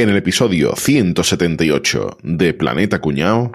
[0.00, 3.52] En el episodio 178 de Planeta Cuñao.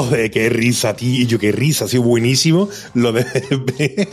[0.00, 3.22] Joder, qué risa, tío, qué risa, ha sido buenísimo lo de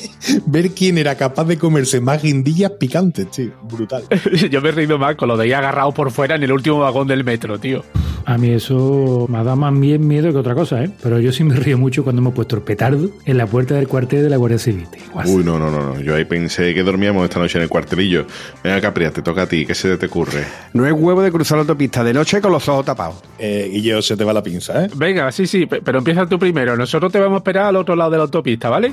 [0.45, 3.53] ver, quién era capaz de comerse más guindillas picantes, tío.
[3.63, 4.03] Brutal.
[4.51, 6.79] Yo me he reído más con lo de ahí agarrado por fuera en el último
[6.79, 7.85] vagón del metro, tío.
[8.29, 10.89] A mí eso me ha dado más bien miedo que otra cosa, ¿eh?
[11.01, 13.87] Pero yo sí me río mucho cuando hemos puesto el petardo en la puerta del
[13.87, 14.85] cuartel de la Guardia Civil.
[15.25, 16.01] Uy, no, no, no, no.
[16.01, 18.25] Yo ahí pensé que dormíamos esta noche en el cuartelillo.
[18.61, 19.65] Venga, Capria, te toca a ti.
[19.65, 20.43] ¿Qué se te ocurre?
[20.73, 23.15] No es huevo de cruzar la autopista de noche con los ojos tapados.
[23.39, 24.89] Eh, y yo se te va la pinza, ¿eh?
[24.97, 26.75] Venga, sí, sí, pe- pero empieza tú primero.
[26.75, 28.91] Nosotros te vamos a esperar al otro lado de la autopista, ¿vale?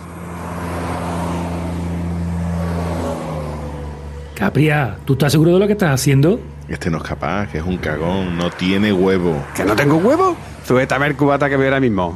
[4.34, 6.38] Capria, ¿tú estás seguro de lo que estás haciendo?
[6.68, 8.36] Este no es capaz, que es un cagón.
[8.38, 9.44] No tiene huevo.
[9.54, 10.36] ¿Que no tengo huevo?
[10.66, 12.14] Súbete a ver cubata que veo ahora mismo.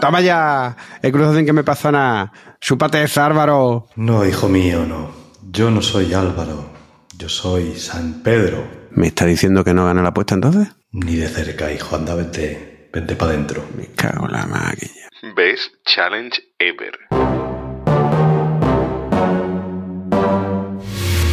[0.00, 2.32] Toma ya, el cruzo sin que me pasa nada.
[2.58, 3.86] Chúpate ese Álvaro.
[3.96, 5.10] No, hijo mío, no.
[5.50, 6.70] Yo no soy Álvaro.
[7.16, 8.66] Yo soy San Pedro.
[8.92, 10.68] ¿Me está diciendo que no gana la apuesta entonces?
[10.92, 11.96] Ni de cerca, hijo.
[11.96, 12.88] Anda, vente.
[12.92, 13.62] Vente para adentro.
[13.76, 14.92] Me cago en la máquina.
[15.36, 17.39] Best Challenge Ever.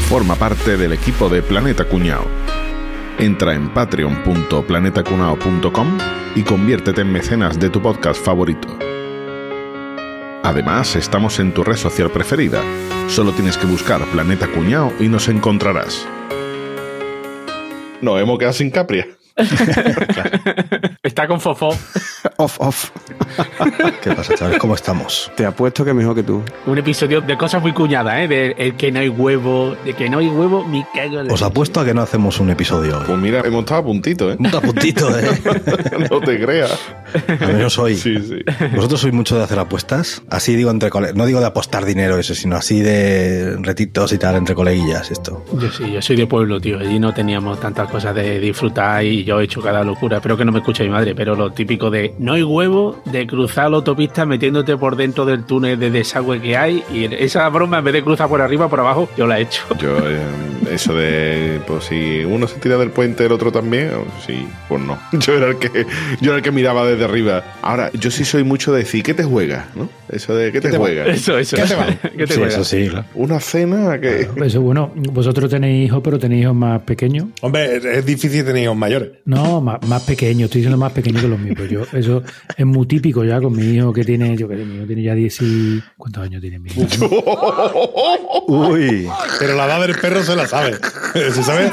[0.09, 2.25] Forma parte del equipo de Planeta Cuñao.
[3.19, 5.97] Entra en patreon.planetacunao.com
[6.33, 8.69] y conviértete en mecenas de tu podcast favorito.
[10.43, 12.63] Además, estamos en tu red social preferida.
[13.09, 16.07] Solo tienes que buscar Planeta Cuñao y nos encontrarás.
[17.99, 19.16] Nos hemos quedado sin Capria.
[21.03, 21.69] Está con Fofó.
[22.37, 22.89] Off, off.
[24.01, 24.59] ¿Qué pasa, chavales?
[24.59, 25.31] ¿Cómo estamos?
[25.35, 26.43] Te apuesto que mejor que tú.
[26.65, 28.27] Un episodio de cosas muy cuñadas, ¿eh?
[28.27, 31.33] De el que no hay huevo, de que no hay huevo, mi cago en la
[31.33, 33.05] Os apuesto a que no hacemos un episodio hoy.
[33.05, 34.37] Pues mira, hemos estado a puntito, ¿eh?
[34.39, 35.29] Un puntito, ¿eh?
[36.09, 36.79] no te creas.
[37.39, 37.95] Al menos hoy.
[37.95, 38.43] Sí, sí.
[38.75, 40.21] ¿Vosotros sois mucho de hacer apuestas?
[40.29, 41.15] Así digo entre colegas.
[41.15, 45.45] No digo de apostar dinero eso, sino así de retitos y tal entre coleguillas esto.
[45.59, 46.79] Yo sí, yo soy de pueblo, tío.
[46.79, 50.17] Allí no teníamos tantas cosas de disfrutar y yo he hecho cada locura.
[50.17, 53.27] Espero que no me escuche mi madre, pero lo típico de no hay huevo, de
[53.27, 56.83] cruzar la autopista metiéndote por dentro del túnel de desagüe que hay.
[56.93, 59.63] Y esa broma, en vez de cruzar por arriba, por abajo, yo la he hecho.
[59.79, 60.19] Yo, eh,
[60.71, 63.91] eso de, pues si uno se tira del puente, el otro también,
[64.25, 64.97] sí, pues no.
[65.13, 65.85] Yo era el que,
[66.21, 67.43] yo era el que miraba desde arriba.
[67.61, 69.65] Ahora, yo sí soy mucho de decir, ¿qué te juegas?
[69.75, 69.89] ¿no?
[70.09, 71.07] Eso de, ¿qué te, juegas?
[71.07, 71.55] Eso, eso.
[71.55, 71.85] ¿Qué te va?
[72.01, 72.53] ¿Qué te sí, juegas?
[72.53, 73.05] eso sí, claro.
[73.15, 74.27] Una cena que...
[74.43, 77.25] Eso, bueno, vosotros tenéis hijos, pero tenéis hijos más pequeños.
[77.41, 79.09] Hombre, es- difícil tener hijos mayores.
[79.25, 81.55] No, más, más pequeños, estoy diciendo más pequeños que los míos.
[81.57, 82.23] Pero yo, eso
[82.55, 85.03] es muy típico ya con mi hijo que tiene, yo que sé, mi hijo tiene
[85.03, 85.83] ya 10 y...
[85.97, 86.81] ¿Cuántos años tiene mi hijo?
[88.47, 89.07] Uy.
[89.39, 90.75] Pero la edad del perro se la sabe.
[91.17, 91.71] Se sabe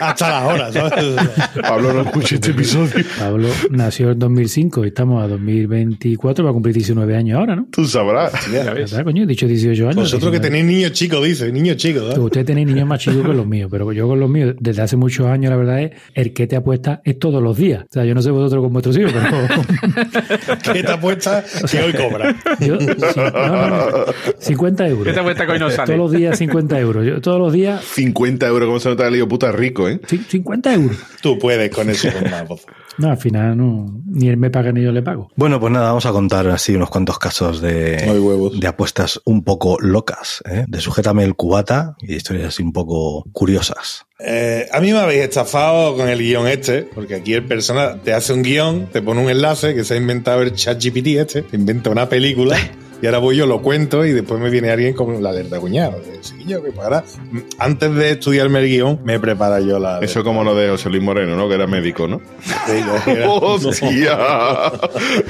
[0.00, 1.16] hasta las horas, ¿sabes?
[1.62, 3.04] Pablo no escuche este episodio.
[3.18, 7.66] Pablo nació en 2005 y estamos a 2024, va a cumplir 19 años ahora, ¿no?
[7.70, 8.32] Tú sabrás.
[8.52, 8.90] Ya ves.
[8.90, 9.22] ¿Verdad, coño?
[9.24, 9.96] He dicho 18 años.
[9.96, 10.48] Vosotros que 19.
[10.48, 12.18] tenéis niños chicos, dice, niños chicos, ¿sabes?
[12.18, 14.96] Ustedes tenéis niños más chicos que los míos, pero yo con los míos, desde hace
[14.96, 17.84] muchos años, la verdad es, el que te apuesta es todos los días.
[17.84, 19.30] O sea, yo no sé vosotros con vuestros hijos, pero
[20.72, 22.34] ¿Qué te apuesta que hoy cobra?
[22.60, 24.04] yo, no, no, no,
[24.38, 25.04] 50 euros.
[25.06, 25.86] ¿Qué te apuesta que hoy no sale?
[25.86, 27.06] Todos los días 50 euros.
[27.06, 30.00] Yo todos los días 50 euros, ¿cómo se nota el lío puta rico, eh?
[30.02, 30.96] ci- 50 euros.
[31.22, 32.66] Tú puedes con eso con más voz.
[33.00, 35.30] No, al final no, ni él me paga ni yo le pago.
[35.36, 38.60] Bueno, pues nada, vamos a contar así unos cuantos casos de, No hay huevos.
[38.60, 40.64] de apuestas un poco locas, ¿eh?
[40.68, 44.04] de sujétame el cubata y historias así un poco curiosas.
[44.18, 48.12] Eh, a mí me habéis estafado con el guion este, porque aquí el persona te
[48.12, 51.42] hace un guion, te pone un enlace que se ha inventado el chat GPT este,
[51.42, 52.58] te inventa una película
[53.02, 56.00] y ahora voy yo, lo cuento y después me viene alguien con la alerta cuñado.
[56.20, 57.02] Sí, yo que para.
[57.58, 60.00] Antes de estudiarme el guion, me prepara yo la.
[60.00, 61.48] Eso como lo de José Luis Moreno, ¿no?
[61.48, 62.20] Que era médico, ¿no?
[63.26, 64.18] ¡Hostia!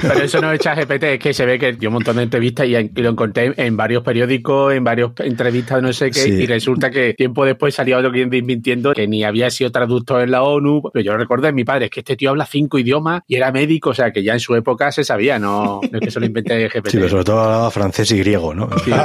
[0.01, 2.67] Pero eso no es ChatGPT, es que se ve que dio un montón de entrevistas
[2.67, 6.29] y, lo encontré en varios periódicos, en varias entrevistas, no sé qué, Sí.
[6.29, 10.31] y resulta que tiempo después salía otro cliente desmintiendo que ni había sido traductor en
[10.31, 10.81] la ONU.
[10.93, 13.51] Pero yo recuerdo de mi padre, es que este tío habla cinco idiomas y era
[13.51, 16.19] médico, o sea que ya en su época se sabía, no, no es que se
[16.19, 16.89] lo inventé GPT.
[16.89, 18.69] Sí, pero sobre todo hablaba francés y griego, ¿no?
[18.83, 18.91] Sí.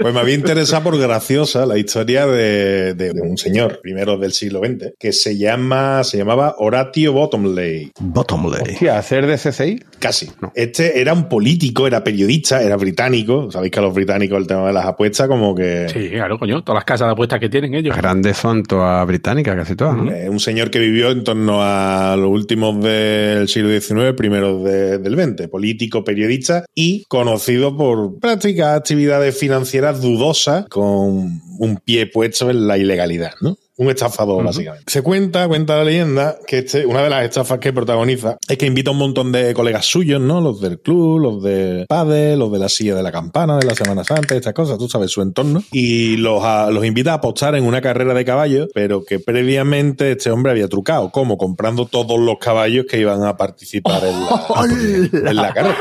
[0.00, 4.32] Pues me había interesado por graciosa la historia de, de- de un señor, primero del
[4.32, 7.90] siglo XX, que se llama, se llamaba Horatio Bottomley.
[8.00, 8.60] Bottomley.
[8.62, 9.80] Hostia, hacer de CCI.
[9.98, 10.30] Casi.
[10.54, 13.50] Este era un político, era periodista, era británico.
[13.50, 15.88] Sabéis que a los británicos el tema de las apuestas como que...
[15.92, 17.96] Sí, claro, coño, todas las casas de apuestas que tienen ellos.
[17.96, 20.10] Grandes son todas británicas, casi todas, ¿no?
[20.10, 24.98] Eh, un señor que vivió en torno a los últimos del siglo XIX, primeros de-
[24.98, 25.48] del XX.
[25.48, 26.43] Político, periodista,
[26.74, 33.56] y conocido por prácticas actividades financieras dudosas con un pie puesto en la ilegalidad, ¿no?
[33.76, 34.84] Un estafador, básicamente.
[34.86, 38.66] Se cuenta, cuenta la leyenda, que este, una de las estafas que protagoniza es que
[38.66, 40.40] invita a un montón de colegas suyos, ¿no?
[40.40, 43.74] Los del club, los de padre, los de la silla de la campana, de la
[43.74, 45.60] Semana Santa, estas cosas, tú sabes, su entorno.
[45.72, 50.12] Y los, a- los invita a apostar en una carrera de caballos, pero que previamente
[50.12, 51.10] este hombre había trucado.
[51.10, 51.36] ¿Cómo?
[51.36, 55.76] Comprando todos los caballos que iban a participar en la, en la carrera.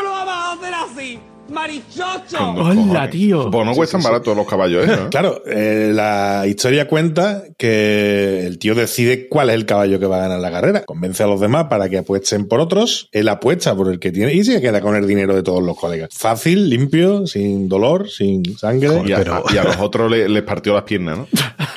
[1.53, 2.37] Marichocho?
[2.57, 3.49] Hola, tío.
[3.51, 4.97] Pues no cuestan baratos los caballos, ¿eh?
[5.11, 10.17] Claro, eh, la historia cuenta que el tío decide cuál es el caballo que va
[10.17, 10.83] a ganar la carrera.
[10.83, 13.09] Convence a los demás para que apuesten por otros.
[13.11, 15.77] Él apuesta por el que tiene y se queda con el dinero de todos los
[15.79, 16.09] colegas.
[16.13, 19.03] Fácil, limpio, sin dolor, sin sangre.
[19.05, 21.27] Y a, Pero- y a los otros le- les partió las piernas, ¿no?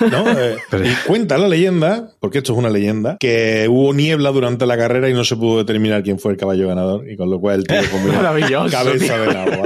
[0.10, 0.38] ¿no?
[0.38, 4.76] Eh, y cuenta la leyenda, porque esto es una leyenda, que hubo niebla durante la
[4.76, 7.08] carrera y no se pudo determinar quién fue el caballo ganador.
[7.10, 9.65] Y con lo cual el tío comió Maravilloso, cabeza de agua.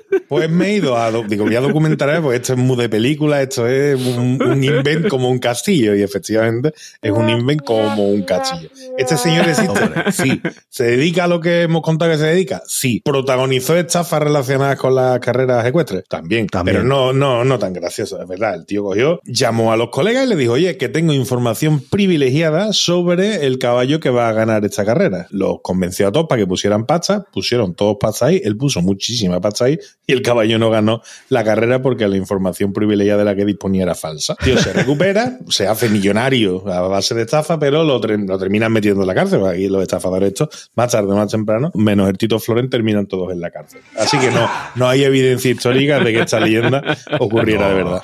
[0.31, 1.11] Pues me he ido a.
[1.11, 5.09] Digo, voy a documentar, pues esto es muy de película, esto es un, un invent
[5.09, 5.93] como un castillo.
[5.93, 8.69] Y efectivamente es un invent como un castillo.
[8.97, 9.81] Este señor existe.
[10.13, 10.41] Sí.
[10.69, 12.61] ¿Se dedica a lo que hemos contado que se dedica?
[12.65, 13.01] Sí.
[13.03, 16.05] ¿Protagonizó estafas relacionadas con las carreras ecuestres?
[16.07, 16.47] También.
[16.47, 16.77] También.
[16.77, 18.55] Pero no, no, no tan gracioso, es verdad.
[18.55, 22.71] El tío cogió, llamó a los colegas y le dijo, oye, que tengo información privilegiada
[22.71, 25.27] sobre el caballo que va a ganar esta carrera.
[25.29, 29.41] Los convenció a todos para que pusieran pasta, pusieron todos pasta ahí, él puso muchísima
[29.41, 33.35] pasta ahí y el caballo no ganó la carrera porque la información privilegiada de la
[33.35, 34.35] que disponía era falsa.
[34.35, 39.01] Tío se recupera, se hace millonario a base de estafa, pero lo, lo terminan metiendo
[39.01, 39.45] en la cárcel.
[39.45, 43.31] Aquí los estafadores estos, más tarde o más temprano, menos el Tito Floren, terminan todos
[43.31, 43.81] en la cárcel.
[43.97, 48.01] Así que no, no hay evidencia histórica de que esta leyenda ocurriera de verdad.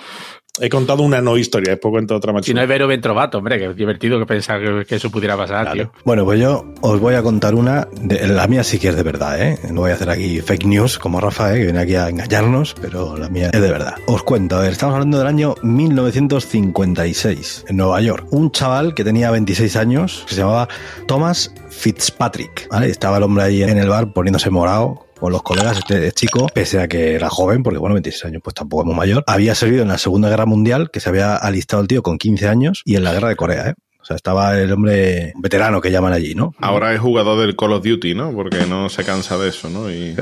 [0.59, 3.59] He contado una no historia, después cuento otra más Si no es Vero Ventrovato, hombre,
[3.59, 5.91] que es divertido que pensar que, que eso pudiera pasar, tío.
[6.03, 7.87] Bueno, pues yo os voy a contar una.
[8.01, 9.59] De, la mía sí que es de verdad, ¿eh?
[9.71, 11.59] No voy a hacer aquí fake news como Rafa, ¿eh?
[11.59, 13.95] que viene aquí a engañarnos, pero la mía es de verdad.
[14.07, 18.27] Os cuento, a ver, estamos hablando del año 1956, en Nueva York.
[18.31, 20.67] Un chaval que tenía 26 años, que se llamaba
[21.07, 22.89] Thomas Fitzpatrick, ¿vale?
[22.89, 26.79] Estaba el hombre ahí en el bar poniéndose morado, con los colegas, este chico, pese
[26.79, 29.81] a que era joven, porque bueno, 26 años pues tampoco es muy mayor, había servido
[29.81, 32.95] en la Segunda Guerra Mundial, que se había alistado el tío con 15 años, y
[32.95, 33.73] en la Guerra de Corea, ¿eh?
[33.99, 36.53] O sea, estaba el hombre veterano que llaman allí, ¿no?
[36.61, 38.31] Ahora es jugador del Call of Duty, ¿no?
[38.31, 39.91] Porque no se cansa de eso, ¿no?
[39.91, 40.15] Y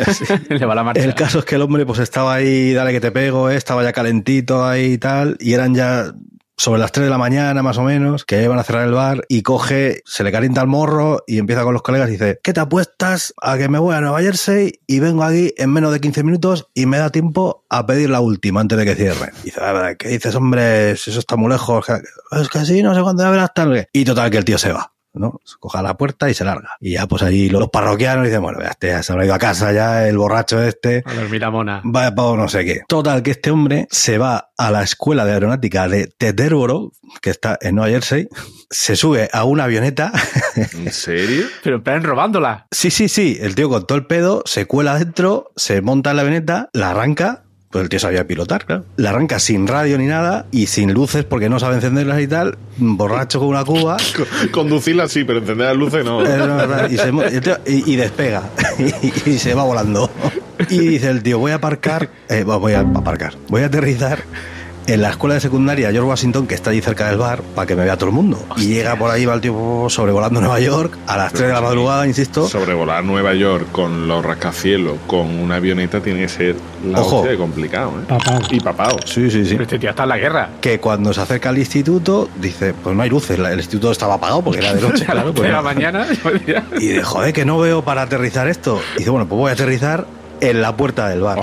[0.48, 1.02] Le va la marcha.
[1.02, 3.56] El caso es que el hombre pues estaba ahí, dale que te pego, ¿eh?
[3.56, 6.12] estaba ya calentito ahí y tal, y eran ya
[6.62, 9.24] sobre las 3 de la mañana más o menos, que iban a cerrar el bar
[9.28, 12.52] y coge, se le calienta el morro y empieza con los colegas y dice, ¿qué
[12.52, 16.00] te apuestas a que me voy a Nueva Jersey y vengo aquí en menos de
[16.00, 19.30] 15 minutos y me da tiempo a pedir la última antes de que cierren?
[19.42, 20.92] Y dice, "A ver, ¿qué dices, hombre?
[20.92, 21.84] Eso está muy lejos.
[22.30, 23.88] Es que sí, no sé cuándo verás tarde.
[23.92, 24.92] Y total que el tío se va.
[25.14, 25.40] ¿No?
[25.44, 26.76] Se coja la puerta y se larga.
[26.80, 29.38] Y ya, pues ahí los parroquianos dicen, bueno, ya, este ya se habrá ido a
[29.38, 31.80] casa ya, el borracho este, A dormir la mona.
[31.84, 32.80] vaya pavo no sé qué.
[32.88, 37.58] Total, que este hombre se va a la escuela de aeronáutica de Teterboro, que está
[37.60, 38.28] en Nueva Jersey,
[38.70, 40.12] se sube a una avioneta.
[40.56, 41.46] ¿En serio?
[41.62, 42.66] Pero plan robándola.
[42.70, 46.16] sí, sí, sí, el tío con todo el pedo, se cuela dentro, se monta en
[46.16, 47.44] la avioneta, la arranca.
[47.72, 48.84] Pues el tío sabía pilotar, claro.
[48.96, 52.58] La arranca sin radio ni nada y sin luces porque no sabe encenderlas y tal.
[52.76, 53.96] Borracho con una cuba.
[54.52, 56.22] Conducirla sí, pero encender las luces no.
[56.24, 58.42] Eh, y, se el tío- y- y despega
[59.24, 60.10] y, y se va volando.
[60.68, 64.22] Y dice el tío, voy a aparcar, eh, voy a aparcar, voy a aterrizar
[64.86, 67.74] en la escuela de secundaria George Washington, que está allí cerca del bar, para que
[67.76, 68.44] me vea todo el mundo.
[68.56, 71.60] Y llega por ahí, va el tío sobrevolando Nueva York a las 3 de la
[71.60, 72.48] madrugada, insisto.
[72.48, 77.22] Sobrevolar Nueva York con los rascacielos, con una avioneta, tiene que ser la Ojo.
[77.22, 78.04] de complicado, ¿eh?
[78.08, 78.40] Papao.
[78.50, 78.96] Y papado.
[79.04, 79.52] Sí, sí, sí.
[79.52, 80.50] Pero este tío está en la guerra.
[80.60, 84.42] Que cuando se acerca al instituto, dice, pues no hay luces, el instituto estaba apagado
[84.42, 85.32] porque era de noche, A las claro.
[85.32, 86.06] tres de pues la mañana.
[86.80, 88.80] Y de joder, que no veo para aterrizar esto.
[88.96, 90.06] Y dice, bueno, pues voy a aterrizar
[90.42, 91.40] en la puerta del bar.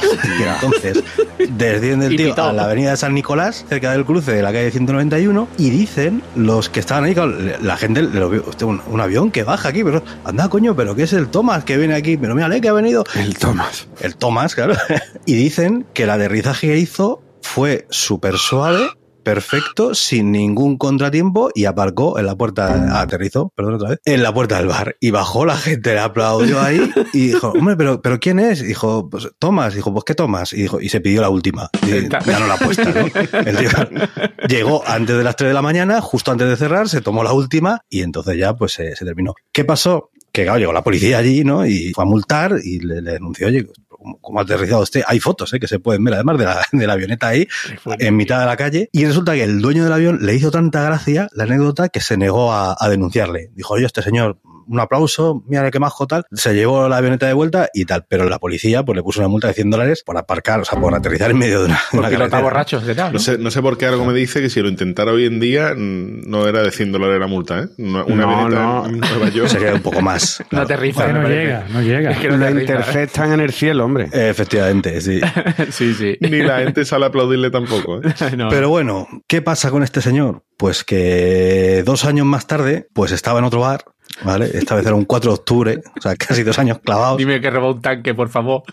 [0.56, 1.03] Entonces
[1.50, 4.70] desciende el tío a la avenida de San Nicolás, cerca del cruce de la calle
[4.72, 9.00] 191, y dicen los que estaban ahí, claro, la gente lo vio, "Hostia, un, un
[9.01, 12.18] avión que baja aquí, pero anda, coño, pero ¿qué es el Thomas que viene aquí?
[12.18, 13.06] Pero mírale que ha venido.
[13.15, 13.88] El Thomas.
[14.01, 14.75] El Thomas, claro.
[15.25, 18.89] y dicen que el aterrizaje que hizo fue súper suave,
[19.23, 24.33] perfecto, sin ningún contratiempo y aparcó en la puerta, aterrizó, perdón otra vez, en la
[24.33, 24.95] puerta del bar.
[24.99, 28.63] Y bajó la gente, le aplaudió ahí y dijo, hombre, pero, pero ¿quién es?
[28.63, 29.73] Dijo, pues Thomas.
[29.73, 30.53] Dijo, pues ¿qué Thomas?
[30.53, 31.69] Y, dijo, y se pidió la última.
[31.83, 33.39] Y ya no la apuesta, ¿no?
[33.39, 33.69] El tío
[34.47, 37.33] llegó antes de las 3 de la mañana, justo antes de cerrar, se tomó la
[37.33, 39.33] última y entonces ya pues se, se terminó.
[39.51, 40.11] ¿Qué pasó?
[40.31, 41.65] Que claro, llegó la policía allí, ¿no?
[41.65, 43.65] Y fue a multar y le, le denunció, oye,
[44.00, 45.03] ¿cómo, cómo ha aterrizado usted?
[45.06, 45.60] Hay fotos, ¿eh?
[45.60, 47.48] Que se pueden ver, además de la, de la avioneta ahí,
[48.00, 48.89] en mitad de la calle.
[48.91, 52.18] Y resulta que el dueño del avión le hizo tanta gracia la anécdota que se
[52.18, 53.51] negó a, a denunciarle.
[53.53, 56.25] Dijo, oye, este señor, un aplauso, mira qué majo tal.
[56.31, 59.27] Se llevó la avioneta de vuelta y tal, pero la policía pues le puso una
[59.27, 62.01] multa de 100 dólares por aparcar, o sea, por aterrizar en medio de una, una
[62.03, 63.13] Porque lo está borracho, ¿qué tal?
[63.13, 65.39] No sé, no sé por qué algo me dice que si lo intentara hoy en
[65.39, 67.67] día no era de 100 dólares la multa, ¿eh?
[67.77, 68.85] Una, una No, avioneta no.
[68.88, 69.49] en Nueva York.
[69.49, 70.39] Sería un poco más.
[70.39, 70.65] No claro.
[70.65, 71.05] aterriza.
[71.07, 71.41] Que me no parece.
[71.43, 72.11] llega, no llega.
[72.11, 72.61] Es que no aterriza.
[72.61, 74.05] interceptan en el cielo, hombre.
[74.13, 75.19] Eh, Efectivamente, sí.
[75.71, 76.17] sí, sí.
[76.21, 78.13] Ni la gente sale a aplaudirle tampoco, ¿eh?
[78.38, 78.49] No.
[78.49, 80.43] Pero bueno, ¿qué pasa con este señor?
[80.57, 83.83] Pues que dos años más tarde, pues estaba en otro bar,
[84.23, 84.49] ¿vale?
[84.53, 87.17] Esta vez era un 4 de octubre, o sea, casi dos años clavados.
[87.17, 88.63] Dime que roba un tanque, por favor.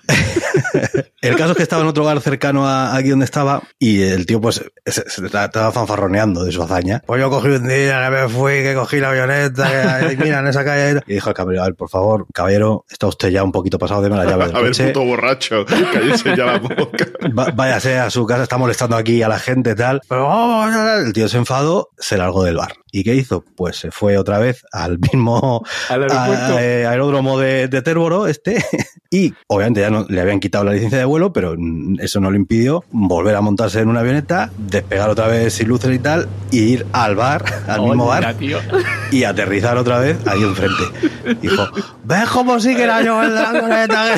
[1.20, 4.26] El caso es que estaba en otro bar cercano a aquí donde estaba y el
[4.26, 7.02] tío pues se, se estaba fanfarroneando de su hazaña.
[7.06, 10.46] Pues yo cogí un día que me fui, que cogí la avioneta, que mira en
[10.48, 11.00] esa calle.
[11.06, 14.02] Y dijo al caballero, a ver, por favor, caballero, está usted ya un poquito pasado,
[14.02, 14.86] deme la llave del A ver, coche.
[14.88, 17.06] puto borracho, cállese ya la boca.
[17.36, 20.00] Va- váyase a su casa, está molestando aquí a la gente tal.
[20.08, 20.74] Pero vamos,
[21.06, 22.72] el tío se enfadó, se largó del bar.
[22.98, 23.44] ¿Y qué hizo?
[23.56, 26.56] Pues se fue otra vez al mismo Al aeropuerto.
[26.56, 28.64] a- eh, aeródromo de, de Térboro, este,
[29.10, 32.30] y obviamente ya no, le habían quitado la licencia de vuelo, pero mm, eso no
[32.30, 36.26] le impidió volver a montarse en una avioneta, despegar otra vez sin luces y tal,
[36.50, 38.58] y ir al bar, al mismo bar, tío.
[39.12, 40.82] y aterrizar otra vez ahí enfrente.
[41.42, 41.68] Dijo,
[42.04, 44.14] ¿ves cómo sí que era yo en la avioneta?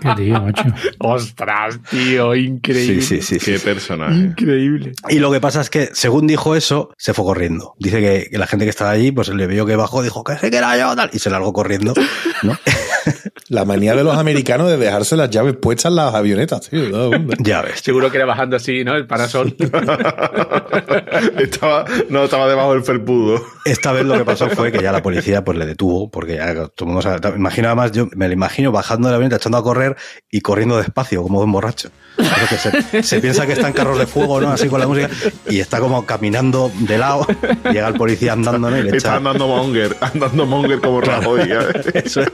[0.00, 0.64] Qué tío, macho.
[0.98, 3.02] Ostras, tío, increíble.
[3.02, 3.52] Sí, sí, sí, sí.
[3.52, 4.14] Qué personaje.
[4.14, 4.92] Increíble.
[5.08, 7.74] Y lo que pasa es que, según dijo eso, se fue corriendo.
[7.82, 10.36] Dice que, que la gente que estaba allí, pues le vio que bajó, dijo que
[10.36, 11.94] sí que era yo, tal, y se largó corriendo,
[12.42, 12.56] ¿no?
[13.48, 17.10] La manía de los americanos de dejarse las llaves puestas en las avionetas, tío.
[17.40, 17.80] Ya ves.
[17.80, 18.94] Seguro que era bajando así, ¿no?
[18.94, 19.56] El parasol.
[21.38, 23.44] estaba, no, estaba debajo del felpudo.
[23.64, 26.54] Esta vez lo que pasó fue que ya la policía pues le detuvo, porque ya
[26.54, 29.58] todo el mundo sabe, imagino además, yo me lo imagino bajando de la avioneta, echando
[29.58, 29.96] a correr
[30.30, 31.90] y corriendo despacio, como un borracho.
[32.16, 34.50] Que se, se piensa que está en carros de fuego, ¿no?
[34.50, 35.08] Así con la música,
[35.48, 37.26] y está como caminando de lado,
[37.70, 38.76] llega el policía andando, ¿no?
[38.76, 41.48] Y le Está andando monger, andando monger como Rajoy.
[41.48, 41.86] ¿sabes?
[41.94, 42.30] Eso es.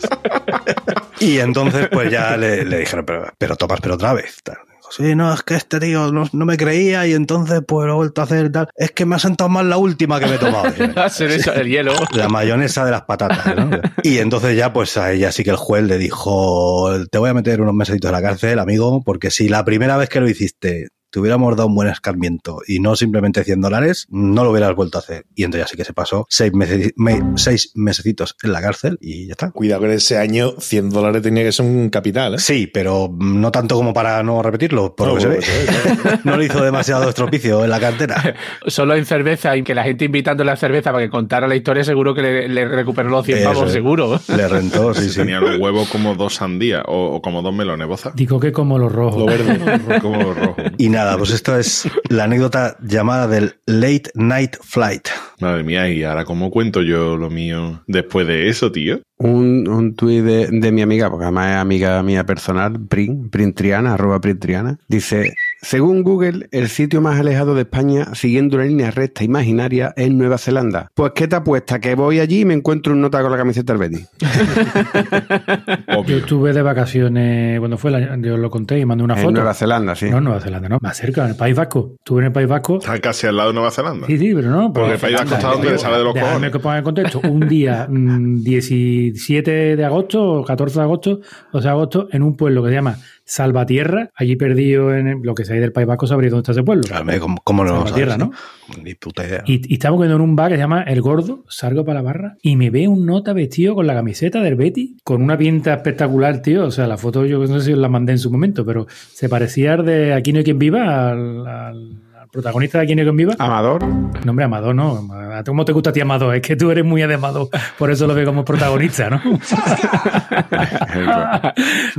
[1.20, 4.36] Y entonces, pues ya le, le dijeron, pero, pero tomas, pero otra vez.
[4.42, 4.58] Tal.
[4.90, 7.96] Sí, no, es que este tío no, no me creía y entonces pues lo he
[7.96, 8.68] vuelto a hacer y tal.
[8.74, 10.68] Es que me ha sentado mal la última que me he tomado.
[11.54, 11.92] El hielo.
[12.12, 13.70] La mayonesa de las patatas, ¿no?
[14.02, 17.34] Y entonces ya, pues a ella sí que el juez le dijo, te voy a
[17.34, 20.88] meter unos mesecitos en la cárcel, amigo, porque si la primera vez que lo hiciste
[21.10, 24.98] te hubiéramos dado un buen escarmiento y no simplemente 100 dólares, no lo hubieras vuelto
[24.98, 25.24] a hacer.
[25.34, 28.98] Y entonces ya sí que se pasó seis, meses, me- seis mesecitos en la cárcel
[29.00, 29.50] y ya está.
[29.50, 32.38] Cuidado que ese año 100 dólares tenía que ser un capital, ¿eh?
[32.38, 36.18] Sí, pero no tanto como para no repetirlo, por No, lo que se ve.
[36.24, 38.34] No le hizo demasiado estropicio en la cartera.
[38.66, 41.84] Solo en cerveza y que la gente invitándole a cerveza para que contara la historia,
[41.84, 44.20] seguro que le, le recuperó los 100 Eso pavos, seguro.
[44.28, 45.16] Le rentó, sí, sí.
[45.20, 48.12] Tenía los huevos como dos sandías o, o como dos melones, boza.
[48.14, 49.18] Digo que como los rojos.
[49.20, 50.00] Lo verde.
[50.00, 50.64] como los rojos.
[50.76, 55.08] Y nada, pues esto es la anécdota llamada del Late Night Flight.
[55.40, 59.00] Madre mía, y ahora cómo cuento yo lo mío después de eso, tío.
[59.16, 63.94] Un, un tuit de, de mi amiga, porque además es amiga mía personal, Prin, Printriana,
[63.94, 69.24] arroba Printriana, dice, según Google, el sitio más alejado de España, siguiendo una línea recta
[69.24, 70.90] imaginaria, es Nueva Zelanda.
[70.94, 71.80] Pues ¿qué te apuesta?
[71.80, 74.08] Que voy allí y me encuentro un nota con la camiseta del Betis.
[76.06, 79.32] Yo estuve de vacaciones, cuando fue, la, yo lo conté y mandé una En foto.
[79.32, 80.08] Nueva Zelanda, sí.
[80.08, 80.78] No, Nueva Zelanda, no.
[80.80, 81.96] Más cerca, en el País Vasco.
[81.98, 82.78] Estuve en el País Vasco.
[82.78, 84.06] Está casi al lado de Nueva Zelanda.
[84.06, 84.72] Sí, sí, pero no.
[84.72, 86.50] Porque pues, el País Vasco está donde le sale de los cojones.
[86.50, 87.20] que ponga en contexto.
[87.24, 91.20] Un día, mm, 17 de agosto o 14 de agosto,
[91.52, 92.96] o sea, agosto, en un pueblo que se llama
[93.28, 96.84] Salvatierra, allí perdido en lo que sea del País Vasco, sabría dónde está ese pueblo.
[96.84, 98.82] Claro, ¿Cómo, cómo no lo Salvatierra, sabes, ¿no?
[98.82, 99.42] Ni puta idea.
[99.46, 102.02] Y, y estamos comiendo en un bar que se llama El Gordo, salgo para la
[102.02, 105.74] barra y me ve un nota vestido con la camiseta del Betty, con una pinta
[105.74, 106.64] espectacular, tío.
[106.64, 109.28] O sea, la foto yo no sé si la mandé en su momento, pero se
[109.28, 113.16] parecía al de Aquí no hay quien viva, al protagonista de Aquí no hay quien
[113.16, 113.34] viva.
[113.38, 113.84] Amador.
[113.84, 115.08] No, hombre, Amador, no.
[115.44, 116.34] ¿Cómo te gusta a ti Amador?
[116.34, 119.20] Es que tú eres muy de Amador, por eso lo veo como protagonista, ¿no?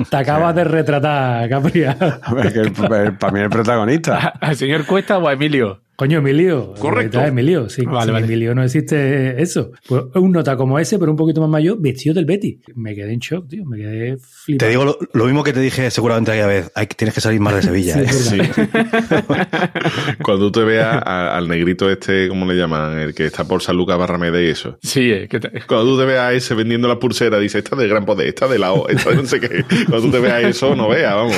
[0.09, 1.97] te acabas de retratar, Capria.
[3.19, 4.33] Para mí el protagonista.
[4.39, 5.81] ¿Al señor Cuesta o a Emilio?
[5.99, 6.73] Coño, Emilio.
[6.79, 7.19] Correcto.
[7.19, 7.83] Emilio, sí.
[7.83, 8.25] Vale, sin vale.
[8.25, 9.71] Emilio no existe eso.
[9.85, 12.61] Pues un nota como ese, pero un poquito más mayor, vestido del Betty.
[12.75, 13.65] Me quedé en shock, tío.
[13.65, 14.65] Me quedé flipado.
[14.65, 16.71] Te digo lo, lo mismo que te dije seguramente aquella vez.
[16.73, 17.95] Hay, tienes que salir más de Sevilla.
[18.13, 18.49] Sí, ¿eh?
[18.55, 19.69] es verdad.
[20.23, 22.97] Cuando tú te veas a- al negrito este, ¿cómo le llaman?
[22.97, 24.77] El que está por San Lucas Barrameda y eso.
[24.81, 27.75] Sí, eh, que te- Cuando tú te veas a ese vendiendo la pulsera, dice, esta
[27.75, 29.65] es de gran poder, esta de la O, esta de no sé qué.
[29.89, 31.35] Cuando tú te veas eso, no veas, vamos.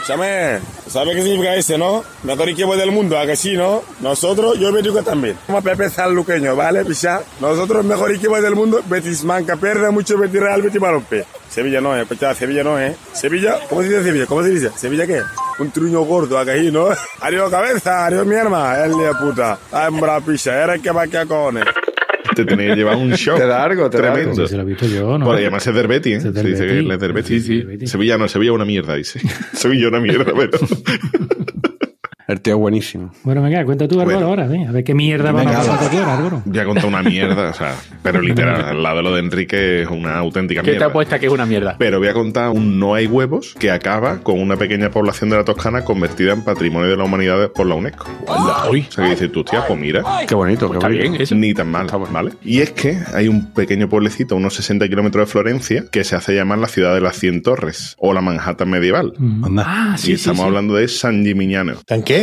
[0.00, 2.02] Escúchame, ¿sabes qué significa ese, no?
[2.22, 3.82] Mejor equipo del mundo, ¿a que sí, no?
[4.00, 5.36] Nosotros, yo digo también.
[5.46, 7.20] Como Pepe Sanluqueño, ¿vale, picha?
[7.38, 11.26] Nosotros, mejor equipo del mundo, Betis Manca, pierde mucho Betis Real, Betis Balompié.
[11.50, 12.96] Sevilla no, eh, picha, Sevilla no, eh.
[13.12, 14.26] Sevilla, ¿cómo se dice Sevilla?
[14.26, 14.70] ¿Cómo se dice?
[14.74, 15.20] ¿Sevilla qué?
[15.58, 16.88] Un truño gordo, ¿a que sí, no?
[17.20, 19.58] Adiós, cabeza, adiós, mi hermana, el de puta.
[19.70, 21.66] Hembra, picha, era el que va a cojones.
[22.44, 23.38] Te tenía que llevar un shock.
[23.38, 24.32] Te da algo, te da tremendo.
[24.32, 24.46] algo.
[24.46, 25.24] Si se lo he visto yo, ¿no?
[25.24, 26.32] Por además es del Betis, ¿eh?
[26.32, 27.44] Se dice que es del Betis.
[27.44, 27.86] Sí, sí.
[27.86, 29.20] Sevilla no, Sevilla una mierda, dice.
[29.52, 30.58] Sevilla una mierda, pero...
[32.30, 33.10] El tío es buenísimo.
[33.24, 34.26] Bueno, venga, cuenta tú, Álvaro, Bueno.
[34.28, 34.46] ahora.
[34.46, 36.42] ven, a ver qué mierda vamos a Venga, contar Álvaro.
[36.44, 39.82] Voy a contar una mierda, o sea, pero literal, al lado de lo de Enrique
[39.82, 40.86] es una auténtica ¿Qué te mierda.
[40.86, 41.74] apuesta que es una mierda?
[41.78, 45.38] Pero voy a contar un no hay huevos que acaba con una pequeña población de
[45.38, 48.06] la Toscana convertida en patrimonio de la humanidad por la UNESCO.
[48.70, 51.02] Uy, O sea, que dices tú, tía, pues mira, Qué bonito, qué está bonito.
[51.10, 51.34] bien eso.
[51.34, 52.30] ni tan mal, ¿vale?
[52.44, 56.14] Y es que hay un pequeño pueblecito, a unos 60 kilómetros de Florencia, que se
[56.14, 59.14] hace llamar la ciudad de las 100 torres, o la Manhattan medieval.
[59.18, 59.44] Mm.
[59.46, 59.64] Anda.
[59.66, 60.46] Ah, sí, y sí, estamos sí.
[60.46, 61.74] hablando de San Gimignano.
[61.86, 62.19] ¿Tan qué?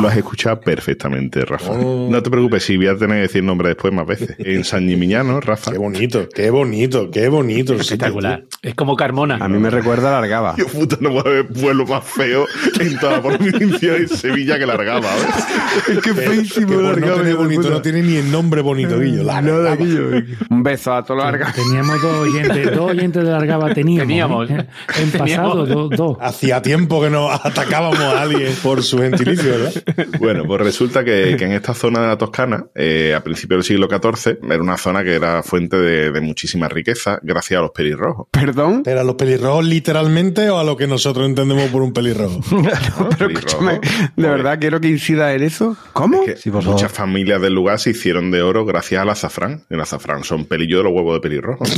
[0.00, 1.72] Lo has escuchado perfectamente, Rafa.
[1.72, 2.08] Oh.
[2.10, 4.36] No te preocupes, si voy a tener que decir nombre después más veces.
[4.38, 5.72] En San Gimignano, Rafa.
[5.72, 7.74] Qué bonito, qué bonito, qué bonito.
[7.74, 8.44] Espectacular.
[8.62, 9.36] Es como Carmona.
[9.40, 10.54] A mí me recuerda a Largaba.
[10.56, 12.46] Yo puta no puedo haber pueblo más feo
[12.78, 16.00] en toda la provincia de Sevilla que largaba, ¿ves?
[16.02, 16.66] Qué tío.
[16.66, 19.24] Que por no tener bonito, no tiene ni el nombre bonito, Guillo.
[19.24, 19.76] Nada, Largaba.
[19.76, 20.10] Guillo.
[20.50, 21.52] Un beso a todo Larga.
[21.52, 24.08] Teníamos dos oyentes, dos oyentes de Largaba teníamos.
[24.08, 24.50] Teníamos.
[24.50, 24.66] ¿eh?
[25.00, 25.48] En Teníamos.
[25.48, 25.90] pasado, dos.
[25.90, 26.16] dos.
[26.20, 29.72] Hacía tiempo que no atacábamos a alguien por su gentilicio, ¿verdad?
[30.18, 33.64] Bueno, pues resulta que, que en esta zona de la Toscana, eh, a principios del
[33.64, 37.70] siglo XIV, era una zona que era fuente de, de muchísima riqueza gracias a los
[37.70, 38.28] pelirrojos.
[38.30, 38.82] Perdón.
[38.84, 42.40] ¿Pero a los pelirrojos literalmente o a lo que nosotros entendemos por un pelirrojo?
[43.18, 43.80] Pero escúchame,
[44.16, 45.76] de verdad quiero que incida en eso.
[45.92, 46.24] ¿Cómo?
[46.24, 46.76] Que Sí, por favor.
[46.76, 49.64] muchas familias del lugar se hicieron de oro gracias al azafrán.
[49.70, 51.64] El azafrán son pelillos de los huevos de pelirrojo.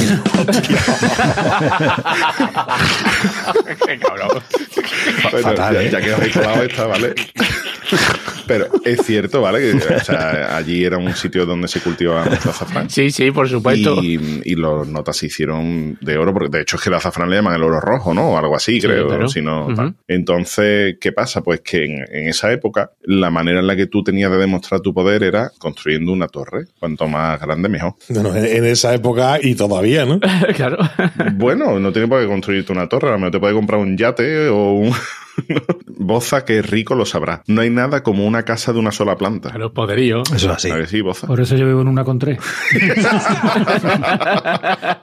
[3.86, 4.28] Qué cabrón.
[5.30, 5.90] Bueno, Fatal, ya, ¿eh?
[5.90, 7.11] ya que os he colado esta, ¿vale?
[8.46, 9.60] Pero es cierto, ¿vale?
[9.60, 12.90] Que o sea, allí era un sitio donde se cultivaba mucho azafrán.
[12.90, 14.02] Sí, sí, por supuesto.
[14.02, 17.30] Y, y los notas se hicieron de oro, porque de hecho es que el azafrán
[17.30, 18.30] le llaman el oro rojo, ¿no?
[18.32, 19.06] O algo así, Sí, creo.
[19.06, 19.28] claro.
[19.28, 19.68] Si no.
[20.08, 21.42] Entonces, ¿qué pasa?
[21.42, 24.80] Pues que en, en esa época, la manera en la que tú tenías de demostrar
[24.80, 26.66] tu poder era construyendo una torre.
[26.80, 27.94] Cuanto más grande, mejor.
[28.08, 30.18] Bueno, en, en esa época y todavía, ¿no?
[30.56, 30.78] claro.
[31.34, 33.96] Bueno, no tiene por qué construirte una torre, a lo mejor te puede comprar un
[33.96, 34.92] yate o un.
[35.86, 37.42] Boza, que es rico, lo sabrá.
[37.46, 39.50] No hay nada como una casa de una sola planta.
[39.50, 40.30] A los poderíos.
[40.32, 40.70] Eso es así.
[40.70, 41.26] ¿A que sí, Boza?
[41.26, 42.38] Por eso yo vivo en una con tres.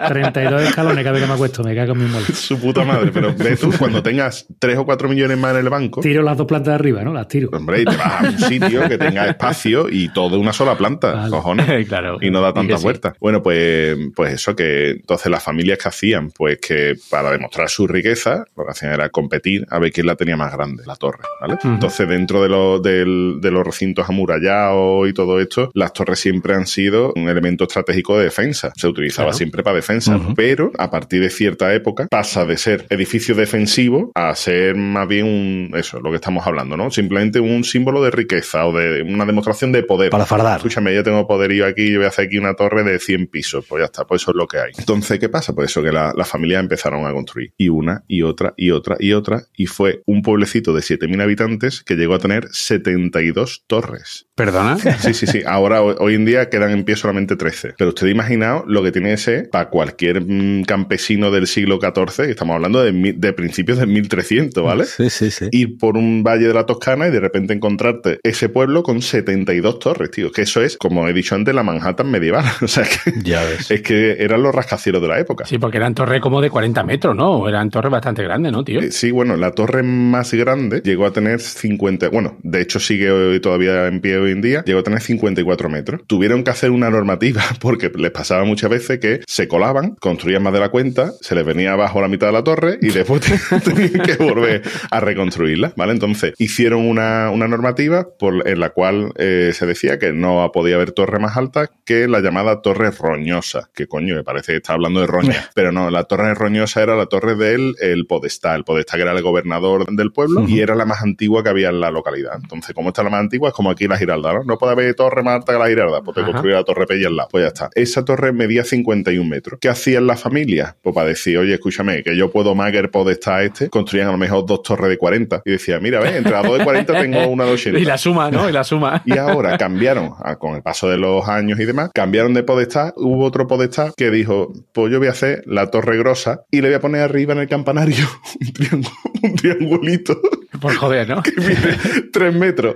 [0.07, 2.25] 32 escalones cada vez que me acuesto, me cago en mi mole.
[2.33, 3.11] Su puta madre.
[3.13, 6.37] Pero ve tú, cuando tengas 3 o 4 millones más en el banco, Tiro las
[6.37, 7.13] dos plantas de arriba, ¿no?
[7.13, 7.49] Las tiro.
[7.51, 10.77] hombre, y te vas a un sitio que tenga espacio y todo de una sola
[10.77, 11.29] planta, Vale.
[11.31, 11.87] cojones.
[11.87, 12.17] claro.
[12.21, 12.83] Y no da tantas sí.
[12.83, 13.13] vueltas.
[13.19, 17.87] Bueno, pues, pues eso que entonces las familias que hacían, pues que para demostrar su
[17.87, 21.23] riqueza, lo que hacían era competir a ver quién la tenía más grande, la torre,
[21.41, 21.57] ¿vale?
[21.63, 26.53] Entonces dentro de, los del- de los recintos amurallados y todo esto, las torres siempre
[26.53, 28.71] han sido un elemento estratégico de defensa.
[28.75, 29.37] Se utilizaba Claro.
[29.37, 34.33] siempre para defensa, pero a partir de cierta época pasa de ser edificio defensivo a
[34.35, 36.91] ser más bien un, eso, lo que estamos hablando, ¿no?
[36.91, 40.09] Simplemente un símbolo de riqueza o de una demostración de poder.
[40.09, 40.57] Para fardar.
[40.57, 43.65] Escúchame, yo tengo poderío aquí, yo voy a hacer aquí una torre de 100 pisos,
[43.67, 44.71] pues ya está, pues eso es lo que hay.
[44.77, 45.53] Entonces, ¿qué pasa?
[45.53, 47.51] Pues eso, que la- las familias empezaron a construir.
[47.57, 51.83] Y una, y otra, y otra, y otra, y fue un pueblecito de 7.000 habitantes
[51.83, 54.25] que llegó a tener 72 torres.
[54.35, 54.77] ¿Perdona?
[54.77, 55.41] Sí, sí, sí.
[55.45, 57.75] Ahora, hoy, en día quedan en pie solamente 13.
[57.77, 62.31] Pero usted imaginaos lo que tiene ese para cualquier mm, campesino del siglo XIV, que
[62.31, 64.85] estamos hablando de, de principios de 1300, ¿vale?
[64.85, 65.47] Sí, sí, sí.
[65.51, 69.79] ir por un valle de la Toscana y de repente encontrarte ese pueblo con 72
[69.79, 70.31] torres, tío.
[70.31, 72.45] Que eso es, como he dicho antes, la Manhattan medieval.
[72.61, 73.71] O sea, que, Ya ves.
[73.71, 75.45] es que eran los rascacielos de la época.
[75.45, 77.47] Sí, porque eran torres como de 40 metros, ¿no?
[77.47, 78.79] Eran torres bastante grandes, ¿no, tío?
[78.81, 83.11] Eh, Sí, bueno, la torre más grande llegó a tener 50, bueno, de hecho sigue
[83.11, 86.01] hoy todavía en pie hoy en día, llegó a tener 54 metros.
[86.07, 90.53] Tuvieron que hacer una normativa porque les pasaba muchas veces que se colaban, construían más
[90.53, 93.21] de la cuenta, se les venía abajo la mitad de la torre y después
[93.63, 95.93] tenían que volver a reconstruirla, ¿vale?
[95.93, 100.75] Entonces hicieron una, una normativa por, en la cual eh, se decía que no podía
[100.75, 104.73] haber torre más alta que la llamada torre roñosa, que coño, me parece que está
[104.73, 108.63] hablando de roña, pero no, la torre roñosa era la torre del el podestá, el
[108.63, 111.79] podestá que era el gobernador del pueblo y era la más antigua que había en
[111.79, 112.33] la localidad.
[112.41, 114.43] Entonces, como esta es la más antigua, es como aquí la Giralda, ¿no?
[114.43, 116.31] No puede haber torre más alta que la Giralda, pues te Ajá.
[116.31, 117.29] construye la torre Pella al lado.
[117.31, 117.69] Pues ya está.
[117.75, 119.59] Esa torre medía 51 metros.
[119.61, 120.75] ¿Qué hacían las familias?
[120.81, 124.11] Pues para decir, oye, escúchame, que yo puedo más que el podestá este, construían a
[124.11, 125.41] lo mejor dos torres de 40.
[125.45, 127.79] Y decía, mira, ve, entre las dos de 40 tengo una de 80.
[127.79, 128.49] Y la suma, ¿no?
[128.49, 129.01] Y la suma.
[129.05, 132.93] Y ahora cambiaron, con el paso de los años y demás, cambiaron de podestá.
[132.97, 136.67] Hubo otro podestá que dijo, pues yo voy a hacer la torre grosa y le
[136.69, 138.05] voy a poner arriba en el campanario
[138.41, 138.89] un, triángulo-
[139.21, 140.19] un triangulito
[140.59, 141.23] Por joder, ¿no?
[141.23, 141.77] que mide
[142.11, 142.75] 3 metros.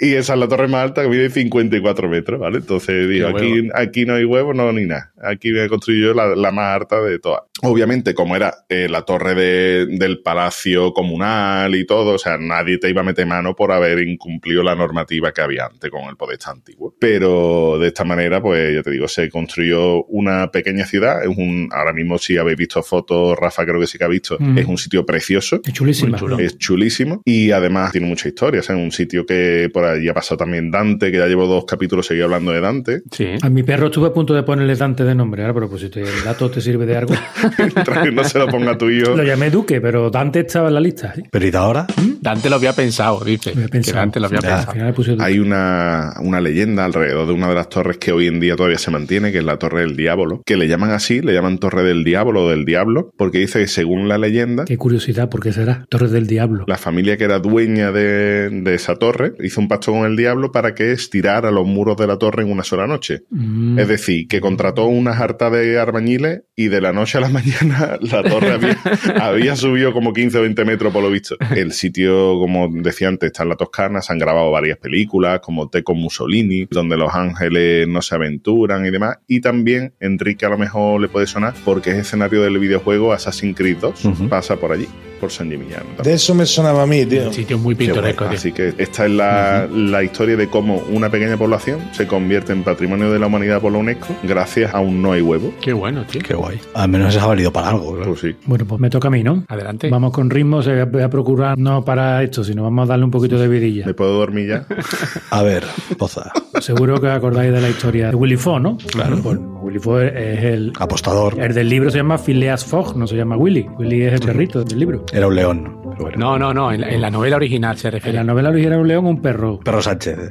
[0.00, 2.58] Y esa es la torre más alta que mide 54 metros, ¿vale?
[2.58, 3.28] Entonces digo,
[3.74, 5.12] aquí no hay huevo, no, ni nada.
[5.22, 7.42] Aquí voy a construir yo la, la más alta de todas.
[7.62, 12.78] Obviamente, como era eh, la torre de- del palacio comunal y todo, o sea, nadie
[12.78, 16.16] te iba a meter mano por haber incumplido la normativa que había antes con el
[16.16, 16.94] Podestá antiguo.
[17.00, 21.22] Pero de esta manera, pues ya te digo, se construyó una pequeña ciudad.
[21.22, 24.36] Es un, ahora mismo, si habéis visto fotos, Rafa creo que sí que ha visto,
[24.38, 24.58] Mm.
[24.58, 25.60] es un sitio precioso.
[25.64, 26.18] Es chulísima.
[26.38, 28.60] Es chulísimo y además tiene mucha historia.
[28.60, 31.46] O sea, es un sitio que por allí ha pasado también Dante, que ya llevo
[31.46, 33.02] dos capítulos seguí hablando de Dante.
[33.10, 33.26] Sí.
[33.42, 36.02] A mi perro estuve a punto de ponerle Dante de nombre, pero pues si te-
[36.02, 37.14] el dato te sirve de algo.
[37.58, 39.16] Mientras que no se lo ponga tu hijo.
[39.16, 41.12] Lo llamé Duque, pero Dante estaba en la lista.
[41.14, 41.22] ¿sí?
[41.30, 41.86] Pero ¿y de ahora?
[42.20, 43.50] Dante lo había pensado, dice.
[43.50, 43.98] Lo había Que pensado.
[43.98, 44.58] Dante lo había Ya.
[44.60, 45.22] Al pensado.
[45.22, 48.78] Hay una, una leyenda alrededor de una de las torres que hoy en día todavía
[48.78, 51.82] se mantiene, que es la Torre del Diablo, que le llaman así, le llaman Torre
[51.82, 55.52] del Diablo o del Diablo, porque dice que según la leyenda, Qué curiosidad, ¿por qué
[55.52, 55.86] será?
[55.88, 56.64] Torres del Diablo.
[56.66, 60.52] la familia que era dueña de, de esa torre hizo un pacto con el diablo
[60.52, 63.22] para que estirara los muros de la torre en una sola noche.
[63.30, 63.78] Mm.
[63.78, 67.98] Es decir, que contrató una jarta de arbañiles y de la noche a la mañana
[68.00, 68.78] la torre había,
[69.20, 71.36] había subido como 15 o 20 metros por lo visto.
[71.54, 75.68] El sitio, como decía antes, está en la Toscana, se han grabado varias películas como
[75.68, 79.18] Te con Mussolini, donde los ángeles no se aventuran y demás.
[79.26, 83.56] Y también Enrique a lo mejor le puede sonar porque es escenario del videojuego Assassin's
[83.56, 84.28] Creed 2, Ujú.
[84.28, 84.88] pasa por allí,
[85.20, 85.84] por San Gimignano.
[86.02, 87.28] De eso me sonaba a mí, tío.
[87.28, 88.24] Un sitio muy pintoresco.
[88.24, 92.62] Así que esta es la, la historia de cómo una pequeña población se convierte en
[92.64, 95.52] patrimonio de la humanidad por la UNESCO gracias a no hay huevo.
[95.60, 96.20] Qué bueno, tío.
[96.22, 96.58] Qué guay.
[96.74, 98.10] Al menos ha valido para algo, claro.
[98.10, 98.36] Pues sí.
[98.46, 99.44] Bueno, pues me toca a mí, ¿no?
[99.48, 99.88] Adelante.
[99.90, 103.04] Vamos con ritmo, o sea, voy a procurar no para esto, sino vamos a darle
[103.04, 103.86] un poquito de vidilla.
[103.86, 104.66] ¿Me puedo dormir ya?
[105.30, 105.64] A ver,
[105.98, 106.32] Poza.
[106.60, 108.76] Seguro que os acordáis de la historia de Willy Fogg, ¿no?
[108.90, 109.18] Claro.
[109.22, 111.38] Pues Willy Fogg es el, Apostador.
[111.40, 113.66] el del libro, se llama Phileas Fogg, no se llama Willy.
[113.78, 115.04] Willy es el perrito del libro.
[115.12, 115.87] Era un león.
[115.98, 116.16] Bueno.
[116.18, 116.72] No, no, no.
[116.72, 118.18] En la, en la novela original se En refiere.
[118.18, 119.60] la novela original era un león o un perro.
[119.60, 120.30] Perro Sánchez.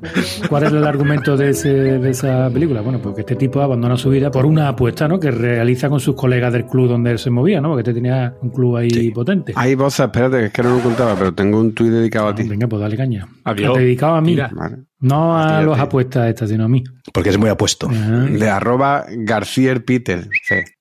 [0.50, 2.82] ¿Cuál es el argumento de, ese- de esa película?
[2.82, 5.20] Bueno, pues que este tipo abandona su vida por una apuesta, ¿no?
[5.20, 7.70] Que realiza con sus colegas del club donde él se movía, ¿no?
[7.70, 9.54] Porque este tenía un club ahí potente.
[9.56, 12.36] Hay voces, espérate, que es que no lo contaba, pero tengo un tuit dedicado a
[12.36, 12.44] ti.
[12.48, 13.28] Venga, pues dale caña.
[13.44, 13.78] Adiós.
[13.78, 14.32] Dedicado a mí.
[14.32, 14.50] Mira.
[14.54, 14.78] Vale.
[15.00, 16.84] No a los apuestas estas, sino a mí.
[17.14, 17.88] Porque es muy apuesto.
[17.92, 18.26] Ah.
[18.30, 20.28] De arroba García Peter.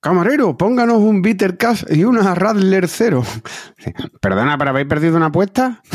[0.01, 3.23] Camarero, pónganos un Bitter Cash y una Radler cero.
[4.21, 5.83] Perdona, ¿pero habéis perdido una apuesta?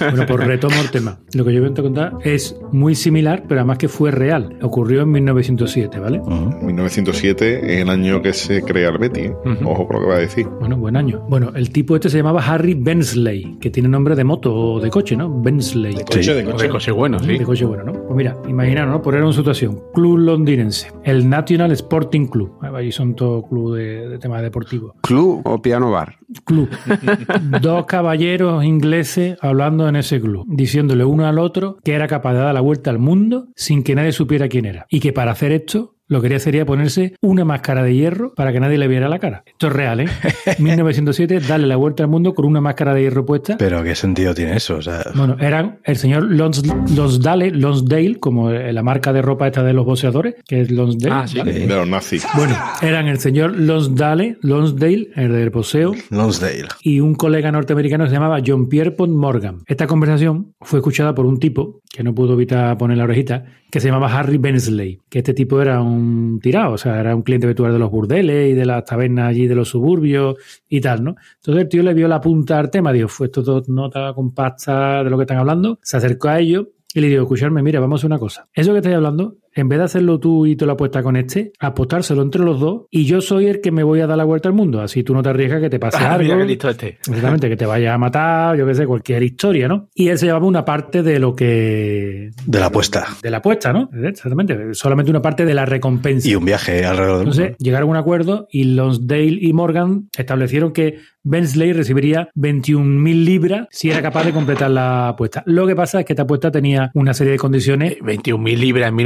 [0.00, 1.18] Bueno, pues retomo el tema.
[1.34, 4.58] Lo que yo voy a contar es muy similar, pero además que fue real.
[4.62, 6.20] Ocurrió en 1907, ¿vale?
[6.20, 6.64] Ujú.
[6.64, 9.20] 1907 es el año que se crea el Betty.
[9.20, 9.34] ¿eh?
[9.64, 10.46] Ojo con lo que va a decir.
[10.60, 11.24] Bueno, buen año.
[11.28, 14.90] Bueno, el tipo este se llamaba Harry Bensley, que tiene nombre de moto o de
[14.90, 15.40] coche, ¿no?
[15.40, 15.94] Bensley.
[15.94, 16.66] De coche, de coche.
[16.66, 17.38] de coche bueno, sí.
[17.38, 17.92] De coche bueno, ¿no?
[17.92, 19.02] Pues mira, imaginaros, ¿no?
[19.02, 19.80] Poner en situación.
[19.92, 20.90] Club londinense.
[21.02, 22.58] El National Sporting Club.
[22.74, 24.94] Ahí son todos club de, de temas deportivos.
[25.02, 26.16] Club o piano bar.
[26.44, 26.68] Club.
[27.60, 32.40] Dos caballeros ingleses hablando en ese club, diciéndole uno al otro que era capaz de
[32.40, 34.86] dar la vuelta al mundo sin que nadie supiera quién era.
[34.88, 38.52] Y que para hacer esto lo que quería sería ponerse una máscara de hierro para
[38.52, 39.42] que nadie le viera la cara.
[39.46, 40.06] Esto es real, ¿eh?
[40.58, 43.56] 1907, darle la vuelta al mundo con una máscara de hierro puesta.
[43.58, 44.76] Pero ¿qué sentido tiene eso?
[44.76, 46.62] O sea, Bueno, eran el señor Lons,
[46.94, 51.14] Lonsdale, Lonsdale, como la marca de ropa esta de los boxeadores, que es Lonsdale.
[51.14, 51.38] Ah, sí.
[51.38, 51.52] ¿vale?
[51.52, 52.26] De los nazis.
[52.34, 56.66] Bueno, eran el señor Lonsdale, Lonsdale, el del boxeo, Lonsdale.
[56.82, 59.62] y un colega norteamericano que se llamaba John Pierre Pont Morgan.
[59.66, 63.78] Esta conversación fue escuchada por un tipo que no pudo evitar poner la orejita, que
[63.80, 65.93] se llamaba Harry Bensley, que este tipo era un
[66.40, 69.46] tirado, o sea, era un cliente habitual de los burdeles y de las tabernas allí
[69.46, 70.36] de los suburbios
[70.68, 71.16] y tal, ¿no?
[71.36, 75.04] Entonces el tío le vio la punta al tema, dijo, fue esto todo nota compacta
[75.04, 77.98] de lo que están hablando, se acercó a ellos y le dijo, escucharme, mira, vamos
[77.98, 78.48] a hacer una cosa.
[78.52, 81.52] Eso que estáis hablando, en vez de hacerlo tú y tú la apuesta con este,
[81.58, 84.48] apostárselo entre los dos y yo soy el que me voy a dar la vuelta
[84.48, 84.80] al mundo.
[84.80, 86.24] Así tú no te arriesgas que te pase Ah, algo.
[86.24, 86.88] mira qué listo este.
[87.06, 89.88] Exactamente, que te vaya a matar, yo qué sé, cualquier historia, ¿no?
[89.94, 92.30] Y él se llevaba una parte de lo que.
[92.46, 93.06] De la apuesta.
[93.22, 93.88] De la apuesta, ¿no?
[94.02, 94.74] Exactamente.
[94.74, 96.28] Solamente una parte de la recompensa.
[96.28, 97.40] Y un viaje alrededor del mundo.
[97.42, 103.66] Entonces llegaron a un acuerdo y Lonsdale y Morgan establecieron que Bensley recibiría 21.000 libras
[103.70, 105.42] si era capaz de completar la apuesta.
[105.46, 107.96] Lo que pasa es que esta apuesta tenía una serie de condiciones.
[108.00, 108.96] 21.000 libras en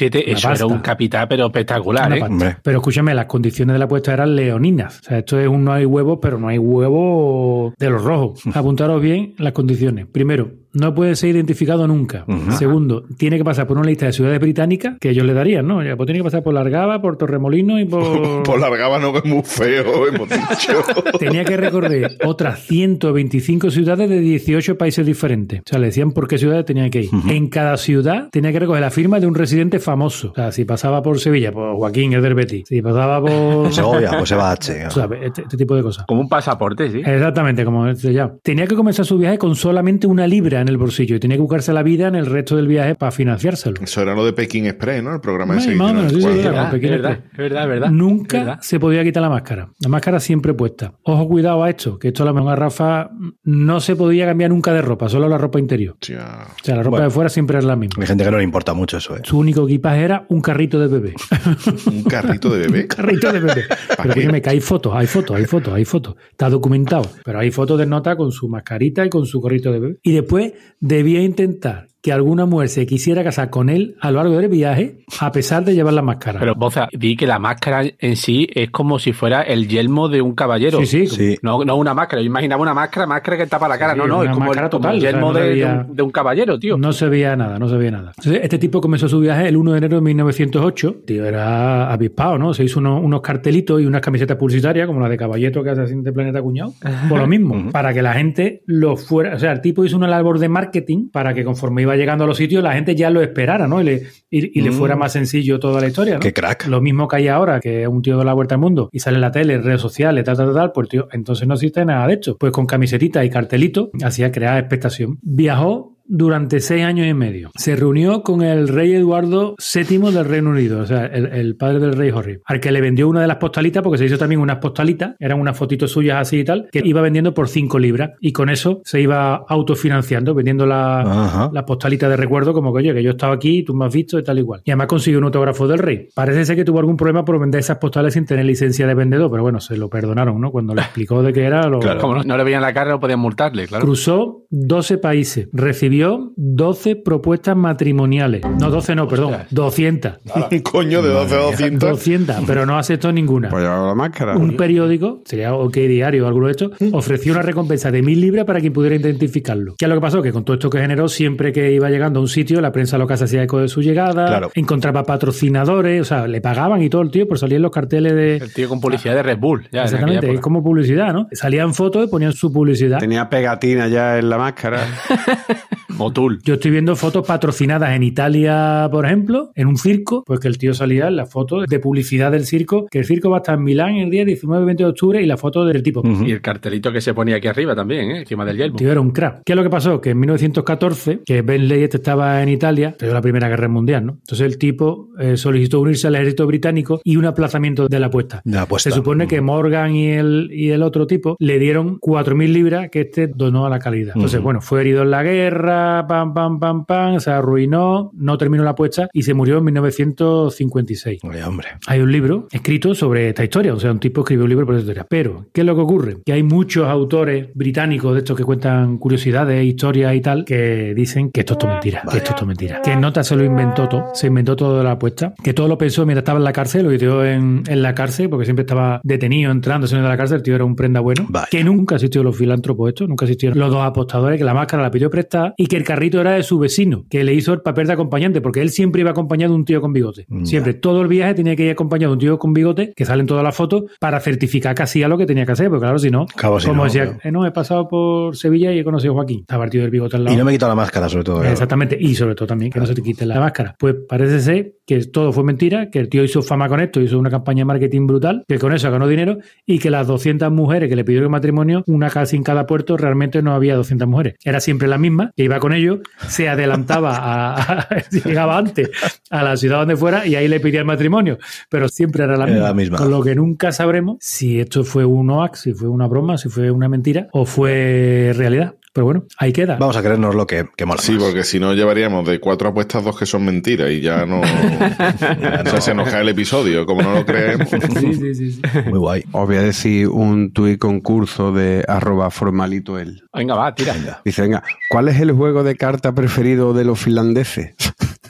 [0.00, 0.64] 1907, Una eso pasta.
[0.64, 2.56] era un capital, pero espectacular, ¿eh?
[2.62, 5.00] Pero escúchame, las condiciones de la apuesta eran leoninas.
[5.00, 8.42] O sea, esto es un no hay huevos, pero no hay huevo de los rojos.
[8.54, 10.06] Apuntaros bien las condiciones.
[10.06, 12.24] Primero, no puede ser identificado nunca.
[12.58, 15.82] Segundo, tiene que pasar por una lista de ciudades británicas que ellos le darían, ¿no?
[15.82, 18.42] Ya, Pues tiene que pasar por Largaba, por Torremolino y por...
[18.46, 20.82] Por largaba no es muy feo, hemos dicho.
[21.18, 25.60] Tenía que recorrer otras 125 ciudades de 18 países diferentes.
[25.60, 27.10] O sea, le decían por qué ciudades tenía que ir.
[27.28, 30.30] En cada ciudad tenía que recoger la firma de un residente famoso.
[30.30, 32.64] O sea, si pasaba por Sevilla, por Joaquín, el del Betis.
[32.68, 33.72] Si pasaba por...
[33.72, 34.86] Segovia, pues se va a H.
[34.86, 36.04] O sea, este, este tipo de cosas.
[36.06, 36.98] Como un pasaporte, sí.
[37.04, 38.32] Exactamente, como este ya.
[38.42, 41.40] Tenía que comenzar su viaje con solamente una libra en el bolsillo y tenía que
[41.42, 43.76] buscarse la vida en el resto del viaje para financiárselo.
[43.82, 45.14] Eso era lo de Pekín Express, ¿no?
[45.14, 45.74] El programa Más- ese.
[45.76, 47.32] más o menos, sí, sí, Cuando- sí, Es verdad, es verdad, express.
[47.32, 47.90] es verdad, es verdad.
[47.90, 48.58] Nunca verdad.
[48.62, 49.68] se podía quitar la máscara.
[49.80, 50.94] La máscara siempre puesta.
[51.04, 53.10] Ojo, cuidado a esto, que esto a lo mejor a Rafa
[53.44, 55.94] no se podía cambiar nunca de ropa, solo la ropa interior.
[56.00, 57.04] O sea, la ropa Bueno.
[57.04, 58.02] de fuera siempre era la misma.
[58.02, 59.20] Hay gente que no le importa mucho eso, ¿eh?
[59.24, 61.14] Su único equipaje era un carrito de bebé.
[61.86, 62.86] Un carrito de bebé.
[62.88, 63.64] carrito de bebé.
[64.02, 66.14] Pero dígame que hay fotos, hay fotos, hay fotos, hay fotos.
[66.30, 67.06] Está documentado.
[67.24, 69.96] Pero hay fotos de nota con su mascarita y con su gorrito de bebé.
[70.02, 74.36] Y después debía intentar que alguna mujer se quisiera casar con él a lo largo
[74.36, 76.38] del viaje, a pesar de llevar la máscara.
[76.38, 80.22] Pero, Boza, di que la máscara en sí es como si fuera el yelmo de
[80.22, 80.78] un caballero.
[80.78, 81.38] sí, sí, Sí.
[81.42, 82.22] No, no una máscara.
[82.22, 83.94] Yo imaginaba una máscara, máscara que tapa la cara.
[83.94, 85.96] Sí, no, no, es como el, como total, el o sea, yelmo no de, un,
[85.96, 86.78] de un caballero, tío.
[86.78, 88.12] No se veía nada, no se veía nada.
[88.16, 90.96] Entonces, este tipo comenzó su viaje el 1 de enero de 1908.
[91.06, 92.54] Tío, era avispado, ¿no?
[92.54, 95.80] Se hizo unos, unos cartelitos y unas camisetas publicitarias, como la de Caballeto que hace
[95.80, 96.72] así de Planeta Cuñado.
[97.08, 99.34] Por lo mismo, para que la gente lo fuera.
[99.34, 102.26] O sea, el tipo hizo una labor de marketing para que conforme iba llegando a
[102.26, 103.80] los sitios, la gente ya lo esperara, ¿no?
[103.80, 106.20] Y le, y, y le fuera más sencillo toda la historia, ¿no?
[106.20, 106.66] Qué crack.
[106.66, 109.00] Lo mismo que hay ahora, que es un tío de la vuelta al mundo y
[109.00, 112.06] sale en la tele, redes sociales, tal, tal, tal, pues tío, entonces no existe nada
[112.06, 112.36] de esto.
[112.38, 115.18] Pues con camisetitas y cartelitos hacía crear expectación.
[115.22, 117.50] Viajó durante seis años y medio.
[117.56, 121.80] Se reunió con el rey Eduardo VII del Reino Unido, o sea, el, el padre
[121.80, 124.40] del rey Jorge, al que le vendió una de las postalitas, porque se hizo también
[124.40, 128.10] unas postalitas, eran unas fotitos suyas así y tal, que iba vendiendo por 5 libras
[128.20, 131.50] y con eso se iba autofinanciando, vendiendo la, Ajá.
[131.52, 134.18] la postalita de recuerdo, como que oye, que yo estaba aquí, tú me has visto
[134.18, 134.62] y tal igual.
[134.64, 136.08] Y además consiguió un autógrafo del rey.
[136.14, 139.30] Parece ser que tuvo algún problema por vender esas postales sin tener licencia de vendedor,
[139.30, 140.50] pero bueno, se lo perdonaron, ¿no?
[140.50, 142.00] Cuando le explicó de qué era, lo, Claro.
[142.00, 143.84] Como no, no le veían la cara, no podían multarle, claro.
[143.84, 145.95] Cruzó 12 países, recibió
[146.36, 148.42] 12 propuestas matrimoniales.
[148.60, 150.12] No, 12 no, perdón, 200.
[150.62, 151.90] Coño, de 12 a 200.
[151.90, 153.48] 200, pero no aceptó ninguna.
[153.48, 154.36] Pues llevaba la máscara.
[154.36, 158.44] Un periódico, sería OK Diario o alguno de estos, ofreció una recompensa de mil libras
[158.44, 159.74] para quien pudiera identificarlo.
[159.78, 160.22] ¿Qué es lo que pasó?
[160.22, 162.98] Que con todo esto que generó, siempre que iba llegando a un sitio, la prensa
[162.98, 164.50] local se hacía eco de su llegada, Claro.
[164.54, 168.14] encontraba patrocinadores, o sea, le pagaban y todo el tío por salir en los carteles
[168.14, 168.36] de...
[168.36, 169.68] El tío con publicidad de Red Bull.
[169.72, 171.28] Ya, en Exactamente, es como publicidad, ¿no?
[171.32, 172.98] Salían fotos y ponían su publicidad.
[172.98, 174.80] Tenía pegatina ya en la máscara.
[175.96, 176.40] Motul.
[176.42, 180.58] Yo estoy viendo fotos patrocinadas en Italia, por ejemplo, en un circo, pues que el
[180.58, 183.56] tío salía en la foto de publicidad del circo, que el circo va a estar
[183.56, 186.02] en Milán el día 19 y 20 de octubre y la foto del tipo.
[186.24, 188.18] Y el cartelito que se ponía aquí arriba también, ¿eh?
[188.20, 188.76] encima del yelmo.
[188.76, 189.42] El tío era un crack.
[189.44, 190.00] ¿Qué es lo que pasó?
[190.00, 194.12] Que en 1914, que Bentley este estaba en Italia, pero la Primera Guerra Mundial, ¿no?
[194.12, 198.42] Entonces el tipo eh, solicitó unirse al ejército británico y un aplazamiento de la apuesta.
[198.44, 198.90] De la apuesta.
[198.90, 203.02] Se supone que Morgan y el, y el otro tipo le dieron 4.000 libras que
[203.02, 204.12] este donó a la calidad.
[204.14, 208.64] Entonces, bueno, fue herido en la guerra, pam, pam, pam, pam, se arruinó, no terminó
[208.64, 211.20] la apuesta y se murió en 1956.
[211.24, 211.68] Oye, hombre.
[211.86, 214.74] Hay un libro escrito sobre esta historia, o sea, un tipo escribió un libro por
[214.74, 215.06] esta historia.
[215.08, 216.16] Pero, ¿qué es lo que ocurre?
[216.24, 221.30] Que hay muchos autores británicos de estos que cuentan curiosidades, historias y tal, que dicen
[221.30, 222.82] que esto es todo mentira, que esto es todo mentira.
[222.82, 225.78] Que Nota se lo inventó todo, se inventó todo de la apuesta, que todo lo
[225.78, 229.00] pensó mientras estaba en la cárcel, lo ideó en, en la cárcel, porque siempre estaba
[229.02, 231.28] detenido, entrando, saliendo de la cárcel, el tío era un prenda bueno.
[231.50, 234.90] Que nunca asistió los filántropos estos, nunca asistieron los dos apostadores, que la máscara la
[234.90, 237.86] pidió prestada y que el carrito era de su vecino, que le hizo el papel
[237.86, 240.26] de acompañante, porque él siempre iba acompañado de un tío con bigote.
[240.28, 240.44] Ya.
[240.46, 243.26] Siempre, todo el viaje tenía que ir acompañado de un tío con bigote, que salen
[243.26, 246.10] todas las fotos, para certificar que hacía lo que tenía que hacer, porque claro, si
[246.10, 249.12] no, Cabo, si como no, decía, eh, no, he pasado por Sevilla y he conocido
[249.12, 249.40] a Joaquín.
[249.40, 250.34] Estaba el tío del bigote al lado.
[250.34, 251.44] Y no me he quitado la máscara, sobre todo.
[251.44, 253.76] Exactamente, y sobre todo también que no se te quite la máscara.
[253.78, 257.18] Pues parece ser que todo fue mentira, que el tío hizo fama con esto, hizo
[257.18, 260.88] una campaña de marketing brutal, que con eso ganó dinero y que las 200 mujeres
[260.88, 264.34] que le pidieron matrimonio, una casi en cada puerto, realmente no había 200 mujeres.
[264.44, 268.90] Era siempre la misma, que iba con ellos, se adelantaba, a, a- llegaba antes
[269.30, 272.44] a la ciudad donde fuera y ahí le pedía el matrimonio, pero siempre era la
[272.44, 272.68] Era misma.
[272.68, 272.98] la misma.
[272.98, 276.48] Con lo que nunca sabremos si esto fue un hoax, si fue una broma, si
[276.48, 278.74] fue una mentira o fue realidad.
[278.96, 279.76] Pero bueno, ahí queda.
[279.76, 281.24] Vamos a creernos lo que, que mola Sí, más.
[281.24, 284.40] porque si no llevaríamos de cuatro apuestas dos que son mentiras y ya no.
[284.40, 287.68] o sea, se nos cae el episodio, como no lo creemos.
[288.00, 288.62] Sí, sí, sí, sí.
[288.86, 289.22] Muy guay.
[289.32, 293.22] Os voy a decir un tuit concurso de arroba formalito él.
[293.34, 293.94] Venga, va, tira.
[294.24, 297.74] Dice, venga, ¿cuál es el juego de carta preferido de los finlandeses?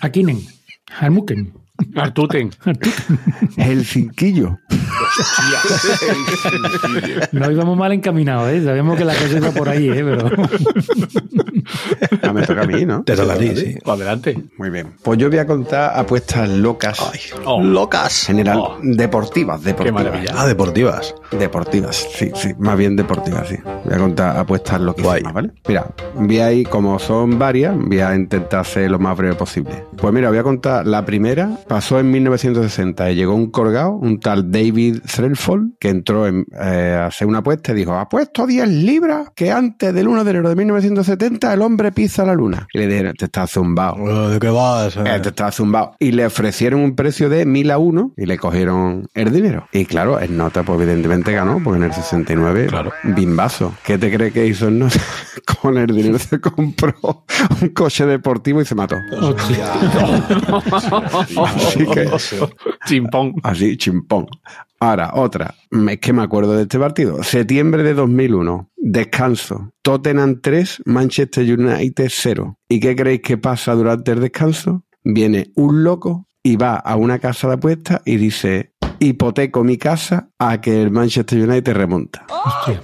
[0.01, 0.41] Akinen,
[0.99, 1.53] Harmuken.
[1.95, 2.51] Artuten.
[3.57, 4.59] Helsinquillo.
[7.33, 8.63] No íbamos mal encaminados, ¿eh?
[8.65, 10.05] Sabíamos que la cosa iba por ahí, ¿eh?
[10.05, 10.31] Pero
[12.23, 13.03] Ah, me toca a mí, ¿no?
[13.03, 13.77] Te toca a ti, sí.
[13.83, 14.39] Pues adelante.
[14.59, 14.95] Muy bien.
[15.03, 16.99] Pues yo voy a contar apuestas locas.
[17.45, 17.63] Oh.
[17.63, 18.25] Locas.
[18.27, 18.79] General, Oh.
[18.83, 20.05] deportivas, deportivas.
[20.05, 20.33] maravilla.
[20.37, 21.15] Ah, deportivas.
[21.31, 23.57] Deportivas, sí, sí, más bien deportivas, sí.
[23.85, 25.33] Voy a contar apuestas loquísimas.
[25.33, 25.51] ¿vale?
[25.69, 29.85] Mira, voy a ir, como son varias, voy a intentar ser lo más breve posible.
[29.97, 34.21] Pues mira, voy a contar la primera, pasó en 1960 y llegó un colgado, un
[34.21, 38.69] tal David Threlfall, que entró en, eh, a hacer una apuesta y dijo, apuesto 10
[38.69, 42.67] libras que antes del 1 de enero de 1970 el hombre pisa la luna.
[42.73, 44.31] Y le dijeron, te estás zumbado.
[44.31, 44.97] ¿De qué vas?
[44.97, 45.93] Eh, te estás zumbado.
[45.99, 49.67] Y le ofrecieron un precio de 1000 a 1 y le cogieron el dinero.
[49.73, 52.93] Y claro, el Nota pues evidentemente ganó, porque en el 69, Claro.
[53.03, 53.75] bimbazo.
[53.85, 55.01] ¿Qué te cree que hizo el Nota?
[55.61, 56.95] Con el dinero se compró
[57.61, 58.97] un coche deportivo y se mató.
[61.57, 62.09] Así que,
[62.87, 63.35] Chimpón.
[63.43, 64.27] así, chimpón.
[64.79, 65.55] Ahora, otra.
[65.89, 67.23] Es que me acuerdo de este partido.
[67.23, 68.71] Septiembre de 2001.
[68.77, 69.73] Descanso.
[69.83, 72.59] Tottenham 3, Manchester United 0.
[72.69, 74.85] ¿Y qué creéis que pasa durante el descanso?
[75.03, 80.29] Viene un loco y va a una casa de apuestas y dice, hipoteco mi casa
[80.39, 82.27] a que el Manchester United remonta.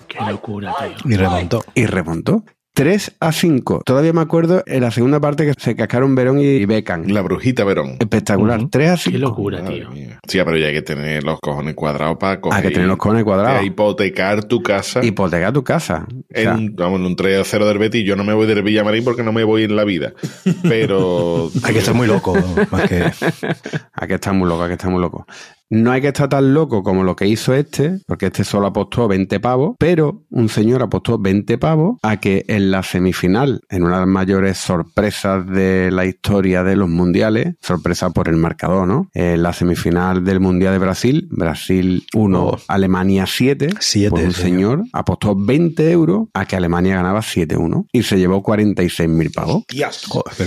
[0.09, 1.13] Qué locura, tío.
[1.13, 1.65] Y remontó.
[1.75, 2.45] Y remontó.
[2.75, 3.83] 3 a 5.
[3.85, 7.07] Todavía me acuerdo en la segunda parte que se cascaron Verón y Beckham.
[7.09, 7.97] La brujita Verón.
[7.99, 8.61] Espectacular.
[8.61, 8.69] Ujú.
[8.71, 9.19] 3 a Qué 5.
[9.19, 9.91] locura, Madre tío.
[9.91, 10.19] mía.
[10.27, 12.57] Sí, pero ya hay que tener los cojones cuadrados para coger.
[12.57, 13.53] Hay que tener los cojones cuadrados.
[13.57, 15.05] para hipotecar tu casa.
[15.05, 16.07] Hipoteca tu casa.
[16.11, 18.47] O En sea, vamos, en un 3 a 0 del Betis, yo no me voy
[18.47, 20.15] del Villamarín porque no me voy en la vida.
[20.63, 22.35] Pero Hay que estar muy loco,
[22.71, 23.03] más que...
[23.93, 25.27] Hay que estar muy loco, hay que estar muy loco.
[25.75, 29.09] No hay que estar tan loco como lo que hizo este, porque este solo apostó
[29.09, 33.95] 20 pavos, pero un señor apostó 20 pavos a que en la semifinal, en una
[33.95, 39.09] de las mayores sorpresas de la historia de los mundiales, sorpresa por el marcador, ¿no?
[39.15, 42.59] En la semifinal del Mundial de Brasil, Brasil 1, Oh.
[42.69, 44.79] Alemania 7, Siete, pues un señor.
[44.79, 49.65] señor apostó 20 euros a que Alemania ganaba 7-1 y se llevó 46 mil pavos.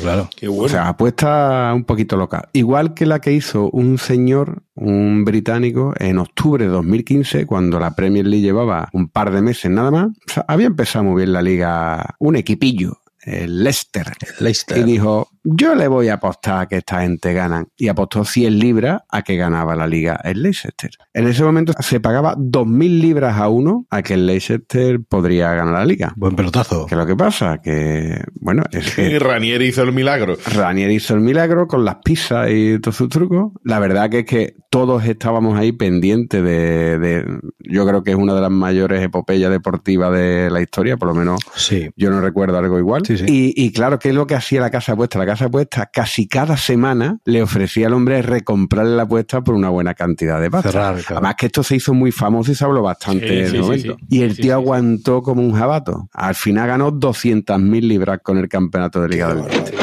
[0.01, 0.29] Claro.
[0.35, 0.65] Qué bueno.
[0.65, 2.49] O sea, apuesta un poquito loca.
[2.53, 7.95] Igual que la que hizo un señor, un británico, en octubre de 2015, cuando la
[7.95, 10.09] Premier League llevaba un par de meses nada más.
[10.47, 14.05] Había empezado muy bien la liga, un equipillo, el Leicester.
[14.39, 14.77] Leicester.
[14.77, 17.67] Y dijo, yo le voy a apostar a que esta gente ganan.
[17.77, 20.91] Y apostó 100 libras a que ganaba la liga el Leicester.
[21.13, 25.73] En ese momento se pagaba 2.000 libras a uno a que el Leicester podría ganar
[25.73, 26.13] la liga.
[26.15, 26.85] Buen pelotazo.
[26.85, 27.61] ¿Qué es lo que pasa?
[27.61, 30.37] Que, bueno, es que Ranier hizo el milagro.
[30.53, 33.51] Ranier hizo el milagro con las pizzas y todos sus trucos.
[33.63, 38.17] La verdad que es que todos estábamos ahí pendientes de, de- yo creo que es
[38.17, 41.89] una de las mayores epopeyas deportivas de la historia, por lo menos Sí.
[41.95, 43.03] yo no recuerdo algo igual.
[43.05, 43.25] Sí, sí.
[43.27, 45.19] Y, y claro, ¿qué es lo que hacía la casa apuesta?
[45.19, 49.69] La casa apuesta casi cada semana le ofrecía al hombre recomprarle la apuesta por una
[49.69, 50.71] buena cantidad de pasta.
[50.71, 51.15] Cerrar, claro.
[51.17, 53.97] Además que esto se hizo muy famoso y se habló bastante Sí, en sí, momento.
[53.99, 54.05] sí.
[54.09, 56.09] Y el Sí, tío sí, aguantó como un jabato.
[56.13, 59.73] Al final ganó 200.000 libras con el campeonato de Liga del Norte.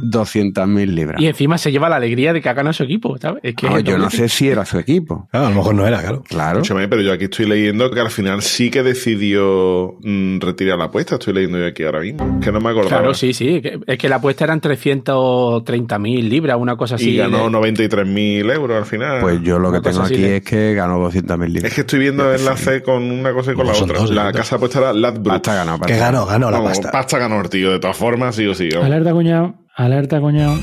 [0.00, 1.20] 200.000 libras.
[1.20, 3.40] Y encima se lleva la alegría de que ha ganado su equipo, ¿sabes?
[3.42, 5.28] Es que No, yo no sé si era su equipo.
[5.32, 6.22] Ah, a lo mejor no era, claro.
[6.28, 6.58] Claro.
[6.60, 10.84] Escúchame, pero yo aquí estoy leyendo que al final sí que decidió mm, retirar la
[10.86, 11.14] apuesta.
[11.16, 12.40] Estoy leyendo yo aquí ahora mismo.
[12.40, 12.88] Que no me acordaba.
[12.98, 13.60] Claro, sí, sí.
[13.86, 17.10] Es que la apuesta eran 330.000 libras, una cosa así.
[17.10, 19.20] Y ganó de- 93.000 euros al final.
[19.20, 21.64] Pues yo lo que tengo aquí de- es que ganó 200.000 libras.
[21.70, 23.98] Es que estoy viendo enlace con una cosa y con la otra.
[23.98, 25.28] dos, la casa apuesta era Ladbrokes.
[25.30, 25.78] Pasta ganó.
[25.80, 27.18] Que ganó, ganó la Vamos, pasta.
[27.18, 28.68] ganó el tío, de todas formas, sí o sí.
[28.74, 29.67] vamos.
[29.78, 30.58] Alerta, cuñado.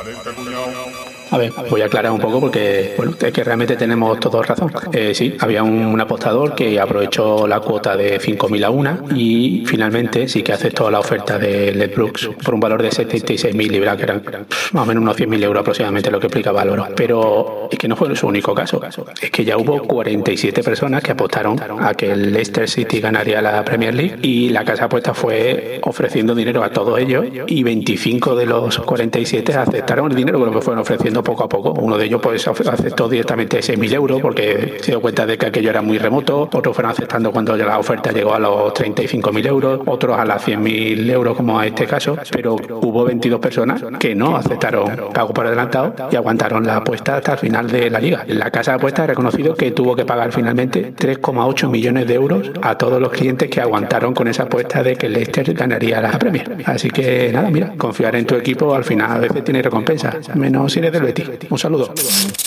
[0.00, 1.05] Alerta, cuñado.
[1.30, 4.72] A ver, voy a aclarar un poco porque, bueno, es que realmente tenemos todos razón.
[4.92, 10.28] Eh, sí, había un, apostador que aprovechó la cuota de 5.000 a una y finalmente
[10.28, 14.02] sí que aceptó la oferta de Led Brooks por un valor de 76.000 libras, que
[14.02, 14.22] eran
[14.72, 16.88] más o menos unos 100.000 euros aproximadamente lo que explicaba Álvaro.
[16.94, 18.80] Pero es que no fue su único caso.
[19.20, 23.64] Es que ya hubo 47 personas que apostaron a que el Leicester City ganaría la
[23.64, 28.46] Premier League y la casa apuesta fue ofreciendo dinero a todos ellos y 25 de
[28.46, 31.72] los 47 aceptaron el dinero que lo fueron ofreciendo poco a poco.
[31.72, 35.70] Uno de ellos pues aceptó directamente 6.000 euros porque se dio cuenta de que aquello
[35.70, 36.48] era muy remoto.
[36.52, 41.10] Otros fueron aceptando cuando la oferta llegó a los 35.000 euros, otros a las 100.000
[41.10, 42.16] euros como a este caso.
[42.30, 47.32] Pero hubo 22 personas que no aceptaron pago por adelantado y aguantaron la apuesta hasta
[47.32, 48.24] el final de la liga.
[48.28, 52.50] La casa de apuestas ha reconocido que tuvo que pagar finalmente 3,8 millones de euros
[52.62, 56.56] a todos los clientes que aguantaron con esa apuesta de que Leicester ganaría la Premier.
[56.64, 60.72] Así que nada, mira, confiar en tu equipo al final a veces tiene recompensa, menos
[60.72, 61.50] si eres del Betis.
[61.50, 61.92] Un saludo.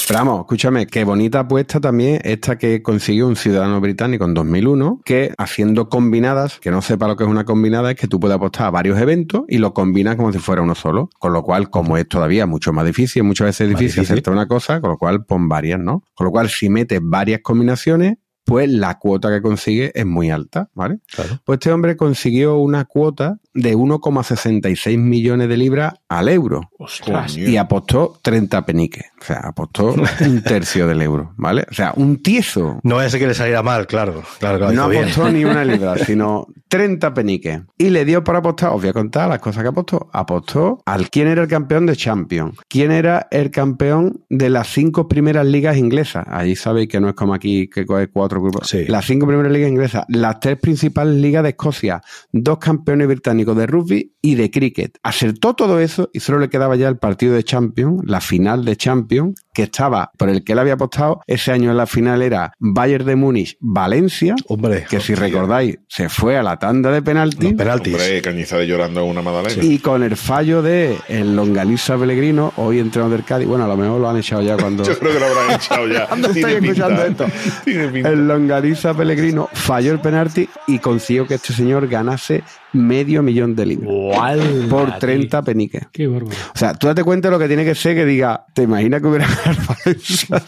[0.07, 5.01] Pero vamos, escúchame, qué bonita apuesta también esta que consiguió un ciudadano británico en 2001,
[5.05, 8.35] que haciendo combinadas, que no sepa lo que es una combinada, es que tú puedes
[8.35, 11.09] apostar a varios eventos y lo combinas como si fuera uno solo.
[11.19, 14.03] Con lo cual, como es todavía mucho más difícil, muchas veces es difícil difícil.
[14.03, 16.03] hacerte una cosa, con lo cual pon varias, ¿no?
[16.13, 18.17] Con lo cual, si metes varias combinaciones,
[18.49, 21.01] pues la cuota que consigue es muy alta, ¿vale?
[21.13, 21.39] Claro.
[21.45, 27.35] Pues este hombre consiguió una cuota de 1,66 millones de libras al euro Ostras.
[27.35, 29.05] y apostó 30 peniques.
[29.21, 31.65] O sea, apostó un tercio del euro, ¿vale?
[31.69, 32.79] O sea, un tieso.
[32.83, 34.23] No ser que le saliera mal, claro.
[34.39, 34.73] Claro, claro.
[34.73, 35.03] No bien.
[35.03, 37.61] apostó ni una libra, sino 30 peniques.
[37.77, 40.09] Y le dio para apostar, os voy a contar las cosas que apostó.
[40.13, 45.07] Apostó al quién era el campeón de Champions, quién era el campeón de las cinco
[45.07, 46.25] primeras ligas inglesas.
[46.29, 48.67] Allí sabéis que no es como aquí que coge cuatro grupos.
[48.69, 48.85] Sí.
[48.87, 52.01] Las cinco primeras ligas inglesas, las tres principales ligas de Escocia,
[52.31, 54.97] dos campeones británicos de rugby y de cricket.
[55.03, 58.75] Acertó todo eso y solo le quedaba ya el partido de Champions, la final de
[58.75, 61.21] Champions, que estaba por el que él había apostado.
[61.27, 66.07] Ese año en la final era Bayern de Múnich, Valencia, Hombre, que si recordáis se
[66.07, 67.47] fue a la tanda de penalti.
[67.47, 67.93] los penaltis.
[67.93, 69.61] Hombre, Cañizares llorando una magdalena.
[69.61, 73.75] Y con el fallo de el Longaniza Pellegrino, hoy entrenador del Cádiz, bueno, a lo
[73.75, 74.83] mejor lo han echado ya cuando...
[74.85, 76.05] Yo creo que lo habrán echado ya.
[76.09, 77.25] ¿Dónde Tiene estoy escuchando esto?
[77.65, 78.09] Tiene pinta.
[78.09, 83.65] El Longaniza Pellegrino falló el penalti y consiguió que este señor ganase medio millón de
[83.65, 84.39] libras
[84.69, 85.87] por 30 peniques.
[85.91, 86.35] Qué bárbaro.
[86.55, 89.01] O sea, tú date cuenta de lo que tiene que ser que diga, ¿te imaginas
[89.01, 90.43] que hubiera Valencia?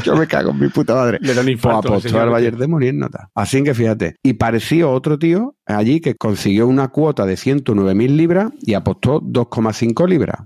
[0.04, 1.18] Yo me cago en mi puta madre.
[1.20, 2.30] Le da un Pues infarto al apostó al.
[2.30, 3.30] Bayern de Múnich en nota.
[3.34, 4.16] Así que fíjate.
[4.22, 10.08] Y pareció otro tío allí que consiguió una cuota de 109.000 libras y apostó 2,5
[10.08, 10.40] libras.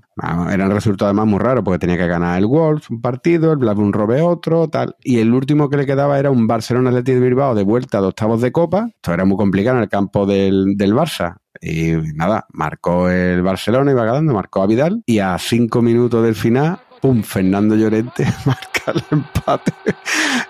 [0.50, 3.58] Era un resultado además muy raro porque tenía que ganar el Wolves un partido, el
[3.58, 4.96] Blackburn Robe otro, tal.
[5.02, 8.08] Y el último que le quedaba era un Barcelona Athletic de Bilbao de vuelta de
[8.08, 8.88] octavos de Copa.
[8.94, 11.36] Esto era muy complicado en el campo del, del Barça.
[11.60, 16.34] Y nada, marcó el Barcelona, iba ganando, marcó a Vidal y a cinco minutos del
[16.34, 19.72] final, pum, Fernando Llorente marca el empate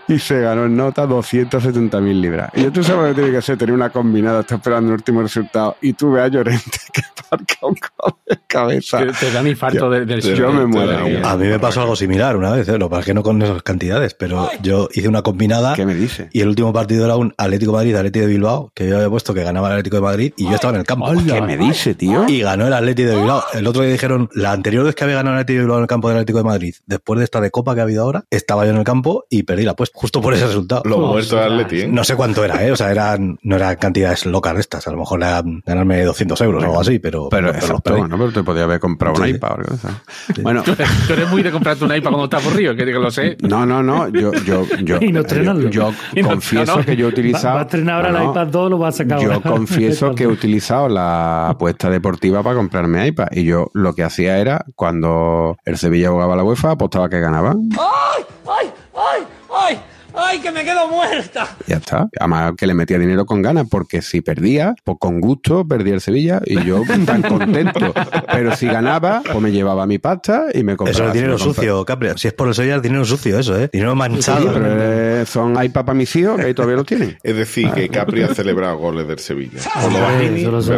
[0.06, 2.50] y se ganó en nota 270.000 libras.
[2.54, 4.94] Y yo tú sabes lo que tiene que ser, tener una combinada, está esperando el
[4.94, 8.98] último resultado y tú ves a Llorente que marca un gol de cabeza.
[8.98, 10.52] Te, te dan infarto de- del Yo sueño.
[10.52, 10.92] me muero.
[11.22, 12.78] da A mí me pasó algo similar una vez, ¿eh?
[12.78, 15.86] lo que pasa es que no con esas cantidades, pero yo hice una combinada ¿Qué
[15.86, 16.28] me dice?
[16.32, 19.08] y el último partido era un Atlético de Madrid, Atlético de Bilbao, que yo había
[19.08, 21.06] puesto que ganaba el Atlético de Madrid y yo estaba en el campo.
[21.26, 22.26] ¿Qué me dice, tío?
[22.28, 23.42] Y ganó el Atlético de Bilbao.
[23.54, 25.82] El otro día dijeron, la anterior vez que había ganado el Atlético de Bilbao en
[25.84, 28.24] el campo del Atlético de Madrid, después de esta de Copa que ha habido ahora,
[28.30, 30.82] estaba yo en el campo y perdí la apuesta, justo por ese resultado.
[30.84, 31.88] Los muertos de Atleti, ¿eh?
[31.88, 32.72] No sé cuánto era, ¿eh?
[32.72, 34.86] O sea, eran, no eran cantidades locas estas.
[34.86, 37.82] A lo mejor era ganarme 200 euros o algo así, pero, Pero, pero los exacto,
[37.82, 37.98] perdí.
[38.00, 39.30] bueno, pero te podía haber comprado un Sí.
[39.34, 39.96] iPad o algo, ¿sabes?
[40.42, 42.92] Bueno, Tú eres, tú eres muy de comprarte un iPad cuando estás aburrido, que, que
[42.92, 43.36] lo sé.
[43.42, 45.70] no, no, no, yo, yo, yo, Y no estrenarlo.
[45.70, 46.84] yo, Y no- confieso no, no.
[46.84, 47.54] que yo he Va, utilizado...
[47.54, 48.30] va a estrenar ahora No, el no.
[48.32, 49.50] iPad 2, lo va a sacar Yo ahora.
[49.50, 53.28] confieso que he utilizado la apuesta deportiva para comprarme iPad.
[53.32, 57.20] Y yo lo que hacía era, cuando el Sevilla jugaba a la UEFA, apostaba que
[57.20, 57.54] ganaba.
[57.78, 58.24] ¡Ay!
[58.48, 58.72] ¡Ay!
[58.94, 59.26] ¡Ay!
[59.54, 59.82] ¡Ay!
[60.14, 60.38] ¡Ay!
[60.40, 61.48] ¡Que me quedo muerta!
[61.66, 62.08] Ya está.
[62.18, 66.00] Además que le metía dinero con ganas, porque si perdía, pues con gusto perdía el
[66.00, 67.92] Sevilla y yo tan contento.
[68.32, 70.90] Pero si ganaba, pues me llevaba mi pasta y me compraba.
[70.98, 72.10] Eso es dinero sucio, Capri.
[72.16, 73.70] Si es por el Sevilla, es dinero sucio eso, ¿eh?
[73.72, 74.52] Dinero Sí, manchado.
[74.52, 77.18] pero eh, son iPad para mis hijos que ahí todavía lo tienen.
[77.22, 79.58] Es decir, que Capri ha celebrado goles del Sevilla.
[79.60, 79.68] Sí,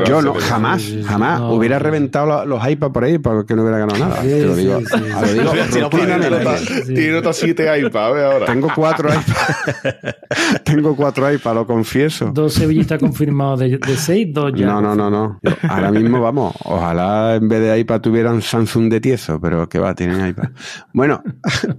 [0.07, 1.05] Yo no, jamás, Sí, sí, sí.
[1.05, 1.41] jamás.
[1.41, 1.53] No.
[1.53, 4.23] Hubiera reventado los, iPads por ahí porque no hubiera ganado nada.
[4.23, 5.71] Sí, Te lo digo, sí, sí, sí.
[5.71, 6.31] Tiene rutinamente.
[6.31, 6.57] nota-
[6.87, 8.47] Tiene nota 7 iPad, a ver ahora.
[8.47, 9.24] Tengo cuatro iPads.
[10.65, 12.31] Tengo cuatro iPads, lo confieso.
[12.33, 14.67] Dos sevillistas confirmados de, de seis, dos ya.
[14.67, 15.39] No, no, no, no.
[15.43, 16.55] Yo- ahora mismo vamos.
[16.65, 20.49] Ojalá en vez de iPad tuvieran Samsung de tieso, pero que va, tienen iPad.
[20.93, 21.23] Bueno,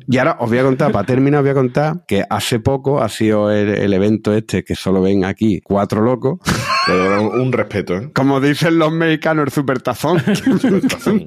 [0.07, 3.01] y ahora os voy a contar, para terminar, os voy a contar que hace poco
[3.01, 6.39] ha sido el, el evento este que solo ven aquí cuatro locos.
[6.87, 8.11] Un, un respeto, ¿eh?
[8.13, 10.21] Como dicen los mexicanos, el supertazón.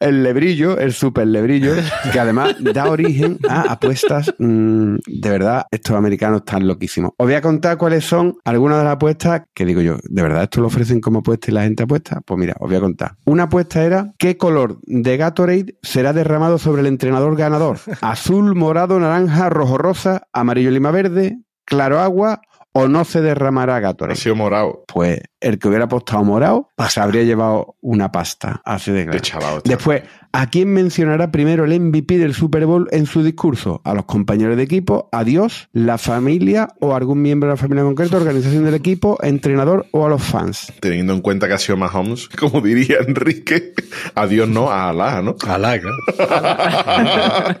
[0.00, 1.72] el lebrillo, el super lebrillo,
[2.12, 4.32] que además da origen a apuestas.
[4.38, 7.12] mm, de verdad, estos americanos están loquísimos.
[7.18, 10.44] Os voy a contar cuáles son algunas de las apuestas que digo yo, ¿de verdad
[10.44, 12.20] esto lo ofrecen como apuesta y la gente apuesta?
[12.24, 13.16] Pues mira, os voy a contar.
[13.26, 17.78] Una apuesta era qué color de Gatorade será derramado sobre el entrenador ganador.
[18.00, 22.40] Azul, morado, naranja, rojo, rosa, amarillo, lima verde, claro agua
[22.72, 24.84] o no se derramará Ha Gatorade sido morado.
[24.86, 28.60] pues el que hubiera apostado morado se habría llevado una pasta.
[28.64, 29.18] Así de claro.
[29.18, 29.60] Está.
[29.64, 30.02] Después,
[30.32, 33.80] ¿a quién mencionará primero el MVP del Super Bowl en su discurso?
[33.84, 35.08] ¿A los compañeros de equipo?
[35.12, 35.68] ¿A Dios?
[35.72, 38.16] ¿La familia o algún miembro de la familia concreta?
[38.16, 39.18] ¿Organización del equipo?
[39.22, 40.72] ¿Entrenador o a los fans?
[40.80, 43.72] Teniendo en cuenta que ha sido Mahomes, como diría Enrique,
[44.14, 45.36] a Dios no, a Alá, ¿no?
[45.46, 45.96] Alá, claro.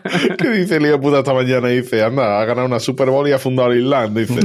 [0.38, 1.68] ¿Qué dice de puta esta mañana?
[1.68, 4.18] Dice, anda, ha ganado una Super Bowl y ha fundado el Island.
[4.18, 4.40] Dice,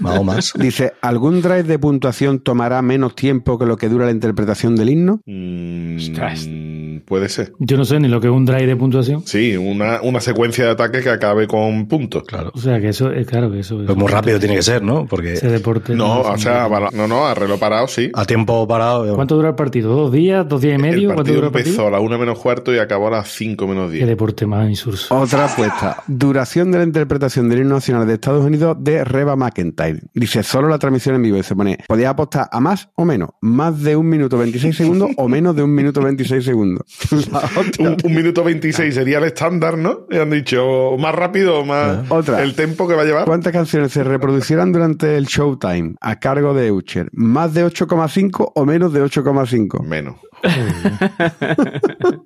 [0.00, 0.52] más.
[0.58, 4.90] Dice, ¿algún drive de puntuación tomará menos tiempo que lo que dura la interpretación del
[4.90, 5.20] himno?
[5.26, 6.75] mm.
[7.06, 7.52] Puede ser.
[7.58, 9.22] Yo no sé ni lo que es un drive de puntuación.
[9.26, 12.24] Sí, una, una secuencia de ataque que acabe con puntos.
[12.24, 12.50] Claro.
[12.54, 13.86] O sea, que eso es claro que eso es.
[13.86, 15.06] Pues muy rápido tiene que ser, ¿no?
[15.06, 15.94] Porque Ese deporte.
[15.94, 18.10] No, o sea, para- no, no, a reloj parado, sí.
[18.12, 19.14] a tiempo parado.
[19.14, 19.94] ¿Cuánto dura el partido?
[19.94, 20.46] ¿Dos días?
[20.48, 21.08] ¿Dos días y El medio?
[21.08, 21.70] ¿Cuánto partido dura el partido?
[21.74, 24.08] empezó a las 1 menos cuarto y acabó a las 5 menos Qué 10.
[24.08, 25.14] deporte más insurso.
[25.16, 26.02] Otra apuesta.
[26.06, 30.00] Duración de la interpretación del himno nacional de Estados Unidos de Reba McIntyre.
[30.14, 33.30] Dice solo la transmisión en vivo y se pone, podía apostar a más o menos,
[33.40, 36.82] más de un minuto 26 segundos o menos de un minuto 26 segundos.
[37.78, 40.06] un, un minuto 26 sería el estándar, ¿no?
[40.10, 42.42] Y han dicho más rápido o más Otra.
[42.42, 43.24] el tempo que va a llevar.
[43.26, 47.08] ¿Cuántas canciones se reproducirán durante el Showtime a cargo de Eucher?
[47.12, 49.82] ¿Más de 8,5 o menos de 8,5?
[49.82, 50.16] Menos.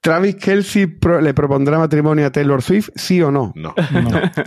[0.00, 3.52] ¿Travis Kelsey pro- le propondrá matrimonio a Taylor Swift, sí o no?
[3.54, 3.74] No.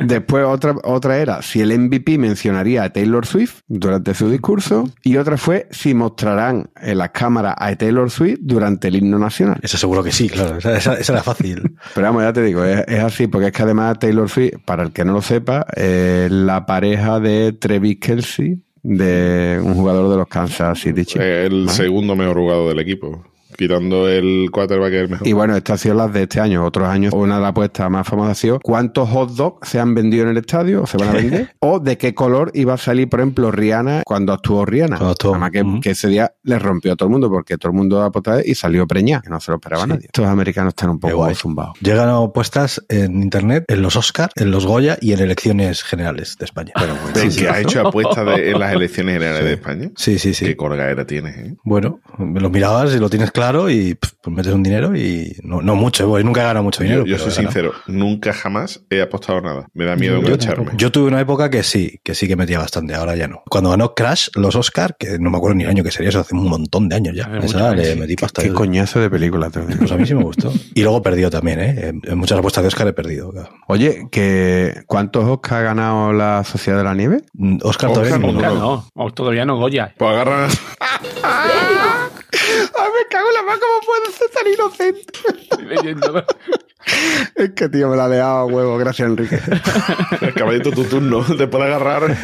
[0.06, 5.18] Después otra, otra era si el MVP mencionaría a Taylor Swift durante su discurso y
[5.18, 9.58] otra fue si mostrarán en las cámaras a Taylor Swift durante el himno nacional.
[9.62, 10.58] Eso seguro que sí, claro.
[10.58, 11.76] Esa, esa- esa era fácil.
[11.94, 14.84] Pero vamos, ya te digo, es, es así, porque es que además Taylor Swift, para
[14.84, 20.18] el que no lo sepa, es la pareja de Travis Kelsey, de un jugador de
[20.18, 21.26] los Kansas City Chiefs.
[21.26, 23.24] El segundo mejor jugador del equipo.
[23.58, 25.28] Quitando el quarterback que es el mejor.
[25.28, 26.66] Y bueno, estas han sido las de este año.
[26.66, 29.94] Otros años, una de las apuestas más famosas ha sido cuántos hot dogs se han
[29.96, 31.50] vendido en el estadio o se van a vender.
[31.60, 34.98] o de qué color iba a salir, por ejemplo, Rihanna cuando actuó Rihanna.
[34.98, 35.32] Cuando actuó.
[35.32, 38.02] Además que, que ese día le rompió a todo el mundo porque todo el mundo
[38.04, 39.90] apostaba y salió preñada, que no se lo esperaba Sí.
[39.90, 40.06] nadie.
[40.06, 41.74] Estos americanos están un poco zumbados.
[41.82, 46.46] Llegan apuestas en internet, en los Oscar, en los Goya y en elecciones generales de
[46.46, 46.72] España.
[46.76, 49.90] Pero que ha hecho apuestas en las elecciones generales de España.
[49.96, 50.46] Sí, sí, sí.
[50.46, 51.56] Qué colgadera tienes, ¿eh?
[51.64, 55.36] Bueno, me lo mirabas y lo tienes claro y pff, pues metes un dinero y
[55.44, 57.06] no, no mucho, porque nunca he ganado mucho dinero.
[57.06, 59.68] Yo, yo soy sincero, nunca jamás he apostado nada.
[59.74, 60.72] Me da miedo Yo, engancharme.
[60.76, 63.44] yo tuve una época que sí, que sí que metía bastante, ahora ya no.
[63.50, 66.20] Cuando ganó Crash, los Oscar, que no me acuerdo ni el año que sería, eso
[66.22, 67.26] hace un montón de años ya.
[67.26, 68.42] Hace Esa le metí pasta.
[68.42, 69.50] Qué coñazo de película.
[69.50, 69.80] te digo.
[69.80, 70.52] Pues a mí sí me gustó.
[70.74, 71.94] Y luego perdió también, ¿eh?
[72.04, 73.32] En- muchas apuestas de Oscar he perdido.
[73.32, 73.50] claro.
[73.68, 77.22] Oye, que ¿cuántos Oscar ha ganado la Sociedad de la Nieve?
[77.64, 78.28] Oscar, Oscar todavía no.
[78.30, 79.94] Oscar no, o todavía no Goya.
[79.98, 80.50] Pues agarran.
[82.32, 83.60] ¡Ay, me cago en la mano!
[83.62, 85.06] ¿Cómo puede ser tan inocente?
[85.42, 86.26] Estoy leyéndolo.
[87.36, 88.78] Es que, tío, me la ha dejado a huevo.
[88.78, 89.40] Gracias, Enrique.
[90.36, 91.22] Caballito, tu turno.
[91.38, 92.16] Te puede agarrar.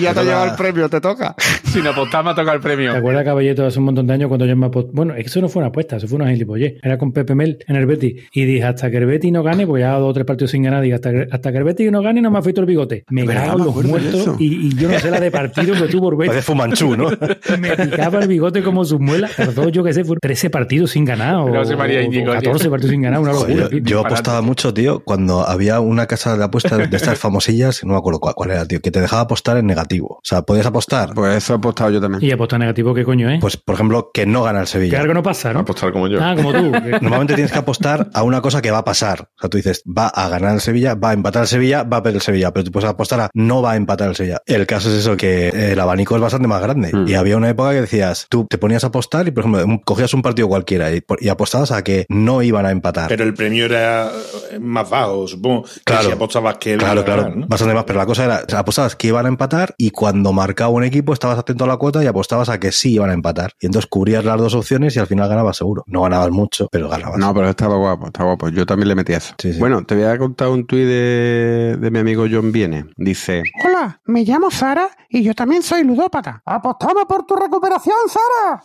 [0.00, 1.34] ya te ha llevado el premio, te toca.
[1.64, 2.92] Sin apostar me ha tocado el premio.
[2.92, 4.90] ¿Te acuerdas, Caballito, hace un montón de años cuando yo me apostó?
[4.92, 6.74] Bueno, eso no fue una apuesta, eso fue una gilipollez.
[6.82, 8.22] Era con Pepe Mel en el Betis.
[8.32, 10.62] Y dije, hasta que el Betis no gane, porque ya dos o tres partidos sin
[10.62, 13.04] ganar, dije, hasta, que- hasta que el Betis no gane, no me afeito el bigote.
[13.10, 16.10] Me cago los de muertos y, y yo no sé la de partido que tuvo
[16.10, 16.46] el Parece Betis.
[16.46, 17.10] Fumanchu, ¿no?
[17.58, 19.34] Me picaba el bigote como sus muelas.
[19.36, 22.34] Tardó, yo qué sé, fueron 13 partidos sin ganar o, Pero José María Íñigo, o
[22.34, 22.70] 14 tío.
[22.74, 23.78] Partidos sin ganar, una Joder, locura.
[23.78, 27.92] yo, yo apostaba mucho, tío, cuando había una casa de apuestas de estas famosillas, no
[27.94, 30.06] me acuerdo cuál, cuál era, tío, que te dejaba apostar en negativo.
[30.16, 32.22] O sea, podías apostar, Pues eso he apostado yo también.
[32.22, 33.40] Y apostar negativo, ¿qué coño es?
[33.40, 35.00] pues, por ejemplo, que no gana el que Sevilla.
[35.00, 35.60] algo no pasa, ¿no?
[35.60, 36.18] Apostar como yo.
[36.22, 36.72] Ah, como tú.
[36.72, 39.28] que- Normalmente tienes que apostar a una cosa que va a pasar.
[39.36, 41.98] O sea, tú dices, va a ganar el Sevilla, va a empatar el Sevilla, va
[41.98, 44.40] a perder el Sevilla, pero tú puedes apostar a no va a empatar el Sevilla.
[44.46, 46.90] El caso es eso, que el abanico es bastante más grande.
[46.92, 47.08] Mm.
[47.08, 50.12] Y había una época que decías, tú te ponías a apostar y, por ejemplo, cogías
[50.14, 53.08] un partido cualquiera y, y apostabas a que no iban a empatar.
[53.08, 54.10] Pero el premio era
[54.50, 55.62] eh, más bajo, supongo.
[55.64, 56.06] que Claro.
[56.06, 57.46] si apostabas que Claro, iba a claro, ganar, ¿no?
[57.46, 60.84] bastante más, pero la cosa era, apostabas que iban a empatar y cuando marcaba un
[60.84, 63.52] equipo estabas atento a la cuota y apostabas a que sí iban a empatar.
[63.60, 65.84] Y entonces cubrías las dos opciones y al final ganabas seguro.
[65.86, 67.18] No ganabas mucho, pero ganabas.
[67.18, 68.48] No, pero estaba guapo, estaba guapo.
[68.48, 69.34] Yo también le metí eso.
[69.38, 69.58] Sí, sí.
[69.58, 72.86] Bueno, te voy a contar un tuit de, de mi amigo John Viene.
[72.96, 76.42] Dice, Hola, me llamo Sara y yo también soy ludópata.
[76.44, 78.62] ¡Apostamos por tu recuperación, Sara!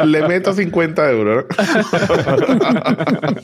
[0.04, 1.44] Le meto 50 euros.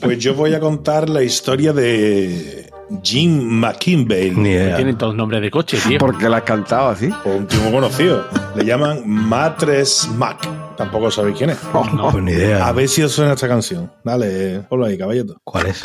[0.01, 2.69] Pues yo voy a contar la historia de
[3.03, 4.27] Jim McKinvey.
[4.29, 4.75] Idea.
[4.77, 5.97] Tienen todos nombres de coche, tío.
[5.99, 7.09] ¿por qué la has cantado así?
[7.23, 8.25] Por un tipo conocido.
[8.55, 10.47] Le llaman Matres Mac.
[10.77, 11.57] Tampoco sabéis quién es.
[11.73, 12.67] No, pues ni idea.
[12.67, 13.91] A ver si os suena esta canción.
[14.03, 15.41] Dale, ponlo ahí, caballito.
[15.43, 15.83] ¿Cuál es?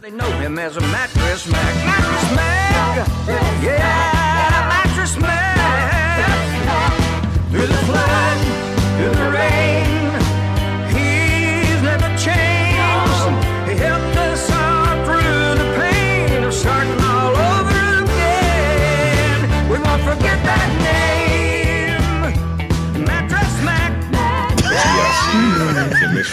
[0.00, 1.74] They know him as a mattress Mac.
[1.84, 3.06] Mattress Mac.
[3.62, 3.95] Yeah,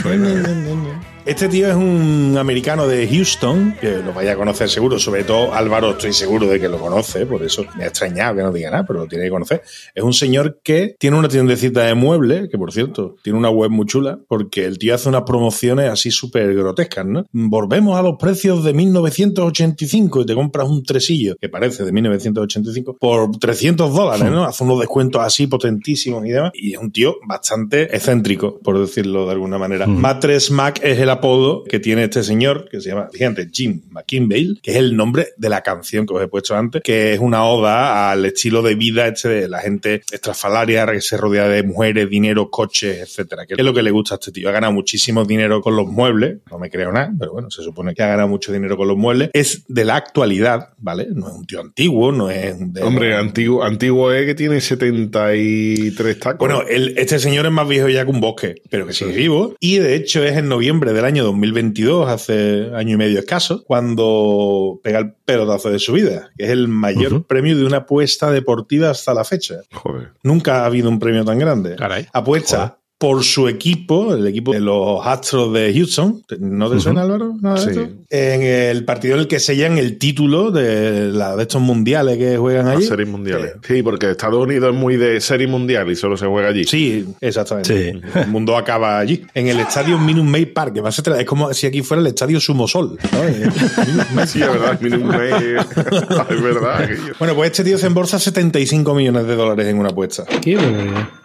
[0.02, 0.82] Que me suena.
[1.26, 5.53] Este tío es un americano de Houston, que lo vaya a conocer seguro, sobre todo
[5.53, 8.69] Álvaro estoy seguro de que lo conoce, por eso me ha extrañado que no diga
[8.69, 9.61] nada, pero lo tiene que conocer.
[9.95, 13.69] Es un señor que tiene una tiendecita de muebles, que por cierto, tiene una web
[13.69, 17.26] muy chula, porque el tío hace unas promociones así súper grotescas, ¿no?
[17.32, 22.97] Volvemos a los precios de 1985 y te compras un tresillo, que parece de 1985,
[22.99, 24.43] por 300 dólares, ¿no?
[24.43, 29.26] Hace unos descuentos así potentísimos y demás, y es un tío bastante excéntrico, por decirlo
[29.26, 29.88] de alguna manera.
[29.88, 34.55] Matres Mac es el apodo que tiene este señor, que se llama, fíjate, Jim McKinvale,
[34.61, 37.45] que es el nombre de la canción que os he puesto antes, que es una
[37.45, 42.09] oda al estilo de vida este de la gente estrafalaria que se rodea de mujeres,
[42.09, 43.45] dinero, coches, etcétera.
[43.45, 44.49] Que es lo que le gusta a este tío.
[44.49, 47.93] Ha ganado muchísimo dinero con los muebles, no me creo nada, pero bueno, se supone
[47.93, 49.30] que ha ganado mucho dinero con los muebles.
[49.34, 51.07] Es de la actualidad, ¿vale?
[51.14, 54.59] No es un tío antiguo, no es un de- Hombre, antiguo, antiguo es que tiene
[54.61, 56.39] 73 tacos.
[56.39, 59.55] Bueno, el- este señor es más viejo ya que un bosque, pero que sigue vivo.
[59.59, 64.80] Y de hecho es en noviembre del año 2022, hace año y medio escaso, cuando
[64.84, 68.89] pega el pelotazo de su vida, que es el mayor premio de una apuesta deportiva
[68.89, 69.56] hasta la fecha.
[69.74, 70.14] Joder.
[70.24, 71.76] Nunca ha habido un premio tan grande.
[71.76, 72.08] Caray.
[72.14, 76.24] Apuesta por su equipo, el equipo de los Astros de Houston.
[76.39, 77.36] ¿No te suena, Álvaro?
[77.41, 77.80] Nada de Sí.
[77.82, 77.93] esto?
[78.10, 82.38] En el partido en el que sellan el título de, la, de estos mundiales que
[82.38, 82.80] juegan allí.
[82.80, 83.56] Las series mundiales.
[83.68, 86.64] Sí, porque Estados Unidos es muy de serie mundial y solo se juega allí.
[86.64, 87.91] Sí, exactamente.
[87.93, 88.01] Sí.
[88.20, 89.22] El mundo acaba allí.
[89.34, 91.99] En el estadio Minute Maid Park, que va a ser- es como si aquí fuera
[91.99, 92.97] el estadio Sumosol.
[93.12, 94.80] Minute Maid Sí, es verdad.
[94.80, 95.34] Minimum Maid.
[96.30, 96.89] es verdad.
[97.20, 100.24] Bueno, pues este tío se embolsa 75 millones de dólares en una apuesta.
[100.41, 100.58] Qué.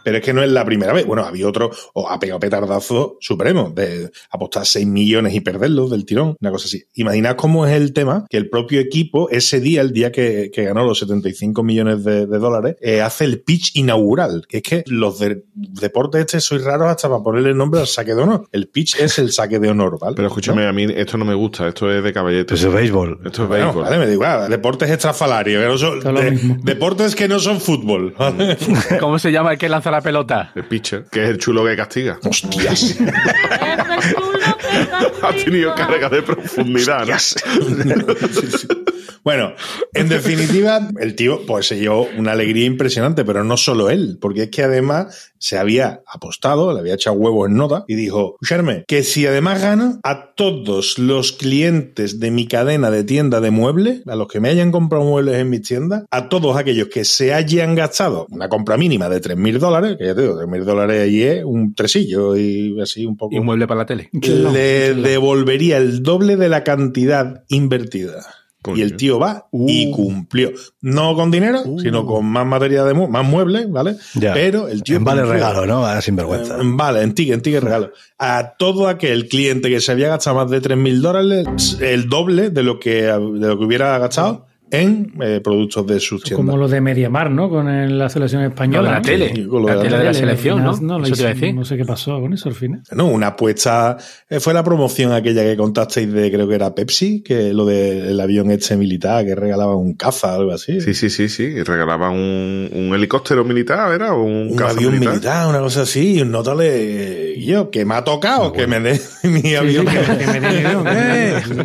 [0.03, 1.05] Pero es que no es la primera vez.
[1.07, 6.05] Bueno, había otro, o ha pegado petardazo supremo, de apostar 6 millones y perderlos del
[6.05, 6.85] tirón, una cosa así.
[6.95, 10.65] Imaginad cómo es el tema, que el propio equipo, ese día, el día que, que
[10.65, 14.47] ganó los 75 millones de, de dólares, eh, hace el pitch inaugural.
[14.49, 17.87] Que es que los de- deportes este sois raros hasta para ponerle el nombre al
[17.87, 18.49] saque de honor.
[18.53, 20.15] El pitch es el saque de honor, ¿vale?
[20.17, 21.69] Pero escúchame, a mí esto no me gusta.
[21.69, 22.47] Esto es de caballete.
[22.49, 23.21] Pues es béisbol.
[23.25, 23.83] Esto es Bueno, béisbol.
[23.85, 28.15] vale, me digo, ah, deportes estrafalarios, que no son- de- deportes que no son fútbol.
[28.19, 28.57] ¿vale?
[29.01, 30.53] ¿Cómo se llama el que lanza la pelota?
[30.55, 32.19] El pitcher, que es el chulo que castiga.
[32.25, 32.99] Hostias.
[35.23, 37.15] ha tenido carga de profundidad, ¿no?
[39.25, 39.53] Bueno,
[39.93, 44.45] en definitiva, el tío pues se llevó una alegría impresionante, pero no solo él, porque
[44.45, 48.85] es que además se había apostado, le había echado huevos en nota y dijo, escucharme,
[48.87, 54.03] que si además gano a todos los clientes de mi cadena de tienda de muebles,
[54.07, 57.35] a los que me hayan comprado muebles en mis tiendas, a todos aquellos que se
[57.35, 61.23] hayan gastado una compra mínima de 3.000 dólares, que ya te digo, 3.000 dólares allí
[61.23, 63.35] es un tresillo y así un poco.
[63.35, 64.09] Y un mueble para la tele.
[64.13, 68.27] le devolvería el doble de la cantidad invertida.
[68.61, 68.79] Coño.
[68.79, 70.51] Y el tío va y cumplió.
[70.81, 73.97] No con dinero, sino con más materia de mu- más muebles, ¿vale?
[74.15, 74.35] Ya.
[74.35, 74.97] Pero el tío.
[74.97, 75.35] En vale cumplió.
[75.47, 75.87] regalo, ¿no?
[75.87, 76.57] A sinvergüenza.
[76.57, 77.93] Eh, Vale, en ticket, en ticket regalo.
[78.19, 82.63] A todo aquel cliente que se había gastado más de 3.000 dólares, el doble de
[82.65, 83.13] lo que, de
[83.49, 86.45] lo que hubiera gastado en eh, productos de sus tiendas.
[86.45, 87.49] Como lo de Mediamar, ¿no?
[87.49, 88.89] Con el- la selección No, española.
[88.89, 89.03] de la ¿no?
[89.03, 89.47] tele.
[89.49, 90.99] Con de La la tele de la selección, ¿no?
[90.99, 91.55] la Eso te iba a hizo- decir.
[91.55, 92.83] No sé qué pasó con eso al final.
[92.93, 93.97] No, una apuesta.
[94.29, 98.19] eh, Fue la promoción aquella que contasteis de, creo que era Pepsi, que lo del
[98.21, 100.81] avión este militar que regalaba un caza o algo así.
[100.81, 101.43] Sí, sí, sí, sí.
[101.45, 104.15] Y regalaban un, un helicóptero militar, ¿era?
[104.15, 105.49] O un, un caza avión militar.
[105.49, 107.35] una cosa así, y un notable.
[107.37, 109.87] y yo, que me ha tocado, que me dé mi avión.
[109.87, 110.63] Sí, sí, que- que me dé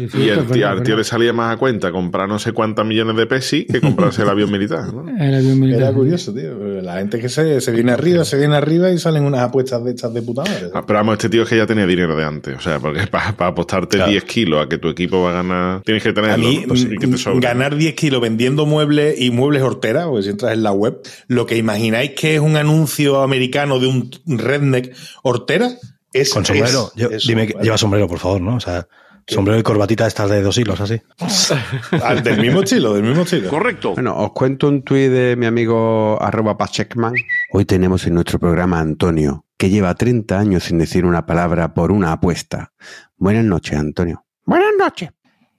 [0.03, 0.97] Y tío, verdad, al tío verdad.
[0.97, 4.29] le salía más a cuenta comprar no sé cuántas millones de pesos que comprarse el
[4.29, 5.03] avión militar, ¿no?
[5.19, 5.81] El avión militar.
[5.83, 6.57] Era curioso, tío.
[6.81, 9.91] La gente que se, se viene arriba, se viene arriba y salen unas apuestas de
[9.91, 10.69] estas de puta madre.
[10.73, 12.55] Ah, Pero vamos, este tío es que ya tenía dinero de antes.
[12.57, 14.11] O sea, porque para, apostarte Claro.
[14.11, 16.13] 10 kilos a que tu equipo va a ganar, tienes que.
[16.13, 17.39] Pues, y que te sobra.
[17.39, 21.45] ganar 10 kilos vendiendo muebles y muebles hortera, porque si entras en la web, lo
[21.45, 25.69] que imagináis que es un anuncio americano de un redneck hortera,
[26.13, 26.31] es.
[26.33, 26.91] Con sombrero.
[26.95, 28.55] es- Yo- es dime que lleva sombrero, por favor, ¿no?
[28.55, 28.87] O sea,
[29.27, 31.01] sombrero y corbatita estas de dos hilos, así.
[32.03, 33.49] Ah, del mismo estilo, del mismo estilo.
[33.49, 33.93] Correcto.
[33.93, 37.13] Bueno, os cuento un tuit de mi amigo arroba Pachecman.
[37.51, 41.73] Hoy tenemos en nuestro programa a Antonio, que lleva 30 años sin decir una palabra
[41.73, 42.73] por una apuesta.
[43.17, 44.25] Buenas noches, Antonio.
[44.45, 45.11] Buenas noches.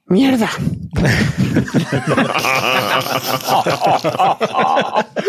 [0.07, 0.51] Mierda.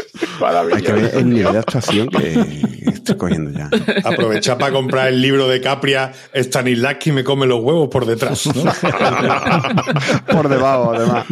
[0.74, 3.70] Hay que ver el nivel de actuación que estoy cogiendo ya.
[4.04, 8.46] Aprovechar para comprar el libro de Capria, Stanislavski me come los huevos por detrás.
[8.48, 8.64] ¿no?
[10.32, 11.26] Por debajo, además.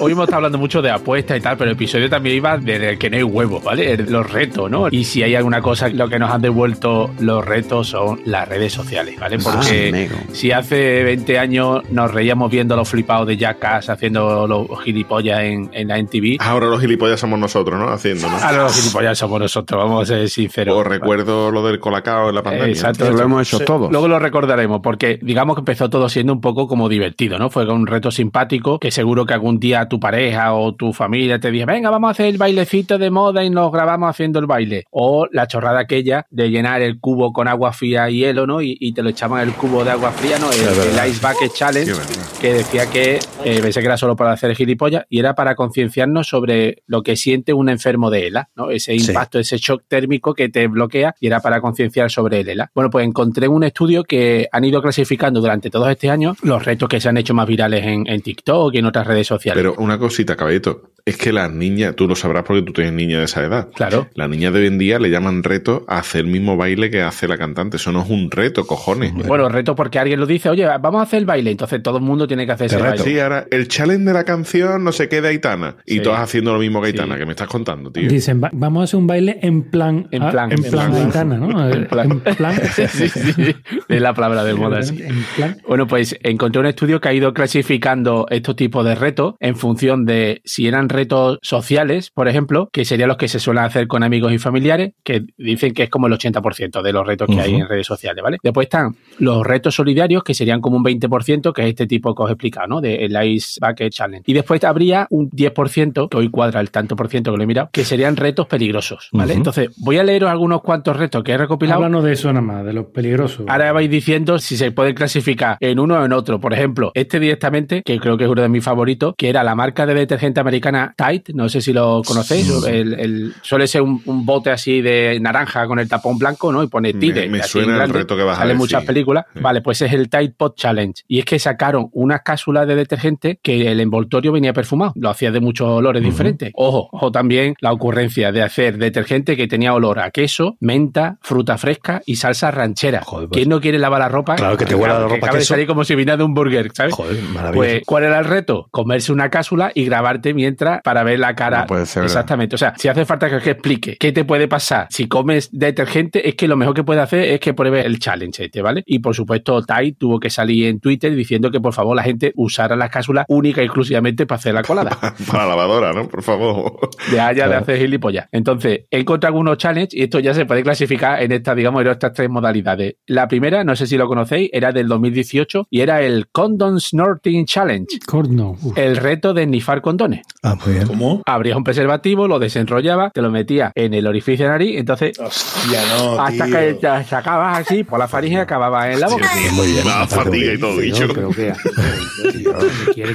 [0.00, 2.90] Hoy hemos estado hablando mucho de apuestas y tal, pero el episodio también iba desde
[2.90, 3.96] el que no hay huevos, ¿vale?
[3.96, 4.88] Los retos, ¿no?
[4.90, 8.72] Y si hay alguna cosa, lo que nos han devuelto los retos son las redes
[8.72, 9.38] sociales, ¿vale?
[9.38, 10.16] Porque Ah, amigo.
[10.32, 15.70] si hace 20 años nos reíamos viendo los flipados de Jackass haciendo los gilipollas en,
[15.72, 17.88] en la NTV, Ahora los gilipollas somos nosotros, ¿no?
[18.00, 18.36] Haciendo, ¿no?
[18.36, 20.74] ahora los gilipollas somos nosotros, vamos a ser sinceros.
[20.74, 22.68] O recuerdo lo del colacao en la pandemia.
[22.68, 23.10] Exacto.
[23.10, 23.90] Lo hemos hecho Sí, todos.
[23.90, 27.50] Luego lo recordaremos, porque digamos que empezó todo siendo un poco como divertido, ¿no?
[27.50, 31.50] Fue un reto simpático que seguro que algún día tu pareja o tu familia te
[31.50, 34.84] dije, venga, vamos a hacer el bailecito de moda y nos grabamos haciendo el baile.
[34.90, 38.62] O la chorrada aquella de llenar el cubo con agua fría y hielo, ¿no?
[38.62, 40.50] Y, y te lo echaban el cubo de agua fría, ¿no?
[40.50, 41.92] El, el Ice Bucket Challenge,
[42.40, 46.28] que decía que eh, pensé que era solo para hacer gilipollas y era para concienciarnos
[46.28, 48.70] sobre lo que siente un enfermo enfermo de ELA, ¿no?
[48.70, 49.08] Ese Sí.
[49.10, 52.70] impacto, ese shock térmico que te bloquea y era para concienciar sobre el ELA.
[52.74, 56.88] Bueno, pues encontré un estudio que han ido clasificando durante todos este año los retos
[56.88, 59.60] que se han hecho más virales en, en TikTok y en otras redes sociales.
[59.62, 60.82] Pero una cosita, caballito.
[61.06, 63.68] Es que las niñas, tú lo sabrás porque tú tienes niña de esa edad.
[63.74, 64.08] Claro.
[64.14, 67.00] Las niñas de hoy en día le llaman reto a hacer el mismo baile que
[67.00, 67.78] hace la cantante.
[67.78, 69.14] Eso no es un reto, cojones.
[69.14, 72.02] Bueno, reto porque alguien lo dice, oye, vamos a hacer el baile, entonces todo el
[72.04, 72.98] mundo tiene que hacer ese baile.
[73.02, 75.76] Sí, ahora el challenge de la canción no sé qué de Aitana.
[75.86, 76.00] Y Sí.
[76.02, 78.08] todas haciendo lo mismo que Aitana, que me estás contando, tío.
[78.08, 80.08] Dicen, "Va- vamos a hacer un baile en plan.
[80.10, 81.06] En ah, plan, en en plan plan.
[81.06, 81.70] Aitana, ¿no?
[81.72, 82.22] En plan.
[82.24, 82.54] En plan.
[82.74, 83.54] sí, sí, sí.
[83.88, 85.00] Es la palabra de moda, sí.
[85.02, 85.56] En plan.
[85.66, 90.04] Bueno, pues encontré un estudio que ha ido clasificando estos tipos de retos en función
[90.04, 94.02] de si eran retos sociales, por ejemplo, que serían los que se suelen hacer con
[94.02, 97.54] amigos y familiares, que dicen que es como el 80% de los retos que hay
[97.54, 98.38] en redes sociales, ¿vale?
[98.42, 102.22] Después están los retos solidarios, que serían como un 20%, que es este tipo que
[102.22, 102.80] os he explicado, ¿no?
[102.80, 104.24] De el Ice Bucket Challenge.
[104.26, 107.46] Y después habría un 10%, que hoy cuadra el tanto por ciento que lo he
[107.46, 109.34] mirado, que serían retos peligrosos, ¿vale?
[109.34, 111.78] Entonces, voy a leeros algunos cuantos retos que he recopilado.
[111.78, 113.46] Háblanos de eso nada más, de los peligrosos.
[113.48, 116.40] Ahora vais diciendo si se puede clasificar en uno o en otro.
[116.40, 119.54] Por ejemplo, este directamente, que creo que es uno de mis favoritos, que era la
[119.54, 124.02] marca de detergente americana Tide, no sé si lo conocéis, el, el- suele ser un,
[124.06, 126.62] un bote así de naranja con el tapón blanco, ¿no?
[126.62, 127.28] Y pone Tide.
[127.28, 128.58] me suena en el reto que vas a Sale decir.
[128.58, 129.24] muchas películas.
[129.34, 129.40] Sí.
[129.40, 131.02] Vale, pues es el Tide Pod Challenge.
[131.08, 134.92] Y es que sacaron unas cápsulas de detergente que el envoltorio venía perfumado.
[134.96, 136.50] Lo hacía de muchos olores diferentes.
[136.54, 141.58] Ojo, ojo también la ocurrencia de hacer detergente que tenía olor a queso, menta, fruta
[141.58, 143.02] fresca y salsa ranchera.
[143.04, 144.36] Joder, pues- ¿Quién no quiere lavar la ropa?
[144.36, 145.54] Claro que te huela la ropa a acaba de queso.
[145.54, 146.94] salir como si viniera de un burger, ¿sabes?
[146.94, 147.54] Joder, maravilloso.
[147.54, 148.68] Pues, ¿cuál era el reto?
[148.70, 151.60] Comerse una cápsula y grabarte mientras para ver la cara.
[151.60, 152.04] No puede ser.
[152.04, 152.54] Exactamente.
[152.54, 156.28] O sea, si hace falta que, que explique qué te puede pasar si comes detergente,
[156.28, 158.82] es que lo mejor que puede hacer es que pruebe el challenge este, ¿vale?
[158.86, 162.32] Y por supuesto, Tai tuvo que salir en Twitter diciendo que por favor la gente
[162.36, 164.90] usara las cápsulas única y exclusivamente para hacer la colada.
[165.30, 166.08] Para la lavadora, ¿no?
[166.08, 166.90] Por favor.
[167.10, 168.28] De allá de hacer gilipollas.
[168.32, 171.88] Entonces, he encontrado algunos challenges y esto ya se puede clasificar en estas, digamos, en
[171.88, 172.94] estas tres modalidades.
[173.06, 177.46] La primera, no sé si lo conocéis, era del 2018 y era el Condom Snorting
[177.46, 177.98] Challenge.
[178.06, 178.56] Corno.
[178.62, 178.76] Uf.
[178.76, 180.22] El reto de nifar condones.
[180.42, 180.86] Ah, muy bien.
[180.86, 181.22] ¿Cómo?
[181.26, 185.80] Abrías un preservativo, lo desenrollaba, te lo metías en el orificio de nariz, entonces Hostia,
[185.96, 186.56] no, hasta tío.
[186.56, 189.28] que te sacabas así por la faringe y acababas en la boca.
[189.52, 189.86] Muy bien.
[189.86, 191.06] La fatiga y todo, dicho.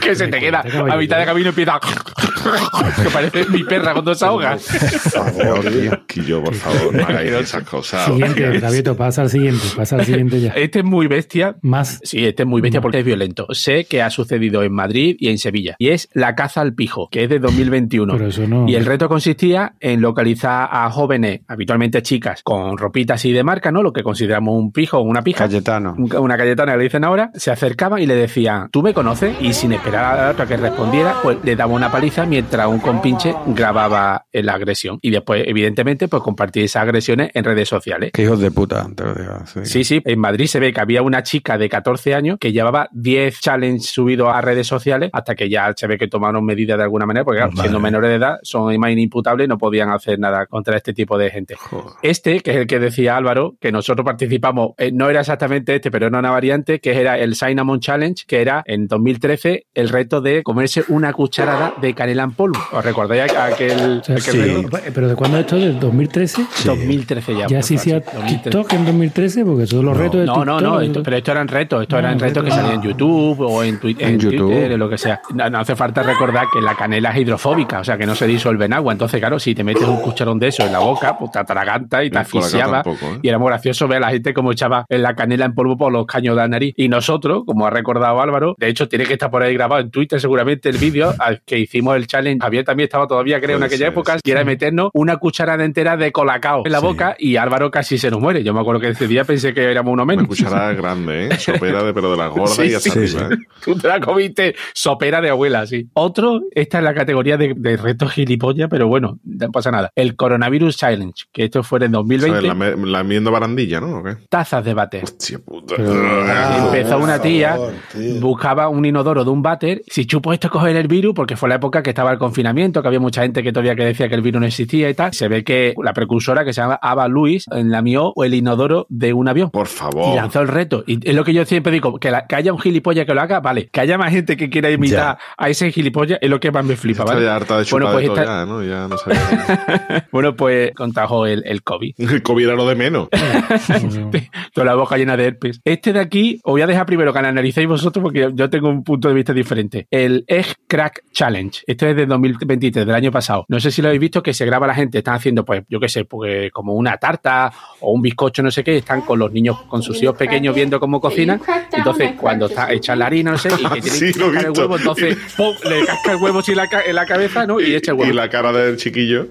[0.02, 1.80] Que se te queda a mitad de camino y empieza
[3.04, 5.98] que parece mi perra cuando se ahoga.
[6.08, 8.06] Que yo, por favor, no hagáis esas cosas.
[8.06, 8.60] Siguiente.
[8.60, 10.52] Gavito, pasa al siguiente, pasa al siguiente ya.
[10.52, 11.56] Este es muy bestia.
[11.62, 12.00] Más.
[12.04, 13.48] Sí, este es muy bestia porque es violento.
[13.52, 15.76] Sé que ha sucedido en Madrid y en Sevilla.
[15.80, 18.14] Y es la caza al pijo, que es de 2021.
[18.14, 18.68] Pero eso no.
[18.68, 23.72] Y el reto consistía en localizar a jóvenes, habitualmente chicas, con ropitas así de marca,
[23.72, 23.82] ¿no?
[23.84, 25.46] Lo que consideramos un pijo o una pija.
[25.46, 25.96] Cayetano.
[25.98, 29.36] Un- Una cayetana que le dicen ahora, se acercaban y le decían, ¿tú me conoces?
[29.42, 32.80] Y sin esperar a la otra que respondiera, pues le daba una paliza mientras un
[32.80, 34.99] compinche grababa la agresión.
[35.01, 38.12] Y después, evidentemente, pues compartía esas agresiones en redes sociales.
[38.14, 39.34] Qué hijos de puta, te lo digo.
[39.45, 39.66] sí.
[39.66, 42.88] Sí, sí, en Madrid se ve que había una chica de 14 años que llevaba
[42.91, 46.84] 10 challenges subidos a redes sociales hasta que ya se ve que tomaron medidas de
[46.84, 50.20] alguna manera, porque claro, siendo menores de edad son más inimputables y no podían hacer
[50.20, 51.56] nada contra este tipo de gente.
[52.01, 55.91] Este, que es el que decía Álvaro, que nosotros participamos, eh, no era exactamente este,
[55.91, 60.22] pero era una variante, que era el Cinnamon Challenge, que era en 2013 el reto
[60.22, 62.60] de comerse una cucharada de canela en polvo.
[62.72, 64.41] ¿Os recordáis aquel, O sea, aquel sí.
[64.41, 64.70] reto?
[64.93, 65.56] ¿Pero de cuándo es esto?
[65.58, 66.46] ¿Del 2013?
[66.66, 67.48] 2013 ya.
[67.48, 68.50] Ya se hacía favor, sí, 2013.
[68.50, 70.02] TikTok en 2013, porque todos los No.
[70.04, 70.46] retos de No, TikTok.
[70.48, 73.39] no, no, esto- pero estos eran retos, estos Ah, eran retos que salían en YouTube
[73.41, 74.38] o en, Twi- En en YouTube.
[74.52, 75.22] Twitter o lo que sea.
[75.34, 78.28] No, no hace falta recordar que la canela es hidrofóbica, o sea que no se
[78.28, 78.91] disuelve en agua.
[78.93, 82.04] Entonces, claro, si te metes un cucharón de eso en la boca, pues te atraganta
[82.04, 82.84] y te asfixiaba.
[82.84, 83.20] tampoco, ¿eh?
[83.22, 85.78] Y era muy gracioso ver a la gente como echaba en la canela en polvo
[85.78, 86.74] por los caños de la nariz.
[86.78, 89.91] Y nosotros, como ha recordado Álvaro, de hecho tiene que estar por ahí grabado en
[89.91, 92.39] Twitter seguramente el vídeo al que hicimos el challenge.
[92.41, 94.22] Javier también estaba todavía, creo, en Puede aquella ser, época, sí.
[94.26, 96.86] y era meternos una cucharada entera de colacao en la Sí.
[96.86, 98.44] boca y Álvaro casi se nos muere.
[98.44, 100.24] Yo me acuerdo que ese día pensé que éramos uno menos.
[100.24, 101.30] Una cucharada grande, ¿eh?
[101.40, 103.38] Sopera de pero de las gordas Sí, y hasta sí, arriba, ¿eh?
[103.64, 105.88] Tú te la comiste sopera de abuela, sí.
[105.94, 109.92] Otro, esta es la categoría de, de retos gilipollas, pero bueno, no pasa nada.
[109.96, 112.08] El Coronavirus Challenge, que esto fue en ¿Sabes?
[112.08, 112.86] 2020.
[112.88, 114.00] La, la barandilla, ¿no?
[114.00, 114.16] ¿O qué?
[114.30, 115.04] Tazas de váter.
[115.04, 115.76] Hostia puta.
[115.80, 117.74] Ah, Empezó una tía, favor,
[118.20, 119.82] buscaba un inodoro de un váter.
[119.88, 122.88] Si chupo esto coger el virus, porque fue la época que estaba el confinamiento, que
[122.88, 125.14] había mucha gente que todavía que decía que el virus no existía y tal.
[125.14, 129.28] Se ve que la precursora que se llama Ava Lewis enlamió el inodoro de un
[129.28, 129.50] avión.
[129.52, 130.16] Por Y favor.
[130.16, 130.84] lanzó el reto.
[130.88, 133.22] Y es lo que yo siempre digo, que, la- que haya un gilipollas que lo
[133.22, 133.70] haga, vale.
[133.72, 136.76] Que haya más gente que quiera imitar a ese gilipollas es lo que más me
[136.76, 137.24] flipa, ¿vale?
[137.24, 138.64] ya harta de Bueno, pues de todo esta- ya, ¿no?
[138.64, 140.08] Ya no sabía.
[140.12, 141.94] Bueno, pues contrajo el, el COVID.
[142.16, 143.10] El COVID era lo de menos.
[144.54, 145.62] Toda la boca llena de herpes.
[145.64, 148.84] Este de aquí, os voy a dejar primero que analicéis vosotros porque yo tengo un
[148.84, 149.88] punto de vista diferente.
[149.92, 151.62] El Egg Crack Challenge.
[151.68, 153.46] Este es de 2023, del año pasado.
[153.50, 155.80] No sé si lo habéis visto, que se graba la gente, están haciendo, pues, yo
[155.80, 157.51] qué sé, pues, como una tarta
[157.82, 160.80] o un bizcocho, no sé qué, están con los niños, con sus hijos pequeños viendo
[160.80, 161.41] cómo cocinan.
[161.72, 164.51] Entonces, cuando está hecha la harina, no sé, y que tienen Sí, que cascar el
[164.51, 165.53] huevo, entonces, ¡pum!
[165.70, 167.59] le casca el huevo así la en la cabeza, ¿no?
[167.59, 168.11] Y echa el huevo.
[168.11, 169.28] Y la cara del chiquillo,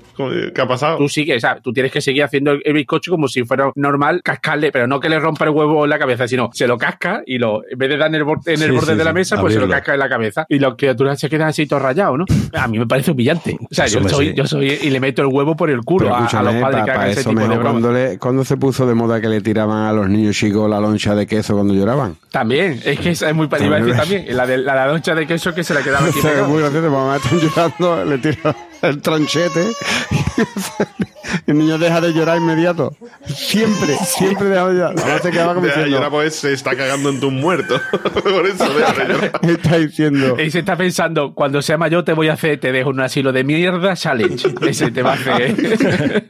[0.55, 0.99] ¿qué ha pasado?
[0.99, 1.62] Tú sigues, ¿sabes?
[1.62, 5.09] Tú tienes que seguir haciendo el, bizcocho como si fuera normal, cascarle, pero no que
[5.09, 7.89] le rompa el huevo en la cabeza, sino se lo casca y lo, en vez
[7.89, 9.61] de dar en el, borde- en el Sí, borde sí, de la mesa, pues se
[9.61, 10.47] lo casca en la cabeza.
[10.49, 12.24] Y las criaturas se quedan así todo rayado, ¿no?
[12.53, 13.57] A mí me parece humillante.
[13.70, 14.35] O sea, yo Hombre, soy, sí.
[14.37, 17.05] yo soy, y le meto el huevo por el culo Pero a, los padres pa-
[17.05, 19.41] que ese eso tipo de mejor cuando, le, cuando se puso de moda que le
[19.41, 22.16] tiraban a los niños chicos la loncha de queso cuando lloraban.
[22.31, 23.97] También, es que esa es muy parecida También.
[23.97, 24.37] también.
[24.37, 26.35] La de la, la loncha de queso que se la quedaba aquí O sea, es
[26.37, 26.49] pegada.
[26.49, 29.64] muy gracioso, mamá están llorando, le tira el tronchete
[30.11, 31.05] y
[31.47, 32.97] el niño deja de llorar inmediato.
[33.27, 34.95] Siempre, siempre deja de llorar.
[34.97, 37.81] Mamá se quedaba como Deja de llorar diciendo, porque se está cagando en tu muerto.
[38.22, 39.41] Por eso deja de llorar.
[39.43, 42.91] está diciendo, Y se está pensando, cuando sea mayor te voy a hacer, te dejo
[42.91, 44.49] un asilo de mierda challenge.
[44.62, 46.25] Ese te va a hacer.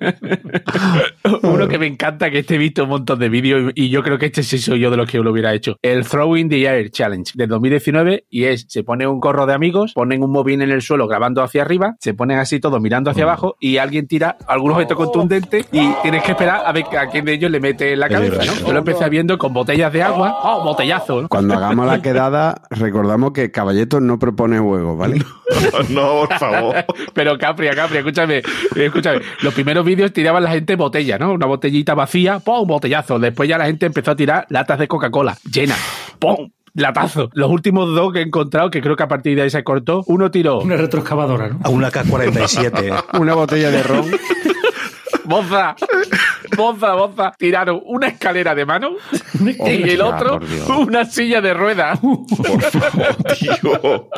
[1.42, 4.18] Uno que me encanta, que este he visto un montón de vídeos y yo creo
[4.18, 5.76] que este sí soy yo de los que lo hubiera hecho.
[5.82, 9.54] El Throw in the Air Challenge de 2019 y es, se pone un corro de
[9.54, 13.10] amigos, ponen un móvil en el suelo grabando hacia arriba, se ponen así todos mirando
[13.10, 17.24] hacia abajo y alguien tira algún contundente y tienes que esperar a ver a quién
[17.24, 18.66] de ellos le mete la cabeza, ¿no?
[18.66, 21.28] Yo lo empecé viendo con botellas de agua, oh, botellazo, ¿no?
[21.28, 25.22] cuando hagamos la quedada, recordamos que Caballeto no propone juegos, ¿vale?
[25.88, 26.76] No, por favor.
[27.14, 28.42] Pero Capri, Capri, escúchame,
[28.74, 29.20] escúchame.
[29.42, 31.32] Los primeros vídeos tiraban la gente botella, ¿no?
[31.32, 32.66] Una botellita vacía, ¡pum!
[32.66, 33.18] Botellazo.
[33.18, 35.78] Después ya la gente empezó a tirar latas de Coca-Cola, llenas,
[36.18, 36.50] ¡pum!
[36.74, 37.30] Latazo.
[37.34, 40.02] Los últimos dos que he encontrado, que creo que a partir de ahí se cortó,
[40.06, 41.60] uno tiró Una retroexcavadora, ¿no?
[41.62, 43.20] A una K-47.
[43.20, 44.10] Una botella de ron.
[45.24, 45.74] Boza,
[46.56, 47.32] boza, boza.
[47.38, 48.90] Tiraron una escalera de mano
[49.66, 50.38] y el otro
[50.78, 51.98] una silla de ruedas.
[52.00, 54.08] Por favor, tío.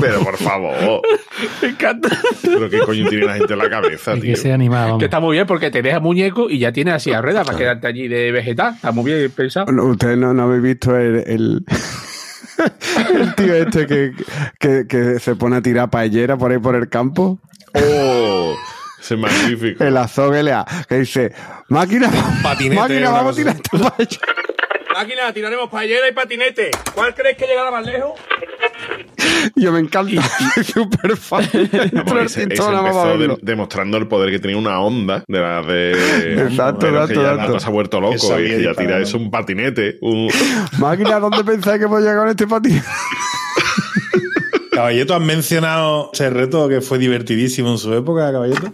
[0.00, 1.00] Pero por favor.
[1.60, 2.08] Me encanta.
[2.42, 4.30] Pero qué coño tiene la gente en la cabeza, Y tío.
[4.34, 4.98] que sea animado.
[4.98, 7.58] Que está muy bien porque te deja muñeco y ya tienes así a ruedas para
[7.58, 8.74] quedarte allí de vegetal.
[8.74, 9.70] Está muy bien pensado.
[9.70, 11.64] No, Ustedes no, no habéis visto el, el,
[13.14, 14.12] el tío este que,
[14.58, 17.38] que, que se pone a tirar paellera por ahí por el campo.
[17.74, 18.51] Oh,
[19.10, 19.84] es magnífico.
[19.84, 21.32] El azogue LA, que dice,
[21.68, 22.10] máquina,
[22.42, 23.56] Patinete, máquina, vamos a tirar
[23.98, 24.18] esta.
[24.94, 26.70] Máquina, tiraremos paellera y patinete.
[26.94, 28.12] ¿Cuál crees que llegará más lejos?
[29.56, 30.22] Yo me encanta,
[30.64, 31.16] súper
[31.58, 36.42] de- demostrando el poder que tenía una onda de la de.
[36.44, 37.60] Exacto, exacto, ya exacto.
[37.60, 39.98] se ha vuelto loco y que ya tira eso un patinete.
[40.00, 40.28] Un...
[40.78, 42.82] Máquina, ¿dónde pensáis que hemos llegado con este patín?
[44.72, 48.72] Caballeto, ¿has mencionado ese reto que fue divertidísimo en su época, Caballeto?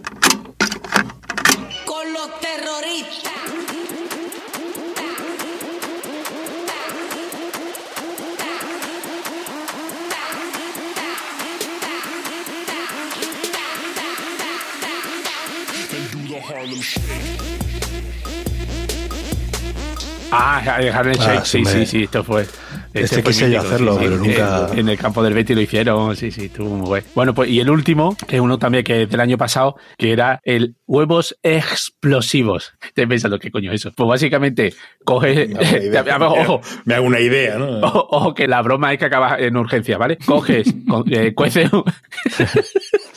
[20.87, 22.47] Harlem Shake, Ah, sí, sí, sí, esto fue.
[22.93, 26.31] Este yo mítico, hacerlo, pero nunca- En, en el campo del Betty lo hicieron, sí,
[26.31, 27.07] sí, estuvo muy bueno.
[27.13, 30.11] Bueno, pues y el último, que es uno también que es del año pasado, que
[30.11, 32.73] era el huevos explosivos.
[32.81, 33.91] Estoy pensando, ¿qué coño es eso?
[33.95, 34.73] Pues básicamente,
[35.05, 35.49] coges.
[35.49, 36.17] Me hago una idea.
[36.19, 37.79] ojo, Me hago una idea, ¿no?
[37.79, 40.17] ojo, ojo, que la broma es que acaba en urgencia, ¿vale?
[40.25, 41.71] Coges, con- eh, cueces.
[41.71, 41.83] un-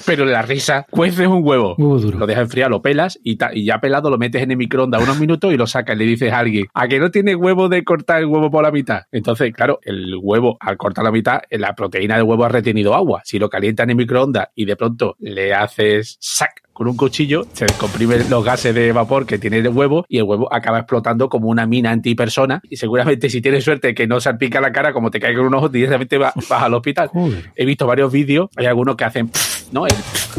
[0.05, 2.19] Pero la risa, cueces un huevo, Huevo duro.
[2.19, 5.03] lo dejas enfriar, lo pelas y, ta- y ya pelado lo metes en el microondas
[5.03, 7.69] unos minutos y lo sacas y le dices a alguien, ¿a que no tiene huevo
[7.69, 9.03] de cortar el huevo por la mitad?
[9.13, 13.23] Entonces, claro, el huevo, al cortar la mitad, la proteína del huevo ha retenido agua.
[13.25, 17.67] Si lo calientas en microondas y de pronto le haces sac con un cuchillo, se
[17.67, 21.49] descomprimen los gases de vapor que tiene el huevo y el huevo acaba explotando como
[21.49, 25.21] una mina antipersona y seguramente si tienes suerte que no salpica la cara, como te
[25.21, 27.09] caiga en un ojo, directamente va- vas al hospital.
[27.09, 27.51] Joder.
[27.55, 29.31] He visto varios vídeos, hay algunos que hacen
[29.73, 29.87] ¿no?
[29.87, 29.93] el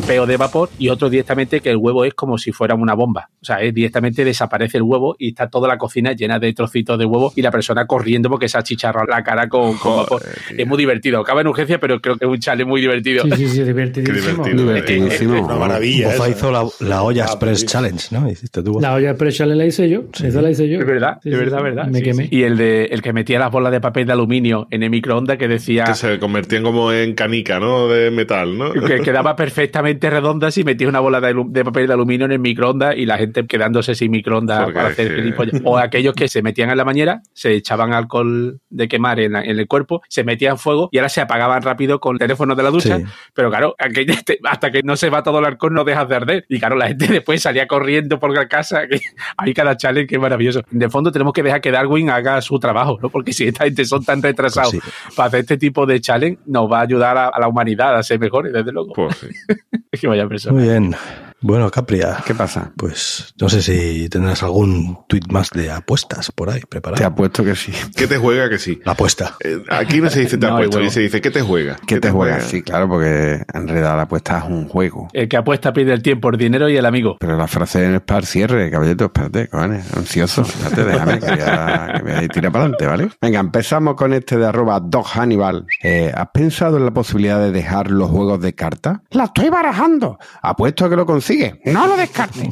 [0.07, 3.29] peo de vapor y otros directamente que el huevo es como si fuera una bomba.
[3.41, 6.97] O sea, es directamente desaparece el huevo y está toda la cocina llena de trocitos
[6.97, 10.23] de huevo y la persona corriendo porque se ha chicharrado la cara con, con vapor.
[10.57, 11.19] Es muy divertido.
[11.19, 13.23] Acaba en urgencia, pero creo que es un chale muy divertido.
[13.23, 14.43] Sí, sí, sí, divertidísimo.
[14.43, 14.53] Qué.
[14.53, 15.45] Divertidísimo.
[15.45, 16.07] Una maravilla.
[16.09, 17.65] Bofa hizo la, la olla Ah, Express sí.
[17.67, 18.29] Challenge, ¿no?
[18.29, 18.79] Hiciste tú.
[18.81, 20.03] La olla pressure la hice yo.
[20.21, 20.79] Esa la hice yo.
[20.79, 21.63] Es verdad, Sí, es sí, verdad, sí.
[21.63, 21.87] verdad.
[21.87, 22.23] Me Sí, quemé.
[22.27, 22.29] sí.
[22.35, 25.37] Y el de el que metía las bolas de papel de aluminio en el microondas
[25.37, 27.87] que decía Que se convertían como en canica, ¿no?
[27.87, 28.73] De metal, ¿no?
[28.73, 32.31] que, que daba quedaba perfectamente redonda si metías una bola de, papel de aluminio en
[32.33, 35.61] el microondas y la gente quedándose sin microondas Porque para hacer gilipollas.
[35.63, 39.43] O aquellos que se metían en la bañera, se echaban alcohol de quemar en, la-
[39.43, 42.63] en el cuerpo, se metían fuego y ahora se apagaban rápido con el teléfono de
[42.63, 42.97] la ducha.
[42.97, 43.05] Sí.
[43.33, 43.75] Pero claro,
[44.49, 46.45] hasta que no se va todo el alcohol no dejas de arder.
[46.49, 48.87] Y claro, la gente después salía corriendo por la casa.
[48.87, 48.99] Que
[49.37, 50.61] hay cada challenge que es maravilloso.
[50.69, 53.09] De fondo tenemos que dejar que Darwin haga su trabajo, ¿no?
[53.09, 54.83] Porque si esta gente son tan retrasados Pues
[55.15, 58.03] para hacer este tipo de challenge, nos va a ayudar a, a la humanidad a
[58.03, 58.93] ser mejores, desde luego.
[58.93, 59.12] Pues.
[59.91, 60.55] Es que vaya persona.
[60.55, 60.95] Muy bien.
[61.45, 62.23] Bueno, Capria.
[62.25, 62.71] ¿Qué pasa?
[62.77, 67.05] Pues no sé si tendrás algún tuit más de apuestas por ahí Te preparado.
[67.05, 67.73] apuesto que sí.
[67.97, 68.79] ¿Qué te juega que sí?
[68.85, 69.35] La apuesta.
[69.43, 71.75] Eh, Aquí no se dice te No, apuesto, aquí se dice ¿qué te juega?
[71.85, 72.45] ¿Qué te juegas?
[72.45, 75.09] Sí, claro, porque en realidad la apuesta es un juego.
[75.11, 77.17] El que apuesta pide el tiempo, el dinero y el amigo.
[77.19, 80.43] Pero la frase para el cierre, caballito, espérate, cojones, ansioso.
[80.43, 83.09] Espérate, déjame que voy a, que voy a tirar para adelante, ¿vale?
[83.21, 85.65] Venga, empezamos con este de arroba Dog Hannibal.
[85.83, 88.99] Eh, ¿Has pensado en la posibilidad de dejar los juegos de cartas?
[89.11, 90.17] La estoy barajando.
[90.41, 91.53] Apuesto a que lo consigues.
[91.65, 92.43] No lo descartes.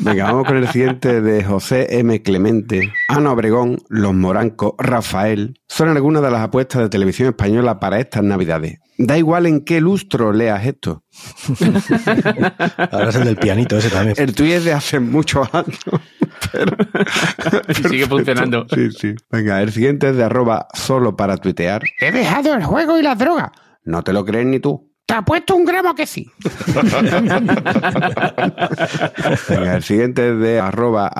[0.00, 2.22] Venga, vamos con el siguiente de José M.
[2.22, 5.60] Clemente, Ana Obregón, Los Morancos, Rafael.
[5.68, 8.78] Son algunas de las apuestas de televisión española para estas navidades.
[8.96, 11.04] Da igual en qué lustro leas esto.
[12.90, 14.16] Ahora es el del pianito ese también.
[14.18, 15.78] El tuyo es de hace muchos años.
[16.52, 16.76] Pero,
[17.68, 18.66] Y sigue funcionando.
[18.74, 19.14] Sí, sí.
[19.30, 21.82] Venga, el siguiente es de arroba solo para tuitear.
[22.00, 23.52] He dejado el juego y la droga.
[23.84, 24.88] No te lo crees ni tú.
[25.08, 26.30] Te apuesto un gramo que sí.
[29.48, 31.10] Venga, el siguiente es de arroba.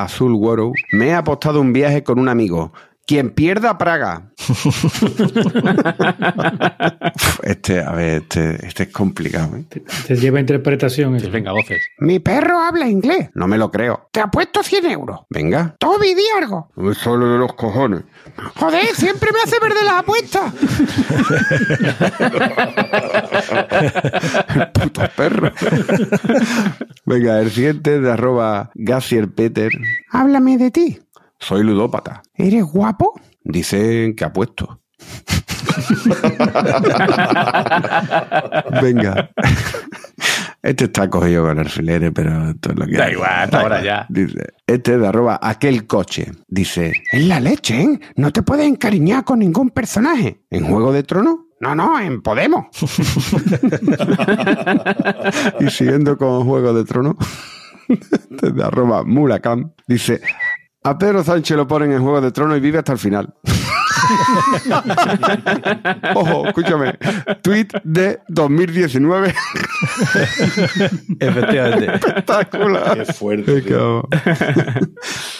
[0.93, 2.75] Me he apostado un viaje con un amigo.
[3.09, 4.33] Quien pierda Praga.
[7.43, 9.57] este, a ver, este, este es complicado.
[9.57, 9.65] ¿eh?
[10.07, 11.17] Te lleva interpretación.
[11.33, 11.83] Venga, voces.
[12.01, 13.31] Mi perro habla inglés.
[13.33, 14.11] No me lo creo.
[14.13, 15.21] Te apuesto 100 euros.
[15.31, 15.75] Venga.
[15.79, 16.71] Toby, di algo.
[16.93, 18.03] Solo de los cojones.
[18.57, 20.53] Joder, siempre me hace perder las apuestas.
[24.75, 25.51] Puto perro.
[27.07, 29.73] Venga, el siguiente es de arroba Gassier Peter.
[30.11, 30.99] Háblame de ti.
[31.39, 32.23] Soy ludópata.
[32.35, 33.21] ¿Eres guapo?
[33.45, 34.81] Dicen que apuesto.
[38.83, 39.31] Venga.
[40.63, 43.13] Este está cogido con alfileres, pero esto es lo que Da hay.
[43.13, 44.07] igual, ahora ya.
[44.09, 46.33] Dice, este es de arroba aquel coche.
[46.49, 48.01] Dice, Es la leche, ¿eh?
[48.17, 50.43] No te puedes encariñar con ningún personaje.
[50.51, 51.37] ¿en Juego de Tronos?
[51.61, 52.67] No, no, en Podemos.
[55.61, 57.17] Y siguiendo con Juego de Tronos,
[57.89, 60.21] este es de arroba Mulacam, dice,
[60.89, 63.35] a Pedro Sánchez lo ponen en Juego de Tronos y vive hasta el final.
[66.15, 66.95] Ojo, escúchame.
[67.43, 69.35] Tweet de 2019.
[71.21, 71.95] Efectivamente.
[71.95, 72.97] Espectacular.
[72.97, 73.65] Qué fuerte.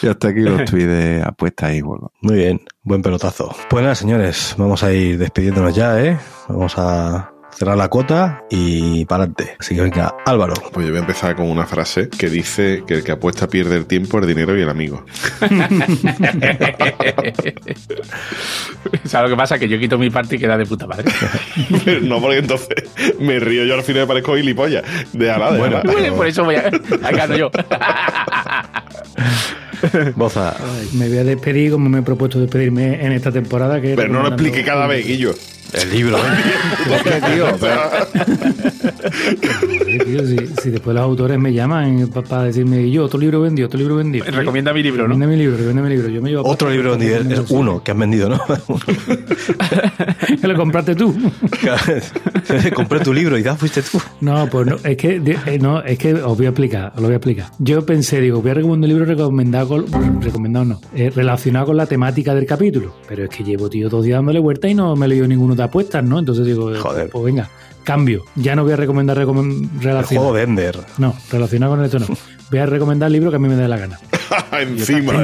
[0.01, 2.11] Y hasta aquí los tweets de apuestas y juegos.
[2.21, 3.55] Muy bien, buen pelotazo.
[3.69, 6.17] Pues nada, señores, vamos a ir despidiéndonos ya, ¿eh?
[6.47, 9.55] Vamos a cerrar la cuota y para adelante.
[9.59, 10.53] Así que venga, Álvaro.
[10.71, 13.75] Pues yo voy a empezar con una frase que dice que el que apuesta pierde
[13.75, 15.03] el tiempo, el dinero y el amigo.
[19.03, 19.59] ¿Sabes lo que pasa?
[19.59, 21.05] Que yo quito mi parte y queda de puta madre.
[21.85, 22.69] Pero no, porque entonces
[23.19, 24.83] me río yo al final me parezco gilipollas.
[25.13, 25.81] Déjala, déjala.
[25.83, 26.71] Bueno, Por eso voy a,
[27.03, 27.51] a gano yo.
[30.15, 30.55] Boza.
[30.59, 33.79] Ay, Me voy a despedir como me he propuesto despedirme en esta temporada.
[33.81, 35.33] Que Pero no lo explique cada vez, Guillo.
[35.73, 36.21] El libro, ¿eh?
[37.35, 37.47] tío?
[37.57, 37.79] Joder,
[40.05, 43.67] tío, si, si después los autores me llaman para decirme, y yo, otro libro vendido,
[43.67, 44.25] otro libro vendido.
[44.25, 45.09] Recomienda mi libro, ¿no?
[45.09, 46.09] Recomienda mi libro, recomienda mi libro.
[46.09, 47.43] Yo me llevo Otro libro vendido.
[47.43, 48.39] Es uno que has vendido, ¿no?
[50.41, 51.13] que lo compraste tú.
[52.75, 53.99] Compré tu libro y ya fuiste tú.
[54.21, 57.07] No, pues no, es que eh, no, es que os voy a explicar, os lo
[57.07, 57.47] voy a explicar.
[57.59, 61.77] Yo pensé, digo, voy a recomendar un libro recomendado con, recomendado no, eh, relacionado con
[61.77, 62.95] la temática del capítulo.
[63.07, 65.55] Pero es que llevo, tío, dos días dándole vuelta y no me he leído ninguno
[65.55, 66.19] de apuestas, ¿no?
[66.19, 67.09] Entonces digo, Joder.
[67.09, 67.49] pues venga,
[67.83, 68.23] cambio.
[68.35, 70.33] Ya no voy a recomendar recom- El juego relacionado.
[70.33, 70.79] de Ender.
[70.97, 72.07] No, relacionado con esto no.
[72.49, 73.99] Voy a recomendar el libro que a mí me dé la gana.
[74.59, 75.13] Encima.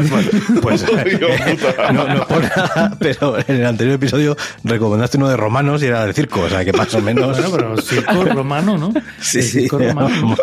[0.61, 0.85] Pues
[1.93, 6.05] no, no por nada, pero en el anterior episodio recomendaste uno de romanos y era
[6.05, 7.37] de circo, o sea que más o menos.
[7.37, 8.91] Bueno, pero circo romano, ¿no?
[9.19, 9.59] Sí, El sí.
[9.61, 10.35] circo romano.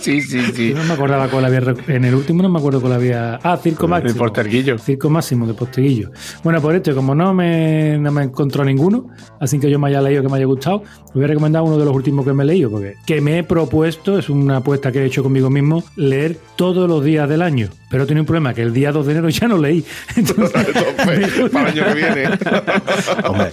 [0.00, 0.70] Sí, sí, sí.
[0.70, 1.62] Yo no me acordaba cuál había.
[1.88, 3.36] En el último no me acuerdo cuál había.
[3.42, 4.10] Ah, Circo Máximo.
[4.10, 4.78] El Porterguillo.
[4.78, 6.10] Circo Máximo de Posteguillo.
[6.42, 9.06] Bueno, por esto, como no me, no me encontró ninguno,
[9.40, 10.82] así que yo me haya leído que me haya gustado,
[11.14, 13.44] voy a recomendar uno de los últimos que me he leído, porque que me he
[13.44, 16.13] propuesto, es una apuesta que he hecho conmigo mismo, leer
[16.56, 17.68] todos los días del año.
[17.90, 19.84] Pero tiene un problema, que el día 2 de enero ya no leí.
[20.16, 22.24] Entonces, Entonces, para el año que viene.
[23.28, 23.52] Hombre,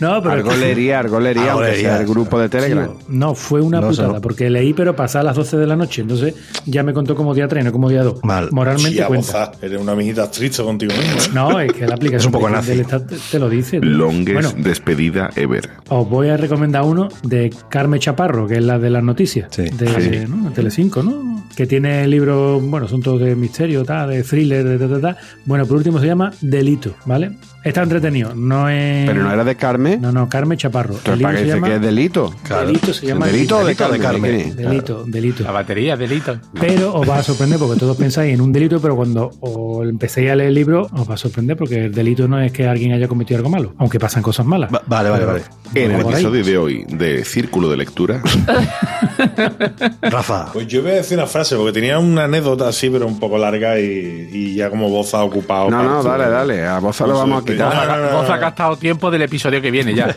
[0.00, 1.88] No, pero Argolería, argolería, aunque Argolería.
[1.90, 2.88] sea el grupo de Telegram.
[2.88, 4.20] Tío, no, fue una No, putada, no.
[4.20, 6.02] porque leí, pero pasaba a las 12 de la noche.
[6.02, 6.34] Entonces
[6.66, 8.22] ya me contó como día 3, no como día 2.
[8.24, 8.48] Mal.
[8.52, 9.26] Moralmente Chia, cuenta.
[9.46, 11.12] boza, Eres una amiguita triste contigo mismo.
[11.22, 11.28] ¿eh?
[11.32, 12.72] No, es que la aplicación Es un poco del nazi.
[12.80, 13.80] Estado te, te lo dice.
[13.80, 15.70] Longest Bueno, despedida ever.
[15.88, 19.48] os voy a recomendar uno de Carmen Chaparro, que es la de las noticias.
[19.50, 19.62] Sí.
[19.62, 20.10] De, Ah, sí.
[20.28, 20.48] ¿no?
[20.48, 21.41] de Telecinco, ¿no?
[21.56, 25.16] Que tiene libros, bueno, son todos de misterio, tal, de thriller, de ta, ta, ta.
[25.44, 27.32] Bueno, por último se llama Delito, ¿vale?
[27.64, 29.06] Está entretenido, no es...
[29.08, 30.00] Pero no era de Carmen.
[30.00, 30.94] No, no, Carmen Chaparro.
[31.04, 32.34] El ¿para se dice llama que es delito?
[32.66, 34.30] Delito, se llama ¿Delito o de Delito de Carmen?
[34.32, 34.56] Carmen.
[34.56, 34.68] ¿De es?
[34.68, 35.44] Delito, delito.
[35.44, 36.38] La batería, delito.
[36.60, 40.30] Pero os va a sorprender porque todos pensáis en un delito, pero cuando os empecéis
[40.30, 42.92] a leer el libro os va a sorprender porque el delito no es que alguien
[42.92, 44.68] haya cometido algo malo, aunque pasan cosas malas.
[44.74, 45.42] Va- vale, vale, vale.
[45.74, 48.20] En el episodio de hoy de Círculo de Lectura,
[50.02, 53.18] Rafa, Pues yo voy a decir una frase, porque tenía una anécdota así, pero un
[53.18, 55.70] poco larga y, y ya como voz ha ocupado.
[55.70, 56.64] No, no, dale, dale.
[56.66, 57.74] A se lo Pues, vamos a eh, quitar.
[57.88, 58.34] no, no, no, Vos no.
[58.34, 60.16] ha gastado tiempo del episodio que viene ya.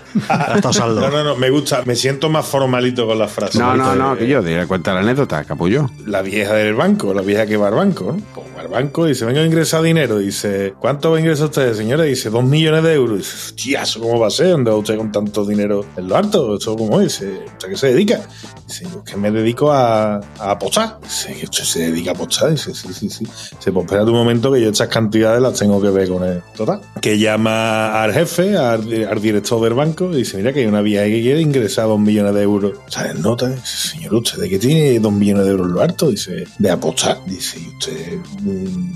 [0.72, 1.02] saldo.
[1.02, 3.60] No, no, no, me gusta, me siento más formalito con las frases.
[3.60, 5.90] No, no, no, que yo te cuenta la anécdota, capullo.
[6.06, 8.46] La vieja del banco, la vieja que va al banco, ¿no?
[8.66, 10.18] Al banco y dice, vengo a ingresar dinero.
[10.18, 12.04] Dice, ¿cuánto va a ingresar usted, señora?
[12.04, 13.20] Dice, dos millones de euros.
[13.20, 14.50] Dice, hostia, ¿eso cómo va a ser?
[14.50, 16.58] ¿Dónde va usted con tanto dinero en lo harto?
[16.58, 17.20] ¿Eso cómo es?
[17.20, 18.22] Dice, ¿usted qué se dedica?
[18.68, 20.98] Dice, yo que me dedico a, apostar.
[21.04, 22.50] Dice, ¿que usted se dedica a apostar?
[22.50, 23.26] Dice, sí, sí, sí.
[23.26, 26.42] Dice, pues espérate un momento que yo estas cantidades las tengo que ver con él.
[26.58, 26.82] Total.
[27.00, 28.84] Que llama al jefe, al,
[29.22, 32.34] director del banco, y dice, mira que hay una vieja que quiere ingresar dos millones
[32.34, 32.80] de euros.
[32.88, 33.48] ¿Sale nota?
[33.48, 36.10] Dice, señor, ¿usted de qué tiene dos millones de euros en lo harto?
[36.10, 37.20] Dice, de apostar.
[37.28, 38.20] Dice, ¿y usted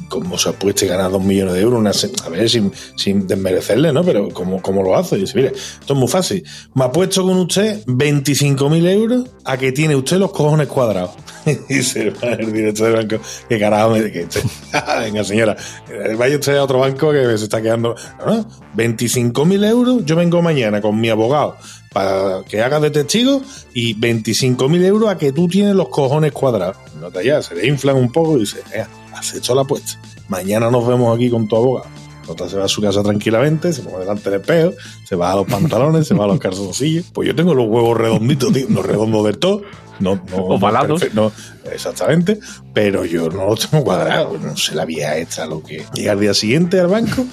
[0.08, 1.80] cómo se apuesta y gana dos millones de euros?
[1.80, 1.92] Una
[2.26, 4.04] a ver, sin, sin desmerecerle, ¿no?
[4.04, 5.18] Pero ¿cómo, cómo lo hace?
[5.18, 6.44] Dice, mire, esto es muy fácil.
[6.74, 11.12] Me apuesto con usted 25.000 euros a que tiene usted los cojones cuadrados.
[11.70, 14.44] dice el director del banco, ¿qué carajo me que usted-
[15.00, 15.56] Venga, señora,
[15.90, 17.96] eh, vaya usted a otro banco que se está quedando.
[18.26, 21.56] No, no, 25.000 euros, yo vengo mañana con mi abogado
[21.94, 23.42] para que haga de testigo
[23.74, 26.78] y 25.000 euros a que tú tienes los cojones cuadrados.
[27.00, 28.99] Nota ya, se le inflan un poco y dice, "Venga, has
[29.34, 30.00] hecho la apuesta.
[30.28, 31.90] Mañana nos vemos aquí con tu abogado.
[32.28, 35.48] Nota se va a su casa tranquilamente, se pone delante del espejo, se baja los
[35.48, 37.06] pantalones, se baja los calzoncillos.
[37.12, 39.64] Pues yo tengo los huevos redonditos, tío, no redondos del todo.
[40.00, 41.02] No, no, Ovalados.
[41.02, 41.34] perfecto,
[41.66, 42.40] no, exactamente,
[42.74, 44.40] pero yo no los tengo cuadrados.
[44.40, 45.84] No sé la vieja esta lo que.
[45.94, 47.26] Llega al día siguiente al banco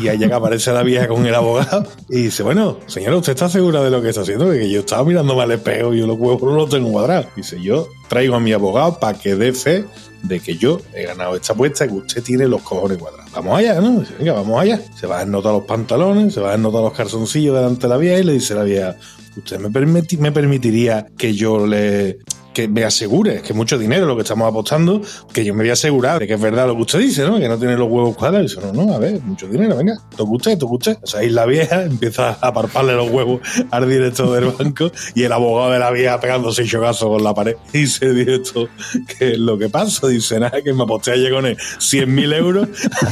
[0.00, 3.48] y ahí llega aparece la vieja con el abogado y dice, bueno, señora, ¿usted está
[3.48, 4.44] segura de lo que está haciendo?
[4.44, 7.26] Porque yo estaba mirando mal el espejo y yo los huevos no los tengo cuadrados.
[7.34, 9.84] Dice, yo traigo a mi abogado para que dé fe
[10.22, 13.30] de que yo he ganado esta apuesta y que usted tiene los cojones cuadrados.
[13.32, 14.00] Vamos allá, ¿no?
[14.00, 14.80] Dice, venga, vamos allá.
[14.98, 17.96] Se va a desnotar los pantalones, se va a desnotar los calzoncillos delante de la
[17.96, 18.96] vieja y le dice a la vieja,
[19.36, 22.18] ¿usted me, permiti- me permitiría que yo le
[22.56, 25.68] que me asegure, que es mucho dinero lo que estamos apostando, que yo me voy
[25.68, 27.38] a asegurar de que es verdad lo que usted dice, ¿no?
[27.38, 28.50] Que no tiene los huevos cuadrados.
[28.50, 30.98] Y dice, no, no, a ver, mucho dinero, venga, toque usted, toque usted.
[31.02, 35.24] O sea, ahí la vieja empieza a parparle los huevos al director del banco y
[35.24, 37.56] el abogado de la vieja pegándose chocazos con la pared.
[37.74, 38.70] Y dice el director,
[39.18, 40.08] ¿qué es lo que pasa?
[40.16, 42.68] Dice, que me aposté ayer con él 100.000 euros,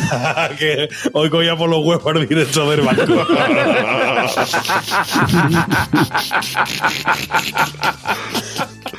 [0.58, 3.26] que hoy cogía por los huevos al director del banco.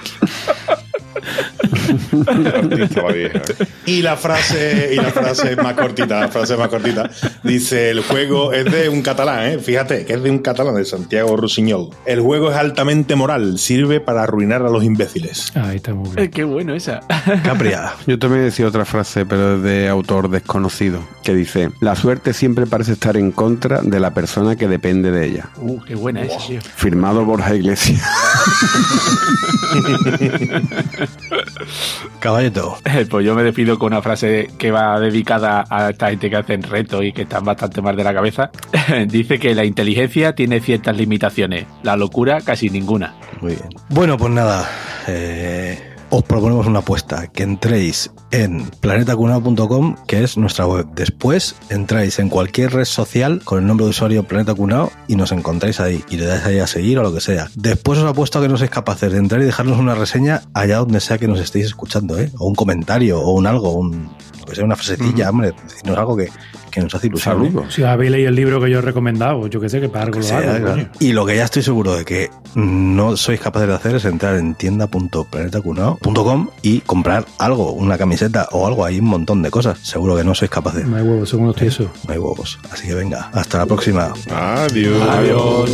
[2.28, 3.42] artista la vieja.
[3.86, 7.10] Y la frase, y la frase más cortita, la frase más cortita,
[7.44, 9.60] dice el juego es de un catalán, ¿eh?
[9.60, 11.90] fíjate, que es de un catalán, de Santiago Rusiñol.
[12.06, 15.52] El juego es altamente moral, sirve para arruinar a los imbéciles.
[15.56, 16.32] Ahí está muy bien.
[16.32, 17.02] Qué bueno esa.
[17.44, 17.94] Capria.
[18.08, 22.66] Yo también decía otra frase, pero es de autor desconocido, que dice, la suerte siempre
[22.66, 25.50] parece estar en contra de la persona que depende de ella.
[25.58, 26.60] Uh, qué buena esa, tío.
[26.62, 28.02] Firmado Borja Iglesias.
[32.20, 32.78] Caballito.
[32.86, 36.36] Eh, Pues yo me despido con una frase que va dedicada a esta gente que
[36.38, 38.52] hacen retos y que están bastante mal de la cabeza.
[39.08, 43.16] Dice que la inteligencia tiene ciertas limitaciones, la locura casi ninguna.
[43.42, 43.70] Muy bien.
[43.90, 44.70] Bueno, pues nada.
[45.08, 50.88] eh, os proponemos una apuesta, que entréis en planetacunao.com, que es nuestra web.
[50.96, 55.32] Después entráis en cualquier red social con el nombre de usuario Planeta Cunao y nos
[55.32, 57.50] encontráis ahí y le dais ahí a seguir o lo que sea.
[57.56, 60.78] Después os apuesto a que no sois capaces de entrar y dejarnos una reseña allá
[60.78, 62.32] donde sea que nos estéis escuchando, ¿eh?
[62.38, 64.10] O un comentario, o un algo, un,
[64.46, 66.30] que sea, una frasecilla, hombre, decirnos algo que,
[66.72, 67.46] que nos hace ilusión.
[67.46, 67.54] ¿eh?
[67.70, 70.20] Si habéis leído el libro que yo he recomendado, yo qué sé, que para algo
[70.20, 70.42] lo hago.
[70.66, 70.88] claro.
[71.00, 74.36] Y lo que ya estoy seguro de que no sois capaces de hacer es entrar
[74.38, 78.86] en tienda.planetacunao.com y comprar algo, una camiseta o algo.
[78.86, 79.80] Hay un montón de cosas.
[79.80, 80.86] Seguro que no sois capaces.
[80.88, 81.88] No hay huevos, son unos tiesos.
[82.08, 82.60] No hay huevos.
[82.72, 84.14] Así que venga, hasta la próxima.
[84.32, 85.02] Adiós.
[85.10, 85.72] Adiós.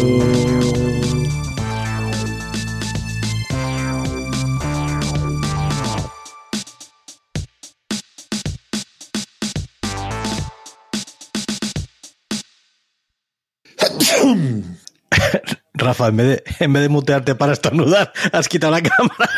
[16.02, 19.30] Rafa, en vez, de, en vez de mutearte para estornudar, has quitado la cámara.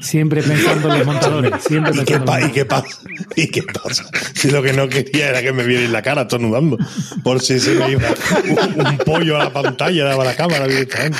[0.00, 1.52] Siempre pensando en los montadores.
[1.64, 2.86] Siempre ¿Y qué, pa- los ¿Y qué pasa?
[3.34, 4.04] ¿Y qué pasa?
[4.34, 6.78] Si lo que no quería era que me viera en la cara estornudando.
[7.24, 8.08] Por si se me iba
[8.48, 11.18] un, un pollo a la pantalla, daba la cámara directamente.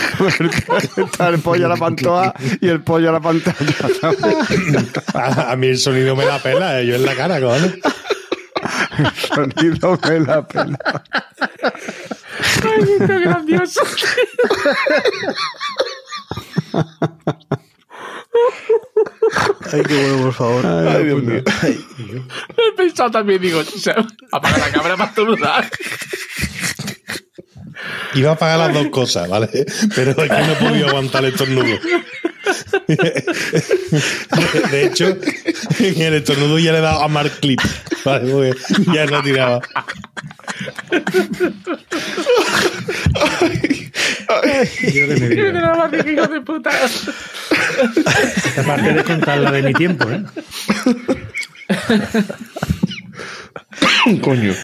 [0.96, 3.74] Está el pollo a la pantoja y el pollo a la pantalla.
[5.12, 7.74] A, a mí el sonido me la pela, eh, yo en la cara, cojones.
[9.34, 10.78] Sonido me la pena.
[12.64, 13.82] Ay, qué gracioso.
[19.72, 20.66] Ay, qué bueno, por favor.
[20.66, 21.42] Ay, Dios mío.
[22.56, 23.94] He pensado también, digo, o sea,
[24.32, 25.70] apaga la cámara para estornudar.
[28.14, 29.48] Iba a pagar las dos cosas, ¿vale?
[29.94, 31.78] Pero es que no he podido aguantar el estornudo.
[34.70, 35.16] De, hecho,
[35.78, 37.60] en el estornudo ya le he dado a Mark Clip,
[38.04, 38.54] ¿vale?
[38.92, 39.60] Ya no tiraba.
[44.92, 45.34] Yo de mi vida.
[45.34, 46.70] Qué dramático, hijo de puta.
[48.44, 50.24] Esta parte de contar la de mi tiempo, ¿eh?
[54.22, 54.54] Coño.